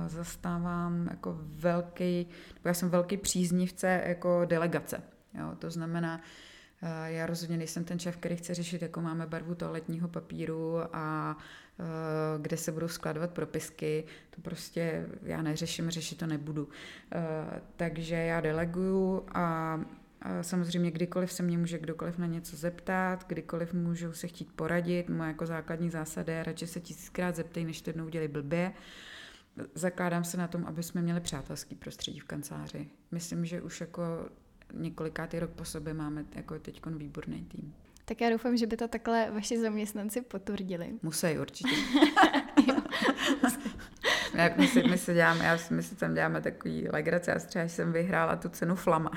zastávám 0.07 1.07
jako 1.11 1.37
velký, 1.41 2.27
já 2.65 2.73
jsem 2.73 2.89
velký 2.89 3.17
příznivce 3.17 4.03
jako 4.05 4.45
delegace. 4.45 5.01
Jo, 5.39 5.55
to 5.59 5.71
znamená, 5.71 6.21
eh, 6.81 7.11
já 7.11 7.25
rozhodně 7.25 7.57
nejsem 7.57 7.83
ten 7.83 7.99
šéf, 7.99 8.17
který 8.17 8.35
chce 8.35 8.53
řešit, 8.53 8.81
jako 8.81 9.01
máme 9.01 9.27
barvu 9.27 9.55
toaletního 9.55 10.07
papíru 10.07 10.79
a 10.93 11.37
eh, 11.79 11.83
kde 12.41 12.57
se 12.57 12.71
budou 12.71 12.87
skladovat 12.87 13.31
propisky. 13.31 14.03
To 14.29 14.41
prostě 14.41 15.05
já 15.23 15.41
neřeším, 15.41 15.89
řešit 15.89 16.17
to 16.17 16.27
nebudu. 16.27 16.69
Eh, 17.11 17.61
takže 17.75 18.15
já 18.15 18.41
deleguju 18.41 19.25
a 19.33 19.79
Samozřejmě 20.41 20.91
kdykoliv 20.91 21.31
se 21.31 21.43
mě 21.43 21.57
může 21.57 21.79
kdokoliv 21.79 22.17
na 22.17 22.25
něco 22.25 22.55
zeptat, 22.55 23.25
kdykoliv 23.27 23.73
můžu 23.73 24.13
se 24.13 24.27
chtít 24.27 24.53
poradit. 24.55 25.09
Moje 25.09 25.27
jako 25.27 25.45
základní 25.45 25.89
zásada 25.89 26.33
je 26.33 26.43
radši 26.43 26.67
se 26.67 26.79
tisíckrát 26.79 27.35
zeptej, 27.35 27.65
než 27.65 27.81
to 27.81 27.89
jednou 27.89 28.05
udělej 28.05 28.27
blbě. 28.27 28.73
Zakládám 29.75 30.23
se 30.23 30.37
na 30.37 30.47
tom, 30.47 30.65
aby 30.65 30.83
jsme 30.83 31.01
měli 31.01 31.19
přátelský 31.19 31.75
prostředí 31.75 32.19
v 32.19 32.25
kanceláři. 32.25 32.89
Myslím, 33.11 33.45
že 33.45 33.61
už 33.61 33.81
jako 33.81 34.03
několikátý 34.73 35.39
rok 35.39 35.49
po 35.49 35.65
sobě 35.65 35.93
máme 35.93 36.25
jako 36.35 36.59
teď 36.59 36.85
výborný 36.85 37.45
tým. 37.45 37.73
Tak 38.05 38.21
já 38.21 38.29
doufám, 38.29 38.57
že 38.57 38.67
by 38.67 38.77
to 38.77 38.87
takhle 38.87 39.31
vaši 39.31 39.59
zaměstnanci 39.59 40.21
potvrdili. 40.21 40.93
Musí 41.01 41.39
určitě. 41.39 41.75
Jak 44.33 44.57
my 44.57 44.67
si, 44.67 44.83
my 44.83 44.97
si 44.97 45.13
děláme, 45.13 45.45
já, 45.45 45.57
my 45.69 45.83
si 45.83 45.95
tam 45.95 46.13
děláme 46.13 46.41
takový 46.41 46.87
legrace, 46.89 47.31
já 47.31 47.39
třeba 47.39 47.65
jsem 47.65 47.91
vyhrála 47.91 48.35
tu 48.35 48.49
cenu 48.49 48.75
Flama, 48.75 49.11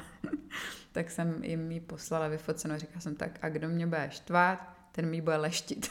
tak 0.93 1.11
jsem 1.11 1.45
jim 1.45 1.73
ji 1.73 1.81
poslala 1.81 2.29
vyfocenou 2.29 2.75
a 2.75 2.79
říkala 2.79 3.01
jsem 3.01 3.17
tak, 3.17 3.39
a 3.43 3.49
kdo 3.49 3.69
mě 3.69 3.87
bude 3.87 4.09
štvát, 4.11 4.59
ten 4.93 5.11
mi 5.11 5.21
bude 5.21 5.37
leštit. 5.37 5.91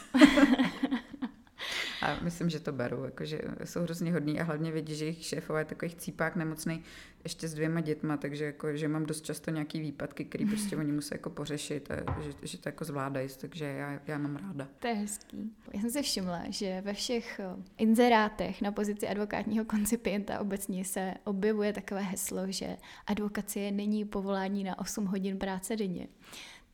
A 2.02 2.20
myslím, 2.22 2.50
že 2.50 2.60
to 2.60 2.72
beru, 2.72 3.04
jakože 3.04 3.40
jsou 3.64 3.80
hrozně 3.80 4.12
hodní 4.12 4.40
a 4.40 4.44
hlavně 4.44 4.72
vědí, 4.72 4.94
že 4.94 5.04
jejich 5.04 5.24
šéfové 5.24 5.60
je 5.60 5.64
takový 5.64 5.94
cípák 5.94 6.36
nemocný 6.36 6.82
ještě 7.24 7.48
s 7.48 7.54
dvěma 7.54 7.80
dětma, 7.80 8.16
takže 8.16 8.44
jako, 8.44 8.76
že 8.76 8.88
mám 8.88 9.06
dost 9.06 9.24
často 9.24 9.50
nějaký 9.50 9.80
výpadky, 9.80 10.24
který 10.24 10.46
prostě 10.46 10.76
oni 10.76 10.92
musí 10.92 11.08
jako 11.14 11.30
pořešit 11.30 11.90
a 11.90 12.20
že, 12.22 12.32
že 12.42 12.58
to 12.58 12.68
jako 12.68 12.84
zvládají, 12.84 13.28
takže 13.40 13.64
já, 13.64 14.00
já 14.06 14.18
mám 14.18 14.36
ráda. 14.36 14.68
To 14.78 14.86
je 14.86 14.94
hezký. 14.94 15.52
Já 15.74 15.80
jsem 15.80 15.90
si 15.90 16.02
všimla, 16.02 16.42
že 16.48 16.80
ve 16.80 16.94
všech 16.94 17.40
eh, 17.40 17.62
inzerátech 17.78 18.62
na 18.62 18.72
pozici 18.72 19.08
advokátního 19.08 19.64
koncipienta 19.64 20.40
obecně 20.40 20.84
se 20.84 21.14
objevuje 21.24 21.72
takové 21.72 22.00
heslo, 22.00 22.42
že 22.48 22.76
advokacie 23.06 23.72
není 23.72 24.04
povolání 24.04 24.64
na 24.64 24.78
8 24.78 25.06
hodin 25.06 25.38
práce 25.38 25.76
denně. 25.76 26.06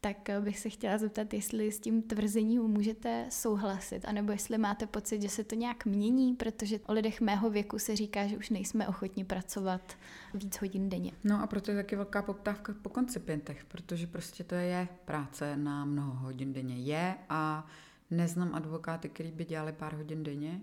Tak 0.04 0.30
bych 0.40 0.58
se 0.58 0.68
chtěla 0.68 0.98
zeptat, 0.98 1.34
jestli 1.34 1.72
s 1.72 1.80
tím 1.80 2.02
tvrzením 2.02 2.62
můžete 2.62 3.26
souhlasit, 3.30 4.04
anebo 4.04 4.32
jestli 4.32 4.58
máte 4.58 4.86
pocit, 4.86 5.22
že 5.22 5.28
se 5.28 5.44
to 5.44 5.54
nějak 5.54 5.84
mění, 5.84 6.34
protože 6.34 6.78
o 6.86 6.92
lidech 6.92 7.20
mého 7.20 7.50
věku 7.50 7.78
se 7.78 7.96
říká, 7.96 8.26
že 8.26 8.36
už 8.36 8.50
nejsme 8.50 8.88
ochotni 8.88 9.24
pracovat 9.24 9.96
víc 10.34 10.56
hodin 10.60 10.88
denně. 10.88 11.12
No 11.24 11.42
a 11.42 11.46
proto 11.46 11.70
je 11.70 11.76
taky 11.76 11.96
velká 11.96 12.22
poptávka 12.22 12.74
po 12.82 12.88
koncipientech, 12.88 13.64
protože 13.64 14.06
prostě 14.06 14.44
to 14.44 14.54
je 14.54 14.88
práce 15.04 15.56
na 15.56 15.84
mnoho 15.84 16.14
hodin 16.14 16.52
denně. 16.52 16.76
Je 16.76 17.14
a 17.28 17.66
neznám 18.10 18.54
advokáty, 18.54 19.08
který 19.08 19.32
by 19.32 19.44
dělali 19.44 19.72
pár 19.72 19.94
hodin 19.94 20.24
denně, 20.24 20.60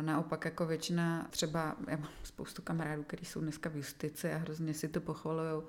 naopak 0.00 0.44
jako 0.44 0.66
většina, 0.66 1.26
třeba 1.30 1.76
já 1.88 1.96
mám 1.96 2.10
spoustu 2.22 2.62
kamarádů, 2.62 3.02
kteří 3.02 3.24
jsou 3.24 3.40
dneska 3.40 3.70
v 3.70 3.76
justici 3.76 4.32
a 4.32 4.36
hrozně 4.36 4.74
si 4.74 4.88
to 4.88 5.00
pochvalují 5.00 5.62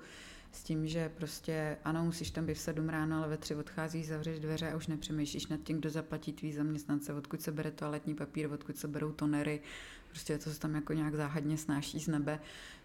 s 0.52 0.62
tím, 0.62 0.86
že 0.86 1.08
prostě 1.08 1.76
ano, 1.84 2.04
musíš 2.04 2.30
tam 2.30 2.46
být 2.46 2.54
v 2.54 2.60
sedm 2.60 2.88
ráno, 2.88 3.16
ale 3.16 3.28
ve 3.28 3.36
tři 3.36 3.54
odcházíš, 3.54 4.06
zavřeš 4.06 4.40
dveře 4.40 4.72
a 4.72 4.76
už 4.76 4.86
nepřemýšlíš 4.86 5.46
nad 5.46 5.60
tím, 5.60 5.78
kdo 5.78 5.90
zaplatí 5.90 6.32
tvý 6.32 6.52
zaměstnance, 6.52 7.14
odkud 7.14 7.42
se 7.42 7.52
bere 7.52 7.70
toaletní 7.70 8.14
papír, 8.14 8.52
odkud 8.52 8.76
se 8.76 8.88
berou 8.88 9.12
tonery, 9.12 9.60
prostě 10.08 10.38
to 10.38 10.50
se 10.50 10.60
tam 10.60 10.74
jako 10.74 10.92
nějak 10.92 11.14
záhadně 11.14 11.58
snáší 11.58 12.00
z 12.00 12.08
nebe, 12.08 12.40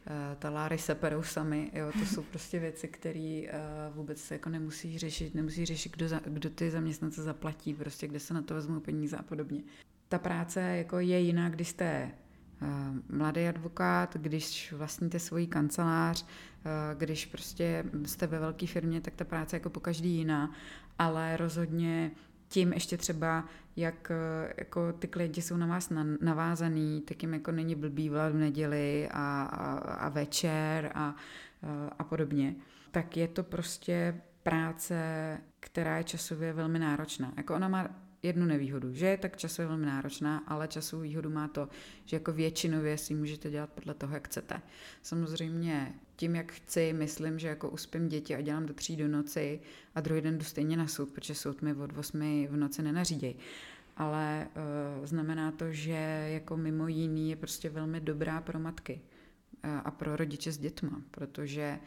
eh, 0.08 0.36
taláry 0.40 0.78
se 0.78 0.96
perou 0.96 1.24
sami, 1.24 1.72
jo, 1.74 1.92
to 2.00 2.06
jsou 2.06 2.22
prostě 2.32 2.60
věci, 2.60 2.88
které 2.88 3.44
eh, 3.48 3.52
vůbec 3.94 4.32
jako 4.32 4.50
nemusíš 4.50 4.98
řešit, 4.98 5.36
nemusíš 5.36 5.68
řešit, 5.68 5.92
kdo, 5.92 6.08
za, 6.08 6.22
kdo 6.26 6.50
ty 6.50 6.72
zaměstnance 6.72 7.24
zaplatí, 7.24 7.74
prostě 7.74 8.08
kde 8.08 8.20
se 8.20 8.34
na 8.34 8.42
to 8.42 8.54
vezmou 8.54 8.80
peníze 8.80 9.18
a 9.18 9.24
podobně. 9.24 9.62
Ta 10.10 10.20
práce 10.20 10.62
jako 10.62 11.00
je 11.00 11.20
jiná, 11.20 11.50
když 11.50 11.68
jste 11.68 11.86
eh, 11.86 12.12
mladý 13.10 13.48
advokát, 13.48 14.18
když 14.18 14.74
vlastníte 14.78 15.20
svoji 15.20 15.48
kancelář, 15.48 16.26
když 16.98 17.26
prostě 17.26 17.84
jste 18.06 18.28
ve 18.28 18.40
velké 18.40 18.68
firmě, 18.68 19.02
tak 19.02 19.16
ta 19.16 19.26
práce 19.26 19.56
jako 19.56 19.70
po 19.70 19.80
každý 19.80 20.10
jiná, 20.10 20.52
ale 21.00 21.38
rozhodně 21.38 22.12
tím 22.50 22.74
ještě 22.74 22.98
třeba, 22.98 23.46
jak 23.76 24.12
eh, 24.12 24.54
jako 24.58 24.94
ty 24.94 25.08
klienti 25.08 25.42
jsou 25.42 25.58
na 25.58 25.68
vás 25.68 25.92
navázaný, 26.22 27.02
tak 27.02 27.24
jim 27.24 27.34
jako 27.34 27.52
není 27.52 27.76
blbý 27.76 28.10
v 28.10 28.34
neděli 28.34 29.10
a, 29.12 29.42
a, 29.44 29.78
a 29.78 30.10
večer 30.10 30.92
a, 30.96 31.16
a 32.00 32.04
podobně, 32.04 32.56
tak 32.92 33.18
je 33.18 33.28
to 33.28 33.44
prostě 33.44 34.22
práce, 34.44 34.98
která 35.60 35.98
je 35.98 36.04
časově 36.04 36.54
velmi 36.54 36.80
náročná. 36.80 37.34
Jako 37.38 37.56
ona 37.56 37.68
má 37.68 37.88
jednu 38.24 38.46
nevýhodu, 38.46 38.94
že 38.94 39.06
je 39.06 39.18
tak 39.18 39.38
časově 39.38 39.68
velmi 39.68 39.86
náročná, 39.86 40.38
ale 40.38 40.68
časovou 40.68 41.02
výhodu 41.02 41.30
má 41.30 41.48
to, 41.48 41.70
že 42.06 42.16
jako 42.16 42.34
většinově 42.34 42.98
si 42.98 43.16
můžete 43.16 43.50
dělat 43.50 43.70
podle 43.70 43.94
toho, 43.94 44.14
jak 44.14 44.28
chcete. 44.28 44.62
Samozřejmě 45.02 45.94
tím, 46.16 46.36
jak 46.36 46.52
chci, 46.52 46.94
myslím, 46.94 47.40
že 47.40 47.48
jako 47.48 47.70
uspím 47.70 48.08
děti 48.08 48.36
a 48.36 48.42
dělám 48.42 48.66
do 48.66 48.74
tří 48.74 48.96
do 48.96 49.08
noci 49.08 49.60
a 49.96 50.02
druhý 50.02 50.22
den 50.22 50.38
jdu 50.38 50.44
stejně 50.44 50.78
na 50.78 50.88
soud, 50.88 51.10
protože 51.10 51.36
soud 51.36 51.62
mi 51.62 51.74
od 51.74 51.98
8 51.98 52.48
v 52.50 52.56
noci 52.56 52.82
nenařídějí. 52.82 53.36
Ale 53.98 54.48
uh, 55.00 55.06
znamená 55.06 55.52
to, 55.52 55.72
že 55.72 56.28
jako 56.34 56.58
mimo 56.58 56.88
jiný 56.88 57.30
je 57.30 57.36
prostě 57.36 57.70
velmi 57.70 58.00
dobrá 58.00 58.42
pro 58.42 58.60
matky 58.60 59.02
uh, 59.66 59.72
a 59.86 59.92
pro 59.92 60.16
rodiče 60.16 60.52
s 60.52 60.58
dětma, 60.58 61.02
protože 61.12 61.80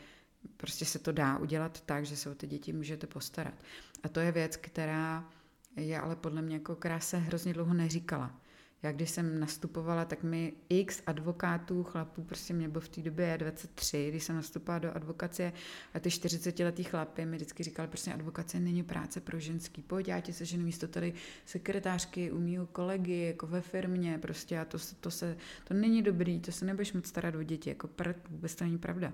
prostě 0.57 0.85
se 0.85 0.99
to 0.99 1.13
dá 1.13 1.39
udělat 1.39 1.81
tak, 1.81 2.07
že 2.07 2.17
se 2.17 2.31
o 2.31 2.35
ty 2.35 2.47
děti 2.47 2.73
můžete 2.73 3.07
postarat. 3.07 3.55
A 4.03 4.09
to 4.09 4.21
je 4.21 4.33
věc, 4.33 4.57
která 4.57 5.31
je 5.77 6.01
ale 6.01 6.17
podle 6.17 6.43
mě 6.43 6.55
jako 6.55 6.77
krása 6.77 7.19
hrozně 7.19 7.53
dlouho 7.53 7.75
neříkala. 7.75 8.41
Já 8.83 8.93
když 8.93 9.11
jsem 9.11 9.41
nastupovala, 9.41 10.05
tak 10.05 10.23
mi 10.23 10.53
x 10.69 11.03
advokátů, 11.07 11.85
chlapů, 11.85 12.23
prostě 12.23 12.55
mě 12.55 12.69
bylo 12.69 12.81
v 12.81 12.89
té 12.89 13.03
době 13.03 13.39
23, 13.39 14.09
když 14.09 14.25
jsem 14.25 14.37
nastupovala 14.37 14.79
do 14.79 14.97
advokace 14.97 15.53
a 15.95 16.01
ty 16.01 16.09
40-letý 16.09 16.85
chlapy 16.85 17.27
mi 17.27 17.37
vždycky 17.37 17.63
říkali, 17.63 17.89
prostě 17.89 18.13
advokace 18.13 18.61
není 18.61 18.83
práce 18.83 19.21
pro 19.21 19.39
ženský, 19.39 19.83
pojď, 19.83 20.09
já 20.09 20.21
ti 20.21 20.33
seženu 20.33 20.65
místo 20.65 20.89
tady 20.89 21.13
sekretářky, 21.45 22.33
umíju 22.33 22.67
kolegy, 22.67 23.27
jako 23.27 23.47
ve 23.47 23.61
firmě, 23.61 24.19
prostě 24.19 24.59
a 24.59 24.65
to, 24.65 24.79
to, 25.01 25.11
se, 25.11 25.37
to 25.65 25.75
není 25.75 26.03
dobrý, 26.03 26.41
to 26.41 26.53
se 26.53 26.65
nebudeš 26.65 26.93
moc 26.93 27.07
starat 27.07 27.35
o 27.35 27.43
děti, 27.43 27.71
jako 27.71 27.89
prd, 27.89 28.17
vůbec 28.29 28.55
to 28.55 28.65
není 28.65 28.79
pravda. 28.79 29.13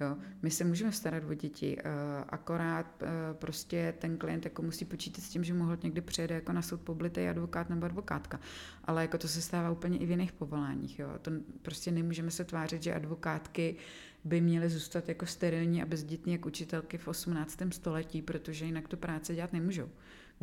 Jo. 0.00 0.16
My 0.42 0.50
se 0.50 0.64
můžeme 0.64 0.92
starat 0.92 1.24
o 1.24 1.34
děti, 1.34 1.76
uh, 1.76 1.90
akorát 2.28 3.02
uh, 3.02 3.08
prostě 3.32 3.94
ten 3.98 4.16
klient 4.16 4.44
jako 4.44 4.62
musí 4.62 4.84
počítat 4.84 5.22
s 5.22 5.28
tím, 5.28 5.44
že 5.44 5.54
mohl 5.54 5.78
někdy 5.82 6.00
přijede 6.00 6.34
jako 6.34 6.52
na 6.52 6.62
soud 6.62 6.80
poblitý 6.80 7.28
advokát 7.28 7.70
nebo 7.70 7.86
advokátka. 7.86 8.40
Ale 8.84 9.02
jako 9.02 9.18
to 9.18 9.28
se 9.28 9.42
stává 9.42 9.70
úplně 9.70 9.98
i 9.98 10.06
v 10.06 10.10
jiných 10.10 10.32
povoláních. 10.32 10.98
Jo. 10.98 11.08
To 11.22 11.30
prostě 11.62 11.90
nemůžeme 11.90 12.30
se 12.30 12.44
tvářit, 12.44 12.82
že 12.82 12.94
advokátky 12.94 13.76
by 14.24 14.40
měly 14.40 14.70
zůstat 14.70 15.08
jako 15.08 15.26
sterilní 15.26 15.82
a 15.82 15.86
bezdětní 15.86 16.32
jak 16.32 16.46
učitelky 16.46 16.98
v 16.98 17.08
18. 17.08 17.58
století, 17.70 18.22
protože 18.22 18.64
jinak 18.64 18.88
tu 18.88 18.96
práci 18.96 19.34
dělat 19.34 19.52
nemůžou. 19.52 19.88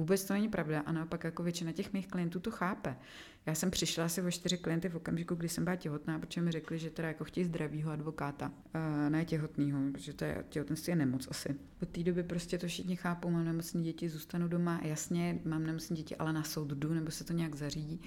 Vůbec 0.02 0.26
to 0.26 0.34
není 0.34 0.50
pravda 0.50 0.82
a 0.86 0.92
naopak 0.92 1.24
jako 1.24 1.44
většina 1.44 1.72
těch 1.72 1.94
mých 1.94 2.08
klientů 2.08 2.40
to 2.40 2.52
chápe. 2.52 2.98
Já 3.46 3.56
jsem 3.56 3.72
přišla 3.72 4.06
asi 4.06 4.22
o 4.22 4.32
čtyři 4.32 4.58
klienty 4.58 4.90
v 4.90 4.96
okamžiku, 4.96 5.36
kdy 5.36 5.50
jsem 5.50 5.64
byla 5.64 5.76
těhotná, 5.76 6.20
protože 6.20 6.42
mi 6.42 6.52
řekli, 6.52 6.80
že 6.80 6.90
teda 6.90 7.08
jako 7.08 7.24
chtějí 7.24 7.46
zdravýho 7.46 7.92
advokáta, 7.92 8.48
uh, 8.48 9.10
ne 9.10 9.26
těhotného, 9.26 9.80
protože 9.92 10.14
to 10.14 10.26
je, 10.26 10.44
těhotenství 10.50 10.92
je 10.92 10.96
nemoc 10.96 11.28
asi. 11.32 11.56
Od 11.82 11.90
té 11.90 12.04
doby 12.04 12.24
prostě 12.24 12.58
to 12.58 12.68
všichni 12.68 12.96
chápou, 12.96 13.30
mám 13.30 13.46
nemocné 13.46 13.82
děti, 13.82 14.10
zůstanu 14.10 14.48
doma, 14.48 14.80
jasně, 14.84 15.40
mám 15.46 15.64
nemocné 15.64 15.96
děti, 15.96 16.16
ale 16.16 16.34
na 16.34 16.44
soud 16.44 16.68
jdu, 16.68 16.94
nebo 16.94 17.12
se 17.12 17.24
to 17.24 17.34
nějak 17.34 17.56
zařídí. 17.56 18.02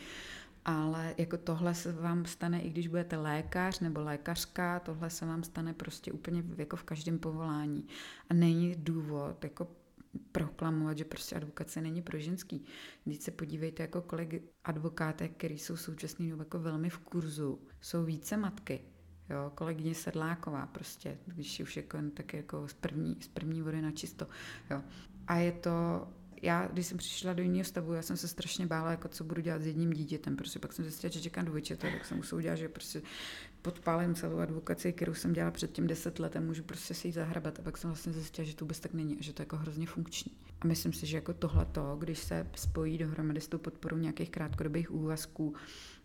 Ale 0.65 1.15
jako 1.19 1.37
tohle 1.37 1.75
se 1.75 1.93
vám 1.93 2.25
stane, 2.25 2.61
i 2.61 2.71
když 2.71 2.89
budete 2.89 3.17
lékař 3.17 3.81
nebo 3.81 4.01
lékařka, 4.01 4.81
tohle 4.81 5.11
se 5.11 5.27
vám 5.27 5.43
stane 5.43 5.75
prostě 5.75 6.13
úplně 6.13 6.45
jako 6.57 6.77
v 6.77 6.83
každém 6.83 7.19
povolání. 7.19 7.87
A 8.31 8.35
není 8.35 8.75
důvod 8.79 9.45
jako 9.45 9.69
proklamovat, 10.33 10.99
že 10.99 11.05
prostě 11.05 11.37
advokace 11.37 11.81
není 11.81 12.03
pro 12.03 12.19
ženský. 12.19 12.65
Když 13.05 13.19
se 13.19 13.31
podívejte 13.31 13.83
jako 13.83 14.03
kolegy 14.03 14.43
advokátek, 14.65 15.33
který 15.37 15.59
jsou 15.59 15.77
současný 15.77 16.29
jako 16.39 16.59
velmi 16.59 16.91
v 16.91 16.99
kurzu, 16.99 17.61
jsou 17.81 18.05
více 18.05 18.37
matky. 18.37 18.81
Jo, 19.31 19.53
kolegyně 19.55 19.95
Sedláková 19.95 20.67
prostě, 20.67 21.19
když 21.27 21.61
už 21.61 21.77
jako, 21.77 21.99
tak 22.15 22.35
jako 22.35 22.69
z 22.69 22.75
první, 22.75 23.17
z 23.21 23.29
první 23.29 23.63
vody 23.63 23.83
na 23.83 23.91
čisto. 23.91 24.27
Jo. 24.71 24.83
A 25.27 25.37
je 25.37 25.53
to 25.53 26.09
já, 26.45 26.67
když 26.73 26.87
jsem 26.87 26.99
přišla 26.99 27.33
do 27.33 27.43
jiného 27.43 27.65
stavu, 27.65 27.93
já 27.93 28.03
jsem 28.03 28.17
se 28.17 28.29
strašně 28.29 28.67
bála, 28.67 28.91
jako 28.91 29.09
co 29.09 29.25
budu 29.25 29.43
dělat 29.43 29.63
s 29.63 29.67
jedním 29.67 29.93
dítětem, 29.93 30.37
protože 30.37 30.59
pak 30.59 30.73
jsem 30.73 30.85
zjistila, 30.85 31.11
že 31.11 31.21
čekám 31.21 31.45
dvojčete, 31.45 31.91
tak 31.91 32.05
jsem 32.05 32.17
musela 32.17 32.39
udělat, 32.39 32.57
že 32.57 32.69
prostě 32.69 33.03
podpálím 33.63 34.15
celou 34.15 34.39
advokaci, 34.39 34.93
kterou 34.93 35.15
jsem 35.15 35.33
dělala 35.33 35.51
předtím 35.51 35.87
deset 35.87 36.19
let 36.19 36.37
a 36.37 36.41
můžu 36.41 36.63
prostě 36.63 36.95
si 36.95 37.09
ji 37.09 37.13
zahrabat. 37.13 37.59
A 37.59 37.63
pak 37.63 37.77
jsem 37.79 37.91
vlastně 37.91 38.13
zjistila, 38.13 38.47
že 38.47 38.57
to 38.57 38.65
vůbec 38.65 38.81
tak 38.81 38.95
není 38.95 39.19
a 39.19 39.23
že 39.23 39.33
to 39.33 39.43
je 39.43 39.45
jako 39.45 39.57
hrozně 39.57 39.87
funkční. 39.87 40.33
A 40.61 40.67
myslím 40.67 40.93
si, 40.93 41.07
že 41.07 41.17
jako 41.17 41.33
tohleto, 41.33 41.97
když 41.99 42.19
se 42.19 42.47
spojí 42.55 42.99
dohromady 42.99 43.41
s 43.41 43.49
tou 43.49 43.59
podporou 43.59 43.97
nějakých 43.97 44.31
krátkodobých 44.31 44.91
úvazků 44.91 45.55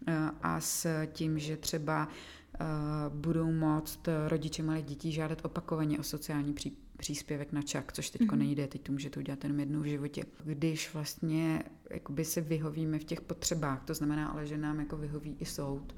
eh, 0.08 0.18
a 0.42 0.60
s 0.62 1.06
tím, 1.06 1.40
že 1.40 1.58
třeba 1.58 2.08
eh, 2.54 2.66
budou 3.10 3.52
moct 3.52 4.08
rodiče 4.28 4.64
malých 4.64 4.86
dětí 4.86 5.12
žádat 5.12 5.46
opakovaně 5.46 6.00
o 6.00 6.04
sociální 6.04 6.54
příspěvek 7.00 7.52
na 7.52 7.62
čak, 7.62 7.94
což 7.94 8.10
teď 8.10 8.22
mm-hmm. 8.22 8.38
nejde, 8.38 8.68
teď 8.68 8.82
to 8.82 8.92
můžete 8.92 9.20
udělat 9.20 9.44
jenom 9.44 9.60
jednou 9.60 9.82
v 9.82 9.86
životě. 9.86 10.24
Když 10.44 10.94
vlastně 10.94 11.64
jakoby 11.90 12.26
si 12.26 12.42
vyhovíme 12.42 13.00
v 13.00 13.04
těch 13.04 13.22
potřebách, 13.22 13.84
to 13.84 13.94
znamená 13.94 14.28
ale, 14.28 14.48
že 14.48 14.58
nám 14.58 14.80
jako 14.80 14.98
vyhoví 14.98 15.38
i 15.40 15.46
soud, 15.46 15.96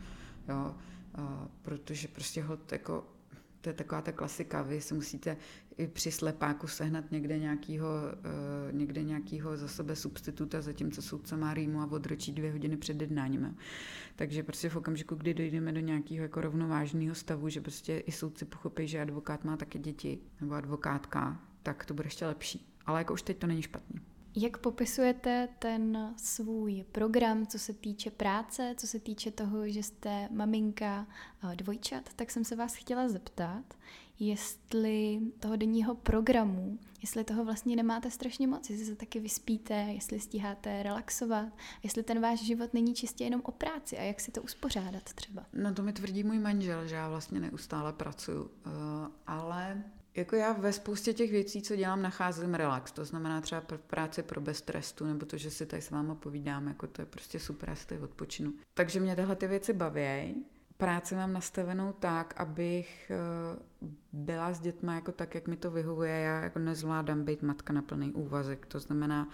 jo, 0.50 0.76
a, 1.16 1.48
protože 1.62 2.08
prostě 2.08 2.42
hod 2.42 2.72
jako 2.72 3.08
to 3.62 3.70
je 3.70 3.74
taková 3.74 4.02
ta 4.02 4.12
klasika, 4.12 4.62
vy 4.62 4.82
si 4.82 4.94
musíte 4.94 5.38
i 5.78 5.88
při 5.88 6.12
slepáku 6.12 6.68
sehnat 6.68 7.12
někde 7.12 7.40
nějakýho, 7.40 7.88
uh, 7.88 8.78
někde 8.78 9.04
nějakýho 9.04 9.58
za 9.58 9.68
sebe 9.68 9.96
substituta, 9.96 10.62
zatímco 10.62 11.02
soudce 11.02 11.38
má 11.38 11.54
rýmu 11.54 11.80
a 11.82 11.92
odročí 11.92 12.32
dvě 12.32 12.52
hodiny 12.52 12.78
před 12.78 13.02
jednáním. 13.02 13.58
Takže 14.16 14.44
prostě 14.44 14.70
v 14.70 14.76
okamžiku, 14.76 15.16
kdy 15.16 15.34
dojdeme 15.34 15.72
do 15.72 15.80
nějakého 15.80 16.24
jako 16.24 16.42
rovnovážného 16.42 17.16
stavu, 17.16 17.50
že 17.50 17.62
prostě 17.62 17.98
i 17.98 18.12
soudci 18.12 18.46
pochopí, 18.46 18.88
že 18.88 19.02
advokát 19.02 19.44
má 19.44 19.58
také 19.58 19.80
děti, 19.80 20.20
nebo 20.42 20.54
advokátka, 20.54 21.40
tak 21.64 21.86
to 21.86 21.94
bude 21.94 22.08
ještě 22.08 22.26
lepší. 22.26 22.68
Ale 22.86 23.00
jako 23.00 23.14
už 23.14 23.22
teď 23.22 23.38
to 23.38 23.48
není 23.48 23.62
špatný. 23.62 24.02
Jak 24.36 24.58
popisujete 24.58 25.48
ten 25.60 26.14
svůj 26.18 26.86
program, 26.92 27.48
co 27.48 27.60
se 27.60 27.74
týče 27.74 28.12
práce, 28.12 28.74
co 28.78 28.88
se 28.88 29.00
týče 29.00 29.32
toho, 29.32 29.70
že 29.70 29.84
jste 29.84 30.30
maminka 30.32 31.08
dvojčat, 31.56 32.14
tak 32.14 32.32
jsem 32.32 32.44
se 32.44 32.56
vás 32.56 32.76
chtěla 32.76 33.10
zeptat, 33.10 33.74
jestli 34.22 35.20
toho 35.40 35.56
denního 35.56 35.96
programu, 35.96 36.80
jestli 37.02 37.24
toho 37.24 37.46
vlastně 37.46 37.76
nemáte 37.76 38.12
strašně 38.12 38.48
moc, 38.48 38.70
jestli 38.70 38.86
se 38.86 38.96
taky 38.96 39.20
vyspíte, 39.20 39.74
jestli 39.74 40.20
stíháte 40.20 40.84
relaxovat, 40.84 41.48
jestli 41.84 42.04
ten 42.04 42.22
váš 42.22 42.44
život 42.44 42.74
není 42.74 42.94
čistě 42.94 43.24
jenom 43.24 43.42
o 43.44 43.52
práci 43.52 43.98
a 43.98 44.02
jak 44.02 44.20
si 44.20 44.32
to 44.32 44.42
uspořádat 44.42 45.04
třeba. 45.04 45.46
No 45.54 45.74
to 45.74 45.84
mi 45.84 45.94
tvrdí 45.94 46.24
můj 46.24 46.40
manžel, 46.40 46.88
že 46.88 46.96
já 46.96 47.10
vlastně 47.10 47.40
neustále 47.40 47.94
pracuju, 47.94 48.42
uh, 48.42 48.50
ale 49.28 49.84
jako 50.16 50.36
já 50.36 50.54
ve 50.54 50.74
spoustě 50.74 51.14
těch 51.14 51.32
věcí, 51.32 51.62
co 51.62 51.76
dělám, 51.76 52.02
nacházím 52.02 52.54
relax. 52.54 52.92
To 52.92 53.06
znamená 53.06 53.42
třeba 53.42 53.62
v 53.62 53.82
práci 53.82 54.24
pro 54.24 54.42
bez 54.42 54.58
stresu, 54.58 55.06
nebo 55.06 55.26
to, 55.26 55.38
že 55.38 55.52
si 55.52 55.66
tady 55.66 55.82
s 55.82 55.90
váma 55.90 56.16
povídám, 56.16 56.68
jako 56.68 56.88
to 56.88 57.02
je 57.02 57.06
prostě 57.06 57.40
super, 57.40 57.70
já 57.70 57.76
si 57.76 57.88
tady 57.88 58.02
odpočinu. 58.02 58.54
Takže 58.74 59.00
mě 59.00 59.16
tyhle 59.16 59.36
ty 59.36 59.48
věci 59.48 59.74
baví. 59.74 60.36
Práci 60.78 61.16
mám 61.16 61.34
nastavenou 61.34 61.94
tak, 61.94 62.34
abych 62.38 63.12
byla 64.14 64.54
s 64.54 64.60
dětma 64.60 64.96
jako 64.96 65.12
tak, 65.12 65.36
jak 65.36 65.48
mi 65.48 65.58
to 65.58 65.72
vyhovuje. 65.72 66.20
Já 66.20 66.42
jako 66.42 66.60
nezvládám 66.60 67.24
být 67.24 67.42
matka 67.42 67.74
na 67.74 67.82
plný 67.82 68.14
úvazek. 68.14 68.66
To 68.66 68.80
znamená, 68.80 69.30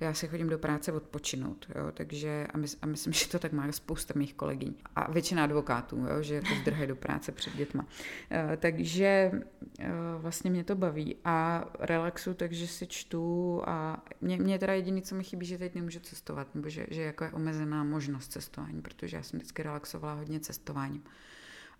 já 0.00 0.14
si 0.14 0.28
chodím 0.28 0.48
do 0.48 0.58
práce 0.58 0.92
odpočinout, 0.92 1.66
jo, 1.74 1.92
takže 1.94 2.46
a, 2.54 2.58
my, 2.58 2.66
a 2.82 2.86
myslím, 2.86 3.12
že 3.12 3.28
to 3.28 3.38
tak 3.38 3.52
má 3.52 3.72
spousta 3.72 4.14
mých 4.16 4.34
kolegyň 4.34 4.74
a 4.96 5.10
většina 5.10 5.44
advokátů, 5.44 5.96
jo, 5.96 6.22
že 6.22 6.34
jako 6.34 6.54
zdrhají 6.60 6.88
do 6.88 6.96
práce 6.96 7.32
před 7.32 7.56
dětma. 7.56 7.86
E, 8.30 8.56
takže 8.56 9.06
e, 9.06 9.32
vlastně 10.18 10.50
mě 10.50 10.64
to 10.64 10.74
baví 10.74 11.16
a 11.24 11.64
relaxu, 11.78 12.34
takže 12.34 12.66
si 12.66 12.86
čtu 12.86 13.62
a 13.66 14.04
mě, 14.20 14.36
mě 14.36 14.58
teda 14.58 14.72
jediné, 14.72 15.00
co 15.02 15.14
mi 15.14 15.24
chybí, 15.24 15.46
že 15.46 15.58
teď 15.58 15.74
nemůžu 15.74 16.00
cestovat, 16.00 16.54
nebo 16.54 16.68
že, 16.68 16.86
že 16.90 17.02
jako 17.02 17.24
je 17.24 17.30
omezená 17.30 17.84
možnost 17.84 18.32
cestování, 18.32 18.82
protože 18.82 19.16
já 19.16 19.22
jsem 19.22 19.38
vždycky 19.38 19.62
relaxovala 19.62 20.14
hodně 20.14 20.40
cestováním. 20.40 21.02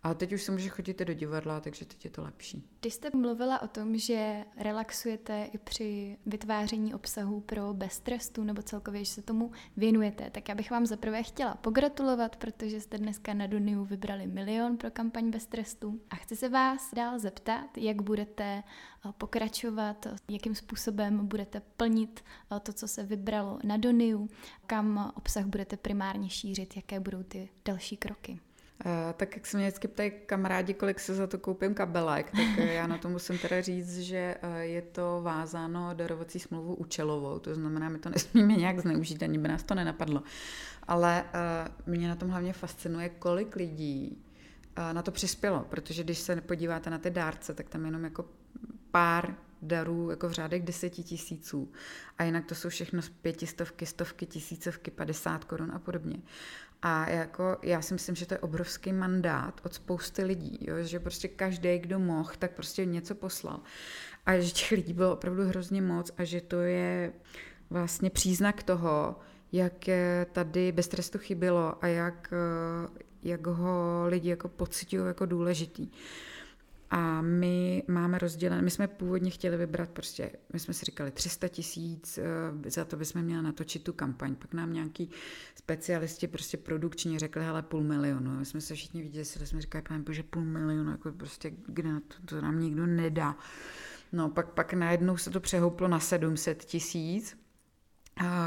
A 0.05 0.15
teď 0.15 0.33
už 0.33 0.43
se 0.43 0.53
může 0.53 0.69
chodit 0.69 0.99
do 0.99 1.15
divadla, 1.15 1.61
takže 1.61 1.85
teď 1.85 2.05
je 2.05 2.11
to 2.11 2.23
lepší. 2.23 2.69
Když 2.81 2.95
jste 2.95 3.11
mluvila 3.15 3.63
o 3.63 3.69
tom, 3.69 3.99
že 3.99 4.45
relaxujete 4.57 5.49
i 5.53 5.59
při 5.59 6.19
vytváření 6.27 6.95
obsahu 6.95 7.41
pro 7.41 7.75
bez 7.75 8.01
trestu, 8.01 8.45
nebo 8.45 8.63
celkově, 8.63 9.05
že 9.05 9.11
se 9.11 9.23
tomu 9.23 9.51
věnujete, 9.77 10.31
tak 10.31 10.49
já 10.49 10.55
bych 10.55 10.71
vám 10.71 10.87
zaprvé 10.87 11.23
chtěla 11.23 11.55
pogratulovat, 11.55 12.37
protože 12.37 12.81
jste 12.81 12.99
dneska 12.99 13.35
na 13.35 13.47
Duniu 13.47 13.85
vybrali 13.85 14.27
milion 14.27 14.77
pro 14.77 14.91
kampaň 14.91 15.31
bez 15.31 15.47
trestu. 15.47 16.01
A 16.11 16.17
chci 16.17 16.37
se 16.37 16.49
vás 16.49 16.95
dál 16.95 17.19
zeptat, 17.19 17.79
jak 17.79 18.03
budete 18.03 18.45
eh, 18.45 19.13
pokračovat, 19.19 20.07
jakým 20.31 20.55
způsobem 20.55 21.27
budete 21.27 21.63
plnit 21.77 22.25
eh, 22.57 22.61
to, 22.61 22.73
co 22.73 22.89
se 22.89 23.03
vybralo 23.03 23.59
na 23.65 23.77
Doniu, 23.77 24.29
kam 24.67 25.13
obsah 25.17 25.45
budete 25.45 25.77
primárně 25.77 26.31
šířit, 26.31 26.77
jaké 26.77 27.01
budou 27.01 27.23
ty 27.23 27.49
další 27.65 27.97
kroky. 27.97 28.41
Uh, 28.85 29.13
tak 29.17 29.37
jak 29.37 29.47
se 29.47 29.57
mě 29.57 29.67
vždycky 29.67 29.89
ptají 29.89 30.13
kamarádi, 30.27 30.75
kolik 30.75 31.01
se 31.01 31.15
za 31.15 31.27
to 31.27 31.39
koupím 31.39 31.75
kabelek, 31.75 32.31
tak 32.31 32.59
eh, 32.59 32.73
já 32.73 32.87
na 32.87 32.99
to 32.99 33.09
musím 33.09 33.39
teda 33.39 33.61
říct, 33.61 33.99
že 33.99 34.35
uh, 34.43 34.57
je 34.57 34.83
to 34.83 35.21
vázáno 35.23 35.91
darovací 35.95 36.39
smlouvu 36.39 36.75
účelovou, 36.75 37.39
to 37.39 37.55
znamená, 37.55 37.89
my 37.89 37.99
to 37.99 38.11
nesmíme 38.11 38.57
nějak 38.57 38.81
zneužít, 38.81 39.23
ani 39.23 39.39
by 39.39 39.49
nás 39.49 39.63
to 39.63 39.75
nenapadlo. 39.75 40.23
Ale 40.89 41.25
mě 41.87 42.09
na 42.09 42.15
tom 42.15 42.29
hlavně 42.29 42.53
fascinuje, 42.53 43.09
kolik 43.09 43.57
lidí 43.57 44.19
na 44.93 45.03
to 45.03 45.11
přispělo, 45.11 45.67
protože 45.69 46.05
když 46.05 46.19
se 46.19 46.41
podíváte 46.41 46.91
na 46.91 46.99
ty 46.99 47.11
dárce, 47.11 47.55
tak 47.55 47.69
tam 47.69 47.85
jenom 47.85 48.05
jako 48.05 48.25
pár 48.91 49.35
darů 49.63 50.11
jako 50.11 50.29
v 50.29 50.33
řádech 50.33 50.63
deseti 50.63 51.03
tisíců. 51.03 51.73
A 52.19 52.25
jinak 52.25 52.47
to 52.47 52.55
jsou 52.55 52.69
všechno 52.69 53.03
z 53.03 53.09
pětistovky, 53.09 53.87
stovky, 53.87 54.27
tisícovky, 54.27 54.91
padesát 54.91 55.45
korun 55.45 55.73
a 55.75 55.79
podobně. 55.79 56.17
A 56.83 57.11
jako, 57.11 57.57
já 57.63 57.83
si 57.83 57.95
myslím, 57.95 58.15
že 58.15 58.27
to 58.27 58.35
je 58.35 58.39
obrovský 58.39 58.93
mandát 58.93 59.61
od 59.65 59.75
spousty 59.75 60.25
lidí, 60.25 60.59
jo? 60.61 60.75
že 60.83 61.01
prostě 61.01 61.29
každý, 61.29 61.79
kdo 61.79 61.99
mohl, 61.99 62.31
tak 62.39 62.51
prostě 62.51 62.85
něco 62.85 63.15
poslal. 63.15 63.61
A 64.27 64.39
že 64.39 64.51
těch 64.51 64.71
lidí 64.71 64.93
bylo 64.93 65.13
opravdu 65.13 65.49
hrozně 65.49 65.83
moc 65.83 66.11
a 66.19 66.25
že 66.25 66.41
to 66.41 66.61
je 66.61 67.13
vlastně 67.71 68.11
příznak 68.11 68.63
toho, 68.63 69.17
jak 69.53 69.73
tady 70.33 70.73
bez 70.73 70.89
trestu 70.89 71.19
chybilo 71.19 71.85
a 71.85 71.87
jak, 71.87 72.35
jak 73.23 73.47
ho 73.47 74.05
lidi 74.07 74.29
jako 74.29 74.49
pocitují 74.49 75.07
jako 75.07 75.27
důležitý. 75.27 75.89
A 76.95 77.23
my 77.23 77.83
máme 77.89 78.19
rozdělené, 78.19 78.63
my 78.63 78.71
jsme 78.71 78.89
původně 78.89 79.31
chtěli 79.31 79.57
vybrat 79.57 79.89
prostě, 79.91 80.31
my 80.53 80.59
jsme 80.59 80.75
si 80.75 80.85
říkali 80.85 81.11
300 81.11 81.49
tisíc, 81.49 82.19
eh, 82.19 82.71
za 82.71 82.85
to 82.85 82.97
bychom 82.97 83.23
měli 83.23 83.43
natočit 83.43 83.85
tu 83.85 83.93
kampaň. 83.93 84.35
Pak 84.35 84.55
nám 84.55 84.73
nějaký 84.73 85.11
specialisti 85.55 86.29
prostě 86.29 86.57
produkčně 86.57 87.19
řekli, 87.19 87.45
hele, 87.45 87.63
půl 87.63 87.83
milionu. 87.83 88.31
My 88.31 88.45
jsme 88.45 88.61
se 88.61 88.75
všichni 88.75 89.03
viděli, 89.03 89.25
jsme 89.25 89.61
říkali, 89.61 89.83
pane 89.89 90.01
bože, 90.01 90.23
půl 90.23 90.45
milionu, 90.45 90.91
jako 90.91 91.13
prostě, 91.13 91.53
kde 91.67 91.91
to, 92.09 92.17
to 92.25 92.41
nám 92.41 92.61
nikdo 92.61 92.87
nedá. 92.87 93.37
No, 94.13 94.29
pak, 94.29 94.49
pak 94.49 94.73
najednou 94.73 95.17
se 95.17 95.31
to 95.31 95.41
přehouplo 95.41 95.89
na 95.89 96.01
700 96.01 96.65
tisíc, 96.65 97.37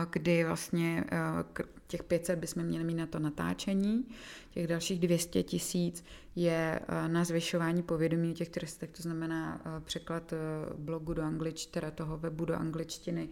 kdy 0.10 0.44
vlastně 0.44 1.04
eh, 1.12 1.64
těch 1.88 2.04
500 2.04 2.40
bychom 2.40 2.64
měli 2.64 2.84
mít 2.84 2.96
na 2.96 3.06
to 3.06 3.20
natáčení, 3.20 4.06
těch 4.52 4.68
dalších 4.68 5.00
200 5.00 5.44
tisíc 5.44 6.04
je 6.36 6.80
eh, 6.88 7.08
na 7.08 7.24
zvyšování 7.24 7.84
povědomí 7.84 8.34
těch 8.34 8.50
turistech, 8.50 8.90
to 8.90 9.04
znamená 9.04 9.62
eh, 9.66 9.82
překlad 9.86 10.34
blogu 10.78 11.14
do 11.14 11.24
angličtiny, 11.24 11.72
teda 11.72 11.92
toho 11.92 12.18
webu 12.18 12.46
do 12.46 12.56
angličtiny. 12.56 13.30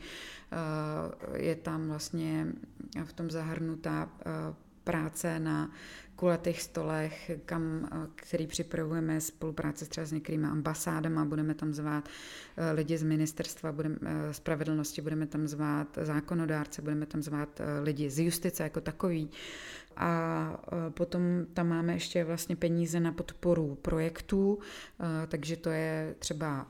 Je 1.36 1.56
tam 1.56 1.88
vlastně 1.88 2.48
v 3.04 3.14
tom 3.14 3.32
zahrnutá 3.32 4.10
práce 4.84 5.40
na 5.40 5.72
kulatých 6.16 6.62
stolech, 6.62 7.32
kam, 7.46 7.90
eh, 7.92 8.08
který 8.16 8.48
připravujeme 8.48 9.22
spolupráce 9.22 9.86
třeba 9.86 10.06
s 10.06 10.12
některými 10.12 10.48
ambasádama, 10.48 11.26
budeme 11.26 11.54
tam 11.54 11.74
zvát 11.74 12.10
eh, 12.58 12.72
lidi 12.72 12.98
z 12.98 13.04
ministerstva 13.04 13.72
budeme, 13.72 13.96
eh, 14.06 14.34
spravedlnosti, 14.34 15.02
budeme 15.02 15.28
tam 15.28 15.48
zvát 15.48 15.98
zákonodárce, 16.02 16.82
budeme 16.82 17.06
tam 17.06 17.22
zvát 17.24 17.62
lidi 17.82 18.10
z 18.10 18.20
justice 18.20 18.64
jako 18.64 18.82
takový. 18.82 19.30
A 19.96 20.64
potom 20.90 21.46
tam 21.54 21.68
máme 21.68 21.94
ještě 21.94 22.24
vlastně 22.24 22.56
peníze 22.56 23.00
na 23.00 23.12
podporu 23.12 23.78
projektů, 23.82 24.60
takže 25.28 25.58
to 25.58 25.70
je 25.70 26.16
třeba 26.20 26.68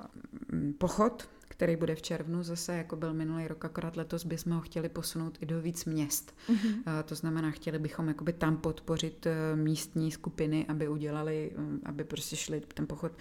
mm, 0.51 0.73
pochod, 0.73 1.29
který 1.53 1.75
bude 1.75 1.95
v 1.95 2.01
červnu 2.01 2.43
zase, 2.43 2.75
jako 2.75 2.95
byl 2.95 3.13
minulý 3.13 3.47
rok, 3.47 3.65
akorát 3.65 3.97
letos 3.97 4.25
bychom 4.25 4.51
ho 4.51 4.61
chtěli 4.61 4.89
posunout 4.89 5.37
i 5.41 5.45
do 5.45 5.61
víc 5.61 5.85
měst. 5.85 6.35
Mm-hmm. 6.49 7.03
To 7.03 7.15
znamená, 7.15 7.51
chtěli 7.51 7.79
bychom 7.79 8.07
jakoby 8.07 8.33
tam 8.33 8.57
podpořit 8.57 9.25
eh, 9.25 9.55
místní 9.55 10.11
skupiny, 10.11 10.65
aby 10.67 10.87
udělali, 10.87 11.51
mm, 11.57 11.81
aby 11.85 12.03
prostě 12.03 12.35
šli 12.35 12.61
ten 12.73 12.87
pochod 12.87 13.11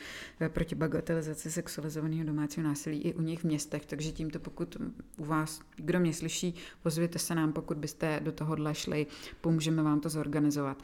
eh, 0.41 0.49
proti 0.49 0.75
bagatelizaci 0.75 1.51
sexualizovaného 1.51 2.25
domácího 2.25 2.67
násilí 2.67 3.03
i 3.03 3.15
u 3.15 3.23
nich 3.23 3.41
v 3.41 3.45
městech. 3.45 3.87
Takže 3.87 4.13
tímto, 4.13 4.39
pokud 4.39 4.77
u 5.17 5.25
vás, 5.25 5.61
kdo 5.77 6.01
mě 6.01 6.13
slyší, 6.13 6.55
pozvěte 6.83 7.19
se 7.19 7.35
nám, 7.35 7.53
pokud 7.53 7.77
byste 7.77 8.21
do 8.21 8.33
tohohle 8.33 8.75
šli, 8.75 9.07
pomůžeme 9.41 9.83
vám 9.83 10.01
to 10.01 10.09
zorganizovat. 10.09 10.83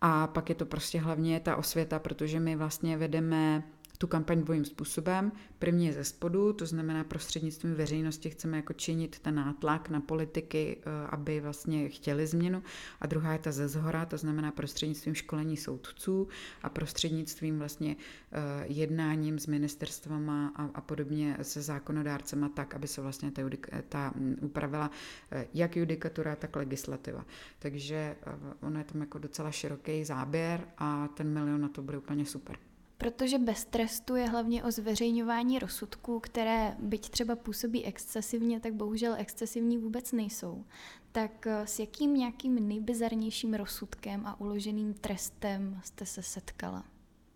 A 0.00 0.26
pak 0.26 0.48
je 0.48 0.54
to 0.54 0.66
prostě 0.66 1.00
hlavně 1.00 1.40
ta 1.40 1.56
osvěta, 1.56 1.98
protože 1.98 2.40
my 2.40 2.56
vlastně 2.56 2.96
vedeme 2.96 3.62
tu 3.96 4.06
kampaň 4.06 4.42
dvojím 4.42 4.64
způsobem. 4.64 5.32
První 5.58 5.86
je 5.86 5.92
ze 5.92 6.04
spodu, 6.04 6.52
to 6.52 6.66
znamená 6.66 7.04
prostřednictvím 7.04 7.74
veřejnosti 7.74 8.30
chceme 8.30 8.56
jako 8.56 8.72
činit 8.72 9.18
ten 9.18 9.34
nátlak 9.34 9.88
na 9.88 10.00
politiky, 10.00 10.76
eh, 10.80 11.06
aby 11.10 11.40
vlastně 11.40 11.88
chtěli 11.88 12.26
změnu. 12.26 12.62
A 13.00 13.06
druhá 13.06 13.32
je 13.32 13.38
ta 13.38 13.52
ze 13.52 13.68
zhora, 13.68 14.06
to 14.06 14.16
znamená 14.16 14.52
prostřednictvím 14.52 15.14
školení 15.14 15.56
soudců 15.56 16.28
a 16.62 16.68
prostřednictvím 16.68 17.58
vlastně 17.58 17.96
eh, 18.32 18.38
jednáním 18.66 19.38
s 19.38 19.46
ministerstvama 19.46 20.52
a, 20.56 20.64
a 20.74 20.80
podobně 20.80 21.36
se 21.42 21.62
zákonodárcema 21.62 22.48
tak, 22.48 22.74
aby 22.74 22.88
se 22.88 23.00
vlastně 23.00 23.30
ta, 23.30 23.42
ta 23.88 24.12
mm, 24.16 24.36
upravila 24.40 24.90
eh, 25.32 25.46
jak 25.54 25.76
judikatura, 25.76 26.36
tak 26.36 26.56
legislativa. 26.56 27.24
Takže 27.58 28.16
ono 28.60 28.78
je 28.78 28.84
tam 28.84 29.00
jako 29.00 29.18
docela 29.18 29.50
široký 29.50 30.04
záběr 30.04 30.68
a 30.78 31.08
ten 31.08 31.32
milion 31.32 31.60
na 31.60 31.68
to 31.68 31.82
bude 31.82 31.98
úplně 31.98 32.26
super. 32.26 32.65
Protože 32.98 33.38
bez 33.38 33.64
trestu 33.64 34.16
je 34.16 34.28
hlavně 34.28 34.64
o 34.64 34.70
zveřejňování 34.70 35.58
rozsudků, 35.58 36.20
které 36.20 36.76
byť 36.78 37.10
třeba 37.10 37.36
působí 37.36 37.84
excesivně, 37.84 38.60
tak 38.60 38.74
bohužel 38.74 39.14
excesivní 39.18 39.78
vůbec 39.78 40.12
nejsou. 40.12 40.64
Tak 41.12 41.46
eh, 41.46 41.66
s 41.66 41.78
jakým 41.78 42.14
nějakým 42.14 42.68
nejbizarnějším 42.68 43.54
rozsudkem 43.54 44.26
a 44.26 44.40
uloženým 44.40 44.94
trestem 44.94 45.80
jste 45.84 46.06
se 46.06 46.22
setkala? 46.22 46.84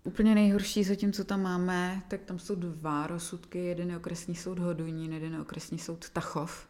Úplně 0.04 0.34
nejhorší 0.34 0.84
zatím, 0.84 1.12
co 1.12 1.24
tam 1.24 1.42
máme, 1.42 2.02
tak 2.08 2.22
tam 2.22 2.38
jsou 2.38 2.54
dva 2.54 3.06
rozsudky. 3.06 3.58
Jeden 3.58 3.90
je 3.90 3.96
okresní 3.96 4.34
soud 4.34 4.58
Hodonín, 4.58 5.12
jeden 5.12 5.32
je 5.32 5.40
okresní 5.40 5.78
soud 5.78 6.10
Tachov 6.10 6.69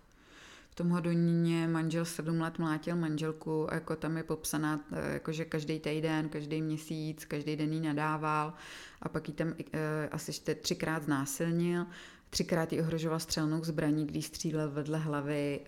tom 0.81 0.91
Hodoníně 0.91 1.68
manžel 1.68 2.05
sedm 2.05 2.41
let 2.41 2.59
mlátil 2.59 2.97
manželku 2.97 3.70
a 3.70 3.74
jako 3.74 3.97
tam 3.97 4.16
je 4.16 4.22
popsaná, 4.22 4.81
eh, 4.93 5.12
jako 5.12 5.33
že 5.33 5.45
každý 5.45 5.81
týden, 5.81 6.28
každý 6.28 6.62
měsíc, 6.62 7.24
každý 7.24 7.57
den 7.57 7.72
jí 7.72 7.81
nadával 7.81 8.55
a 9.03 9.09
pak 9.09 9.28
ji 9.28 9.35
tam 9.35 9.55
e, 9.72 10.09
asi 10.09 10.33
třikrát 10.55 11.03
znásilnil, 11.03 11.87
třikrát 12.31 12.72
ji 12.72 12.81
ohrožoval 12.81 13.18
střelnou 13.18 13.64
zbraní, 13.64 14.07
když 14.07 14.26
střílel 14.26 14.70
vedle 14.70 14.99
hlavy, 14.99 15.61
e, 15.61 15.66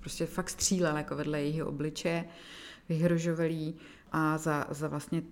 prostě 0.00 0.26
fakt 0.26 0.50
střílel 0.50 0.96
jako 0.96 1.16
vedle 1.16 1.42
jejího 1.42 1.68
obliče, 1.68 2.24
vyhrožoval 2.88 3.50
jí 3.50 3.76
a 4.12 4.38
za, 4.38 4.66
za 4.70 4.88
vlastně 4.88 5.22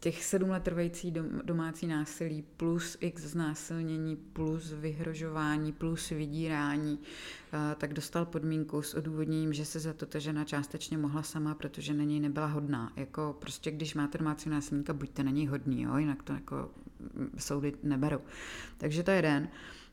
těch 0.00 0.24
sedm 0.24 0.50
let 0.50 0.62
trvající 0.62 1.14
domácí 1.44 1.86
násilí 1.86 2.44
plus 2.56 2.96
x 3.00 3.22
znásilnění 3.22 4.16
plus 4.16 4.72
vyhrožování 4.72 5.72
plus 5.72 6.10
vydírání, 6.10 6.98
eh, 7.52 7.74
tak 7.74 7.94
dostal 7.94 8.26
podmínku 8.26 8.82
s 8.82 8.94
odůvodněním, 8.94 9.52
že 9.52 9.64
se 9.64 9.80
za 9.80 9.92
to 9.92 10.06
ta 10.06 10.18
žena 10.18 10.44
částečně 10.44 10.98
mohla 10.98 11.22
sama, 11.22 11.54
protože 11.54 11.94
na 11.94 12.04
něj 12.04 12.20
nebyla 12.20 12.46
hodná. 12.46 12.92
Jako 12.96 13.36
prostě 13.38 13.70
když 13.70 13.94
máte 13.94 14.18
domácí 14.18 14.48
násilníka, 14.50 14.92
buďte 14.92 15.24
na 15.24 15.30
něj 15.30 15.46
hodný, 15.46 15.82
jo? 15.82 15.96
jinak 15.96 16.22
to 16.22 16.32
jako 16.32 16.70
mm, 17.14 17.30
soudy 17.38 17.72
neberou. 17.82 18.20
Takže 18.78 19.02
to 19.02 19.10
je 19.10 19.16
jeden. 19.16 19.48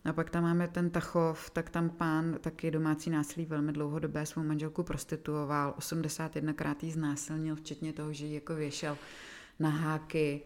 A 0.06 0.14
pak 0.14 0.30
tam 0.30 0.44
máme 0.44 0.68
ten 0.68 0.90
Tachov, 0.90 1.50
tak 1.50 1.70
tam 1.70 1.90
pán 1.90 2.38
taky 2.42 2.72
domácí 2.72 3.10
násilí 3.10 3.46
velmi 3.46 3.74
dlouhodobé 3.74 4.26
svou 4.26 4.44
manželku 4.44 4.84
prostituoval, 4.84 5.76
81krát 5.80 6.76
jí 6.82 6.92
znásilnil, 6.92 7.56
včetně 7.56 7.94
toho, 7.94 8.14
že 8.14 8.26
ji 8.26 8.34
jako 8.34 8.56
věšel 8.56 8.98
na 9.60 9.70
háky, 9.70 10.42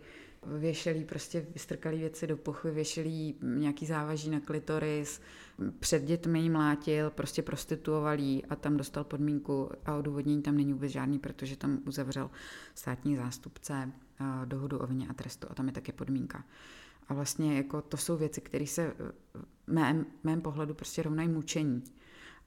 věšelí 0.46 1.06
prostě 1.06 1.46
vystrkalý 1.54 1.98
věci 1.98 2.28
do 2.28 2.38
pochvy, 2.38 2.72
věšelí 2.72 3.36
nějaký 3.42 3.86
závaží 3.86 4.30
na 4.30 4.40
klitoris, 4.40 5.22
před 5.80 6.04
dětmi 6.04 6.40
jí 6.40 6.50
mlátil, 6.50 7.10
prostě 7.10 7.42
prostituovalí 7.42 8.46
a 8.46 8.56
tam 8.56 8.78
dostal 8.78 9.04
podmínku 9.04 9.70
a 9.86 9.96
odůvodnění 9.96 10.42
tam 10.42 10.58
není 10.58 10.74
vůbec 10.74 10.92
žádný, 10.92 11.20
protože 11.20 11.58
tam 11.58 11.80
uzavřel 11.86 12.30
státní 12.76 13.16
zástupce 13.16 13.92
dohodu 14.46 14.78
o 14.78 14.88
vině 14.88 15.08
a 15.10 15.14
trestu 15.14 15.48
a 15.50 15.54
tam 15.54 15.68
je 15.68 15.74
také 15.74 15.92
podmínka. 15.92 16.44
A 17.08 17.14
vlastně 17.14 17.58
jako 17.58 17.82
to 17.82 17.98
jsou 17.98 18.18
věci, 18.18 18.42
které 18.42 18.68
se 18.68 18.94
v 19.68 19.74
mém, 19.74 20.06
mém 20.24 20.42
pohledu 20.42 20.74
prostě 20.74 21.04
rovnají 21.04 21.30
mučení. 21.30 21.84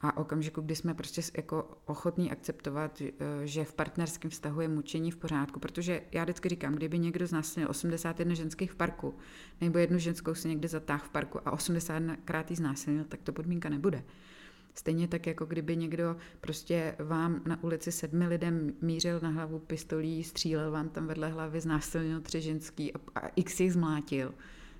A 0.04 0.16
okamžiku, 0.16 0.60
kdy 0.60 0.76
jsme 0.76 0.94
prostě 0.94 1.22
jako 1.36 1.78
ochotní 1.84 2.30
akceptovat, 2.30 3.02
eh, 3.02 3.46
že 3.46 3.64
v 3.64 3.74
partnerském 3.74 4.30
vztahu 4.30 4.60
je 4.60 4.68
mučení 4.68 5.10
v 5.10 5.16
pořádku, 5.16 5.60
protože 5.60 6.02
já 6.12 6.24
vždycky 6.24 6.48
říkám, 6.48 6.74
kdyby 6.74 6.98
někdo 6.98 7.26
z 7.26 7.32
nás 7.32 7.56
měl 7.56 7.70
81 7.70 8.34
ženských 8.34 8.72
v 8.72 8.76
parku, 8.76 9.14
nebo 9.60 9.78
jednu 9.78 9.98
ženskou 9.98 10.34
si 10.34 10.48
někde 10.48 10.68
zatáh 10.68 11.04
v 11.04 11.08
parku 11.08 11.40
a 11.44 11.50
81 11.50 12.16
krát 12.24 12.50
jí 12.50 12.56
znásilnil, 12.56 13.04
tak 13.04 13.22
to 13.22 13.32
podmínka 13.32 13.68
nebude. 13.68 14.04
Stejně 14.74 15.08
tak, 15.08 15.26
jako 15.26 15.44
kdyby 15.44 15.76
někdo 15.76 16.16
prostě 16.40 16.96
vám 16.98 17.42
na 17.46 17.62
ulici 17.62 17.92
sedmi 17.92 18.26
lidem 18.26 18.72
mířil 18.80 19.20
na 19.22 19.28
hlavu 19.28 19.58
pistolí, 19.58 20.24
střílel 20.24 20.70
vám 20.70 20.88
tam 20.88 21.06
vedle 21.06 21.28
hlavy, 21.28 21.60
znásilnil 21.60 22.20
tři 22.20 22.40
ženský 22.40 22.94
a, 22.94 22.98
a 23.14 23.28
x 23.36 23.60
jich 23.60 23.72
zmlátil 23.72 24.34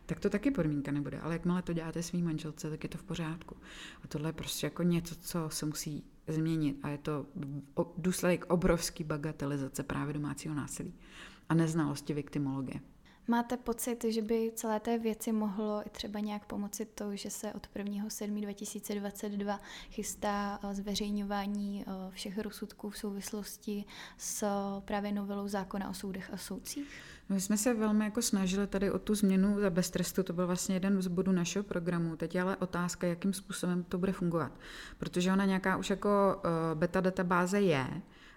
tak 0.07 0.21
to 0.21 0.31
taky 0.31 0.51
podmínka 0.51 0.93
nebude. 0.93 1.21
Ale 1.21 1.35
jakmile 1.35 1.63
to 1.63 1.73
děláte 1.73 2.03
svý 2.03 2.23
manželce, 2.23 2.71
tak 2.71 2.83
je 2.83 2.89
to 2.89 2.99
v 2.99 3.03
pořádku. 3.03 3.57
A 4.05 4.09
tohle 4.09 4.29
je 4.29 4.33
prostě 4.33 4.67
jako 4.67 4.83
něco, 4.83 5.15
co 5.15 5.51
se 5.51 5.67
musí 5.67 6.05
změnit. 6.29 6.79
A 6.83 6.89
je 6.89 6.99
to 6.99 7.27
důsledek 7.99 8.45
obrovský 8.49 9.05
bagatelizace 9.05 9.83
právě 9.83 10.15
domácího 10.15 10.55
násilí 10.55 10.95
a 11.49 11.55
neznalosti 11.55 12.15
viktimologie. 12.15 12.81
Máte 13.29 13.57
pocit, 13.57 14.05
že 14.05 14.23
by 14.23 14.53
celé 14.55 14.81
té 14.81 14.99
věci 14.99 15.33
mohlo 15.33 15.83
i 15.87 15.91
třeba 15.91 16.21
nějak 16.21 16.47
pomoci 16.47 16.85
to, 16.85 17.17
že 17.17 17.31
se 17.31 17.53
od 17.53 17.69
1.7.2022 17.77 19.59
chystá 19.91 20.61
eh, 20.63 20.75
zveřejňování 20.75 21.85
eh, 21.87 22.11
všech 22.11 22.39
rozsudků 22.39 22.91
v 22.91 22.99
souvislosti 22.99 23.85
s 24.19 24.43
eh, 24.43 24.81
právě 24.81 25.13
novelou 25.13 25.49
zákona 25.49 25.91
o 25.91 25.95
soudech 25.95 26.31
a 26.33 26.37
soudcích? 26.37 26.89
My 27.29 27.41
jsme 27.41 27.57
se 27.57 27.75
velmi 27.75 28.05
jako 28.05 28.23
snažili 28.23 28.67
tady 28.67 28.91
o 28.91 28.99
tu 28.99 29.15
změnu 29.15 29.61
za 29.61 29.71
beztrestu, 29.71 30.23
to 30.23 30.33
byl 30.33 30.47
vlastně 30.47 30.77
jeden 30.77 31.03
z 31.03 31.07
bodů 31.07 31.33
našeho 31.33 31.63
programu. 31.63 32.17
Teď 32.17 32.35
je 32.35 32.43
ale 32.43 32.57
otázka, 32.57 33.07
jakým 33.07 33.33
způsobem 33.33 33.85
to 33.85 33.99
bude 33.99 34.13
fungovat. 34.13 34.53
Protože 34.99 35.33
ona 35.33 35.45
nějaká 35.45 35.77
už 35.77 35.91
jako 35.91 36.43
beta 36.75 37.01
databáze 37.01 37.61
je 37.61 37.87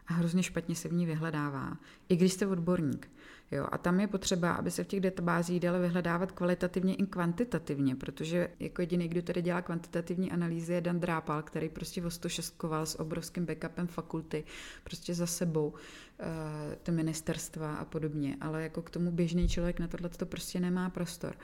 a 0.08 0.14
hrozně 0.14 0.44
špatně 0.44 0.76
se 0.76 0.90
v 0.90 0.94
ní 0.94 1.06
vyhledává, 1.06 1.78
i 2.10 2.16
když 2.16 2.34
jste 2.34 2.48
odborník. 2.48 3.10
Jo, 3.52 3.68
a 3.72 3.78
tam 3.78 4.00
je 4.00 4.08
potřeba, 4.08 4.54
aby 4.54 4.72
se 4.72 4.84
v 4.84 4.88
těch 4.88 5.02
databázích 5.02 5.60
dalo 5.60 5.80
vyhledávat 5.80 6.32
kvalitativně 6.32 6.96
i 6.96 7.06
kvantitativně, 7.06 7.96
protože 7.96 8.50
jako 8.60 8.82
jediný, 8.82 9.08
kdo 9.08 9.22
tady 9.22 9.42
dělá 9.42 9.62
kvantitativní 9.62 10.32
analýzy, 10.32 10.74
je 10.74 10.82
Dan 10.82 11.00
Drápal, 11.00 11.44
který 11.44 11.70
prostě 11.70 12.06
o 12.06 12.10
106 12.10 12.56
s 12.84 13.00
obrovským 13.00 13.46
backupem 13.46 13.88
fakulty, 13.88 14.44
prostě 14.84 15.14
za 15.14 15.28
sebou 15.28 15.68
uh, 15.68 15.76
ty 16.84 16.92
ministerstva 16.92 17.76
a 17.76 17.86
podobně, 17.86 18.38
ale 18.42 18.64
jako 18.64 18.82
k 18.82 18.90
tomu 18.90 19.12
běžný 19.12 19.48
člověk 19.50 19.80
na 19.80 19.88
tohle 19.88 20.10
to 20.10 20.26
prostě 20.26 20.60
nemá 20.60 20.90
prostor. 20.90 21.36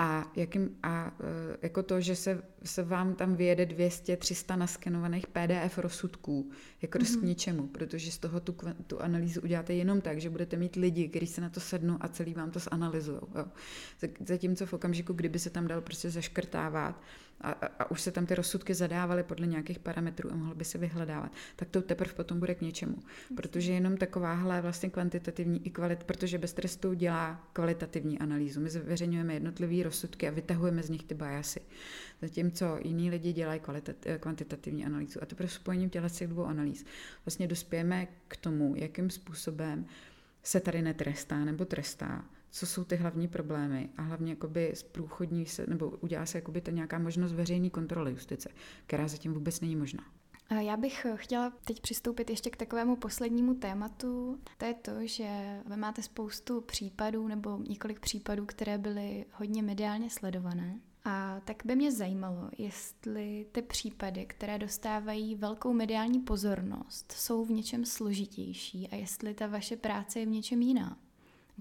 A, 0.00 0.32
jakým, 0.36 0.76
a 0.82 1.12
e, 1.20 1.56
jako 1.62 1.82
to, 1.82 2.00
že 2.00 2.16
se, 2.16 2.42
se 2.64 2.82
vám 2.82 3.14
tam 3.14 3.34
vyjede 3.34 3.64
200-300 3.64 4.58
naskenovaných 4.58 5.26
PDF 5.26 5.78
rozsudků, 5.78 6.50
jako 6.82 6.98
mm-hmm. 6.98 7.20
k 7.20 7.22
ničemu, 7.22 7.66
protože 7.66 8.12
z 8.12 8.18
toho 8.18 8.40
tu, 8.40 8.56
tu 8.86 9.00
analýzu 9.00 9.40
uděláte 9.40 9.74
jenom 9.74 10.00
tak, 10.00 10.20
že 10.20 10.30
budete 10.30 10.56
mít 10.56 10.76
lidi, 10.76 11.08
kteří 11.08 11.26
se 11.26 11.40
na 11.40 11.50
to 11.50 11.60
sednou 11.60 11.96
a 12.00 12.08
celý 12.08 12.34
vám 12.34 12.50
to 12.50 12.58
zanalizují. 12.58 13.20
Zatímco 14.20 14.66
v 14.66 14.72
okamžiku, 14.72 15.12
kdyby 15.12 15.38
se 15.38 15.50
tam 15.50 15.66
dal 15.66 15.80
prostě 15.80 16.10
zaškrtávat, 16.10 17.02
a, 17.40 17.50
a, 17.50 17.90
už 17.90 18.00
se 18.00 18.12
tam 18.12 18.26
ty 18.26 18.34
rozsudky 18.34 18.74
zadávaly 18.74 19.22
podle 19.22 19.46
nějakých 19.46 19.78
parametrů 19.78 20.32
a 20.32 20.36
mohlo 20.36 20.54
by 20.54 20.64
se 20.64 20.78
vyhledávat, 20.78 21.32
tak 21.56 21.68
to 21.68 21.82
teprve 21.82 22.12
potom 22.12 22.38
bude 22.38 22.54
k 22.54 22.60
něčemu. 22.60 22.96
Protože 23.36 23.72
jenom 23.72 23.96
takováhle 23.96 24.60
vlastně 24.60 24.90
kvantitativní 24.90 25.66
i 25.66 25.70
kvalit, 25.70 26.04
protože 26.04 26.38
bez 26.38 26.52
trestu 26.52 26.94
dělá 26.94 27.48
kvalitativní 27.52 28.18
analýzu. 28.18 28.60
My 28.60 28.70
zveřejňujeme 28.70 29.34
jednotlivé 29.34 29.82
rozsudky 29.82 30.28
a 30.28 30.30
vytahujeme 30.30 30.82
z 30.82 30.90
nich 30.90 31.04
ty 31.04 31.14
bajasy. 31.14 31.60
Zatímco 32.22 32.78
jiní 32.82 33.10
lidi 33.10 33.32
dělají 33.32 33.60
kvalitat, 33.60 33.96
kvantitativní 34.20 34.86
analýzu. 34.86 35.22
A 35.22 35.26
teprve 35.26 35.48
spojením 35.48 35.90
těch 35.90 36.02
dvou 36.26 36.44
analýz 36.44 36.84
vlastně 37.26 37.46
dospějeme 37.46 38.08
k 38.28 38.36
tomu, 38.36 38.74
jakým 38.76 39.10
způsobem 39.10 39.86
se 40.42 40.60
tady 40.60 40.82
netrestá 40.82 41.44
nebo 41.44 41.64
trestá 41.64 42.24
co 42.50 42.66
jsou 42.66 42.84
ty 42.84 42.96
hlavní 42.96 43.28
problémy 43.28 43.88
a 43.96 44.02
hlavně 44.02 44.32
jakoby 44.32 44.72
zprůchodní 44.74 45.46
se, 45.46 45.66
nebo 45.66 45.90
udělá 45.90 46.26
se 46.26 46.38
jakoby 46.38 46.60
ta 46.60 46.70
nějaká 46.70 46.98
možnost 46.98 47.32
veřejné 47.32 47.70
kontroly 47.70 48.10
justice, 48.10 48.48
která 48.86 49.08
zatím 49.08 49.34
vůbec 49.34 49.60
není 49.60 49.76
možná. 49.76 50.04
Já 50.60 50.76
bych 50.76 51.06
chtěla 51.14 51.52
teď 51.64 51.80
přistoupit 51.80 52.30
ještě 52.30 52.50
k 52.50 52.56
takovému 52.56 52.96
poslednímu 52.96 53.54
tématu. 53.54 54.38
To 54.58 54.64
je 54.64 54.74
to, 54.74 54.92
že 55.06 55.60
vy 55.66 55.76
máte 55.76 56.02
spoustu 56.02 56.60
případů 56.60 57.28
nebo 57.28 57.58
několik 57.68 58.00
případů, 58.00 58.46
které 58.46 58.78
byly 58.78 59.24
hodně 59.32 59.62
mediálně 59.62 60.10
sledované. 60.10 60.80
A 61.04 61.40
tak 61.44 61.56
by 61.64 61.76
mě 61.76 61.92
zajímalo, 61.92 62.50
jestli 62.58 63.46
ty 63.52 63.62
případy, 63.62 64.26
které 64.26 64.58
dostávají 64.58 65.34
velkou 65.34 65.72
mediální 65.72 66.20
pozornost, 66.20 67.12
jsou 67.12 67.44
v 67.44 67.50
něčem 67.50 67.84
složitější 67.84 68.88
a 68.88 68.96
jestli 68.96 69.34
ta 69.34 69.46
vaše 69.46 69.76
práce 69.76 70.20
je 70.20 70.26
v 70.26 70.28
něčem 70.28 70.62
jiná 70.62 70.98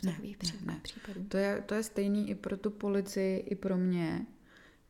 takových 0.01 0.37
ne, 0.43 0.49
ne, 0.65 0.73
ne. 0.73 0.79
případů. 0.83 1.23
To 1.27 1.37
je, 1.37 1.63
to 1.65 1.75
je 1.75 1.83
stejný 1.83 2.29
i 2.29 2.35
pro 2.35 2.57
tu 2.57 2.71
policii, 2.71 3.39
i 3.39 3.55
pro 3.55 3.77
mě. 3.77 4.25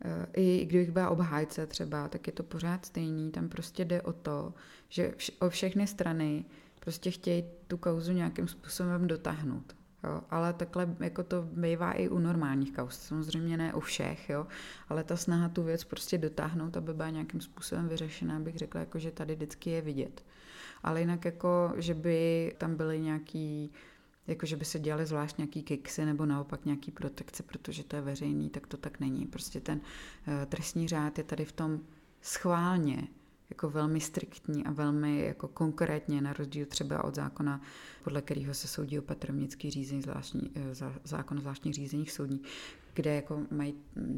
Eh, 0.06 0.26
I 0.34 0.66
kdybych 0.66 0.92
byla 0.92 1.10
obhájce 1.10 1.68
třeba, 1.68 2.08
tak 2.08 2.28
je 2.28 2.34
to 2.34 2.44
pořád 2.44 2.86
stejný. 2.86 3.32
Tam 3.32 3.50
prostě 3.50 3.86
jde 3.86 4.02
o 4.02 4.14
to, 4.14 4.54
že 4.90 5.14
vš- 5.18 5.34
o 5.40 5.50
všechny 5.50 5.88
strany 5.88 6.46
prostě 6.80 7.12
chtějí 7.12 7.44
tu 7.68 7.78
kauzu 7.78 8.12
nějakým 8.12 8.48
způsobem 8.48 9.08
dotáhnout. 9.08 9.76
Jo, 10.04 10.22
ale 10.30 10.54
takhle 10.54 10.96
jako 11.00 11.24
to 11.24 11.42
bývá 11.42 11.92
i 11.92 12.10
u 12.10 12.20
normálních 12.20 12.74
kauz. 12.76 13.00
Samozřejmě 13.00 13.58
ne 13.58 13.74
u 13.74 13.80
všech, 13.80 14.30
jo, 14.30 14.48
ale 14.90 15.04
ta 15.04 15.18
snaha 15.18 15.50
tu 15.50 15.64
věc 15.64 15.84
prostě 15.84 16.18
dotáhnout, 16.18 16.78
aby 16.78 16.94
byla 16.94 17.10
nějakým 17.10 17.42
způsobem 17.42 17.88
vyřešená, 17.88 18.40
bych 18.40 18.58
řekla, 18.58 18.80
jako, 18.80 19.00
že 19.00 19.12
tady 19.12 19.36
vždycky 19.36 19.70
je 19.70 19.82
vidět. 19.82 20.26
Ale 20.84 21.00
jinak 21.00 21.26
jako, 21.26 21.74
že 21.78 21.94
by 21.94 22.54
tam 22.58 22.76
byly 22.76 23.00
nějaký 23.00 23.72
jako 24.28 24.46
že 24.46 24.56
by 24.56 24.66
se 24.66 24.80
dělali 24.80 25.06
zvlášť 25.06 25.38
nějaký 25.38 25.64
kiksy 25.64 26.06
nebo 26.06 26.26
naopak 26.26 26.66
nějaký 26.66 26.92
protekce, 26.92 27.44
protože 27.44 27.84
to 27.84 27.96
je 27.96 28.02
veřejný, 28.02 28.50
tak 28.50 28.68
to 28.68 28.78
tak 28.78 29.00
není. 29.00 29.26
Prostě 29.26 29.60
ten 29.60 29.78
uh, 29.78 30.34
trestní 30.46 30.88
řád 30.88 31.18
je 31.18 31.24
tady 31.24 31.46
v 31.46 31.52
tom 31.52 31.80
schválně 32.22 33.08
jako 33.50 33.70
velmi 33.70 34.00
striktní 34.00 34.66
a 34.66 34.72
velmi 34.72 35.20
jako 35.26 35.48
konkrétně, 35.48 36.22
na 36.22 36.34
rozdíl 36.34 36.66
třeba 36.66 37.04
od 37.04 37.16
zákona, 37.16 37.62
podle 38.04 38.22
kterého 38.22 38.54
se 38.54 38.68
soudí 38.68 39.00
opatrovnický 39.00 39.72
řízení, 39.72 40.02
zvláštní, 40.02 40.52
eh, 40.56 40.76
zákon 41.04 41.38
o 41.38 41.42
zvláštních 41.42 41.74
řízeních 41.74 42.12
soudní, 42.12 42.42
kde 42.98 43.16
jako 43.16 43.42
mají 43.52 43.76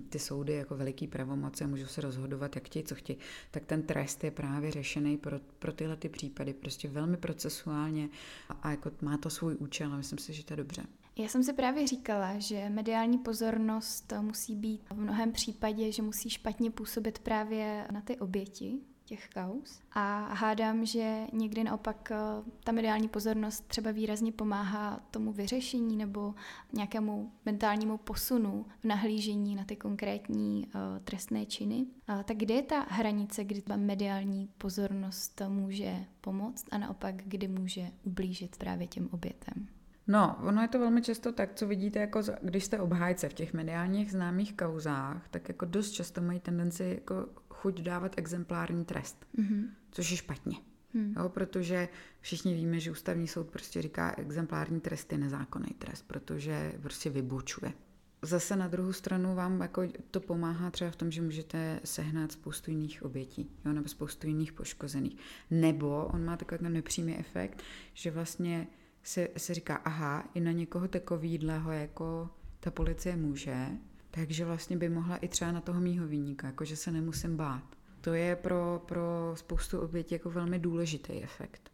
ty 0.09 0.19
soudy 0.19 0.53
jako 0.53 0.77
veliký 0.77 1.07
pravomoce 1.07 1.63
a 1.63 1.67
můžou 1.67 1.85
se 1.85 2.01
rozhodovat, 2.01 2.55
jak 2.55 2.65
chtějí, 2.65 2.85
co 2.85 2.95
chtějí, 2.95 3.19
tak 3.51 3.65
ten 3.65 3.81
trest 3.81 4.23
je 4.23 4.31
právě 4.31 4.71
řešený 4.71 5.17
pro, 5.17 5.39
pro 5.59 5.73
tyhle 5.73 5.95
ty 5.95 6.09
případy, 6.09 6.53
prostě 6.53 6.87
velmi 6.87 7.17
procesuálně 7.17 8.09
a, 8.49 8.53
a 8.53 8.71
jako 8.71 8.91
má 9.01 9.17
to 9.17 9.29
svůj 9.29 9.55
účel 9.59 9.93
a 9.93 9.97
myslím 9.97 10.19
si, 10.19 10.33
že 10.33 10.45
to 10.45 10.53
je 10.53 10.57
dobře. 10.57 10.83
Já 11.17 11.27
jsem 11.27 11.43
si 11.43 11.53
právě 11.53 11.87
říkala, 11.87 12.39
že 12.39 12.69
mediální 12.69 13.17
pozornost 13.17 14.13
musí 14.21 14.55
být 14.55 14.81
v 14.93 14.99
mnohem 14.99 15.31
případě, 15.31 15.91
že 15.91 16.01
musí 16.01 16.29
špatně 16.29 16.71
působit 16.71 17.19
právě 17.19 17.87
na 17.91 18.01
ty 18.01 18.17
oběti, 18.17 18.79
těch 19.09 19.29
kaus. 19.29 19.81
A 19.91 20.33
hádám, 20.33 20.85
že 20.85 21.21
někdy 21.33 21.63
naopak 21.63 22.11
eh, 22.11 22.15
ta 22.63 22.71
mediální 22.71 23.07
pozornost 23.07 23.67
třeba 23.67 23.91
výrazně 23.91 24.31
pomáhá 24.31 24.99
tomu 25.11 25.31
vyřešení 25.31 25.97
nebo 25.97 26.35
nějakému 26.73 27.31
mentálnímu 27.45 27.97
posunu 27.97 28.65
v 28.79 28.85
nahlížení 28.85 29.55
na 29.55 29.63
ty 29.63 29.75
konkrétní 29.75 30.67
uh, 30.67 30.81
trestné 31.03 31.45
činy. 31.45 31.85
Uh, 32.09 32.23
tak 32.23 32.37
kde 32.37 32.53
je 32.53 32.61
ta 32.63 32.85
hranice, 32.89 33.43
kdy 33.43 33.61
ta 33.61 33.75
mediální 33.75 34.49
pozornost 34.57 35.41
může 35.47 35.95
pomoct 36.21 36.65
a 36.71 36.77
naopak, 36.77 37.15
kdy 37.15 37.47
může 37.47 37.91
ublížit 38.03 38.57
právě 38.57 38.87
těm 38.87 39.09
obětem? 39.11 39.67
No, 40.07 40.37
ono 40.43 40.61
je 40.61 40.67
to 40.67 40.79
velmi 40.79 41.01
často 41.01 41.31
tak, 41.31 41.53
co 41.53 41.67
vidíte, 41.67 41.99
jako 41.99 42.21
když 42.41 42.63
jste 42.63 42.79
obhájce 42.79 43.29
v 43.29 43.33
těch 43.33 43.53
mediálních 43.53 44.11
známých 44.11 44.57
kauzách, 44.57 45.27
tak 45.29 45.47
jako 45.47 45.65
dost 45.65 45.91
často 45.91 46.21
mají 46.21 46.39
tendenci 46.39 46.83
jako 46.83 47.27
chuť 47.61 47.81
dávat 47.81 48.13
exemplární 48.17 48.85
trest, 48.85 49.25
mm-hmm. 49.37 49.69
což 49.91 50.11
je 50.11 50.17
špatně. 50.17 50.57
Hmm. 50.93 51.13
Jo, 51.17 51.29
protože 51.29 51.89
všichni 52.21 52.53
víme, 52.53 52.79
že 52.79 52.91
ústavní 52.91 53.27
soud 53.27 53.49
prostě 53.49 53.81
říká, 53.81 54.15
exemplární 54.17 54.81
trest 54.81 55.11
je 55.11 55.17
nezákonný 55.17 55.69
trest, 55.77 56.05
protože 56.07 56.73
prostě 56.81 57.09
vybučuje. 57.09 57.73
Zase 58.21 58.55
na 58.55 58.67
druhou 58.67 58.93
stranu 58.93 59.35
vám 59.35 59.61
jako 59.61 59.81
to 60.11 60.19
pomáhá 60.19 60.71
třeba 60.71 60.91
v 60.91 60.95
tom, 60.95 61.11
že 61.11 61.21
můžete 61.21 61.79
sehnat 61.83 62.31
spoustu 62.31 62.71
jiných 62.71 63.03
obětí, 63.03 63.49
jo, 63.65 63.73
nebo 63.73 63.87
spoustu 63.87 64.27
jiných 64.27 64.53
poškozených. 64.53 65.17
Nebo 65.51 66.05
on 66.13 66.25
má 66.25 66.37
takový 66.37 66.69
nepřímý 66.69 67.17
efekt, 67.17 67.63
že 67.93 68.11
vlastně 68.11 68.67
se, 69.03 69.27
se 69.37 69.53
říká, 69.53 69.75
aha, 69.75 70.29
i 70.33 70.39
na 70.39 70.51
někoho 70.51 70.87
takovýhleho 70.87 71.71
jako 71.71 72.29
ta 72.59 72.71
policie 72.71 73.15
může, 73.15 73.67
takže 74.11 74.45
vlastně 74.45 74.77
by 74.77 74.89
mohla 74.89 75.17
i 75.17 75.27
třeba 75.27 75.51
na 75.51 75.61
toho 75.61 75.81
mýho 75.81 76.07
výníka, 76.07 76.47
jakože 76.47 76.75
se 76.75 76.91
nemusím 76.91 77.37
bát. 77.37 77.63
To 78.01 78.13
je 78.13 78.35
pro, 78.35 78.81
pro 78.85 79.33
spoustu 79.35 79.79
obětí 79.79 80.15
jako 80.15 80.29
velmi 80.29 80.59
důležitý 80.59 81.23
efekt. 81.23 81.71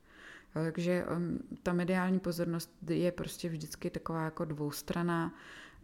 Takže 0.54 1.06
um, 1.06 1.40
ta 1.64 1.74
mediální 1.74 2.20
pozornost 2.20 2.72
je 2.90 3.12
prostě 3.12 3.50
vždycky 3.50 3.90
taková 3.90 4.24
jako 4.24 4.46
dvoustraná 4.46 5.34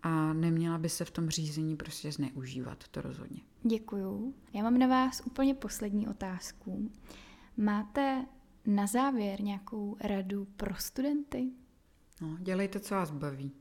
a 0.04 0.34
neměla 0.34 0.78
by 0.78 0.89
se 0.89 1.06
v 1.06 1.12
tom 1.12 1.30
řízení 1.30 1.76
prostě 1.76 2.12
zneužívat, 2.12 2.88
to 2.88 3.02
rozhodně. 3.02 3.41
Děkuju. 3.64 4.34
Já 4.54 4.64
mám 4.64 4.78
na 4.78 4.88
vás 4.88 5.22
úplně 5.26 5.54
poslední 5.54 6.08
otázku. 6.08 6.91
Máte 7.58 8.26
na 8.66 8.88
závěr 8.88 9.41
nějakou 9.41 9.97
radu 9.99 10.47
pro 10.58 10.76
studenty? 10.76 11.52
No, 12.22 12.38
dělejte, 12.39 12.80
co 12.80 12.95
vás 12.95 13.12
baví. 13.12 13.52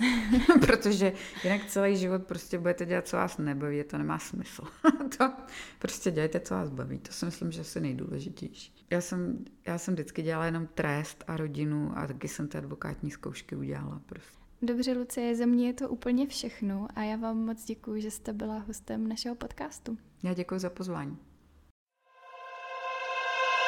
Protože 0.66 1.12
jinak 1.44 1.64
celý 1.66 1.96
život 1.96 2.22
prostě 2.26 2.58
budete 2.58 2.86
dělat, 2.86 3.08
co 3.08 3.16
vás 3.16 3.38
nebaví, 3.38 3.84
to 3.84 3.98
nemá 3.98 4.18
smysl. 4.18 4.62
to 5.18 5.32
prostě 5.78 6.10
dělejte, 6.10 6.40
co 6.40 6.54
vás 6.54 6.70
baví, 6.70 6.98
to 6.98 7.12
si 7.12 7.24
myslím, 7.24 7.52
že 7.52 7.62
je 7.74 7.80
nejdůležitější. 7.80 8.86
Já 8.90 9.00
jsem, 9.00 9.44
já 9.66 9.78
jsem 9.78 9.94
vždycky 9.94 10.22
dělala 10.22 10.46
jenom 10.46 10.66
trest 10.66 11.24
a 11.26 11.36
rodinu 11.36 11.92
a 11.96 12.06
taky 12.06 12.28
jsem 12.28 12.48
ty 12.48 12.58
advokátní 12.58 13.10
zkoušky 13.10 13.56
udělala 13.56 14.00
prostě. 14.06 14.38
Dobře, 14.62 14.92
Lucie, 14.92 15.36
ze 15.36 15.46
mě 15.46 15.66
je 15.66 15.72
to 15.72 15.88
úplně 15.88 16.26
všechno 16.26 16.88
a 16.94 17.02
já 17.02 17.16
vám 17.16 17.36
moc 17.36 17.64
děkuji, 17.64 18.02
že 18.02 18.10
jste 18.10 18.32
byla 18.32 18.58
hostem 18.58 19.08
našeho 19.08 19.34
podcastu. 19.34 19.98
Já 20.22 20.34
děkuji 20.34 20.58
za 20.58 20.70
pozvání. 20.70 21.18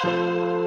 thank 0.02 0.52
you 0.52 0.57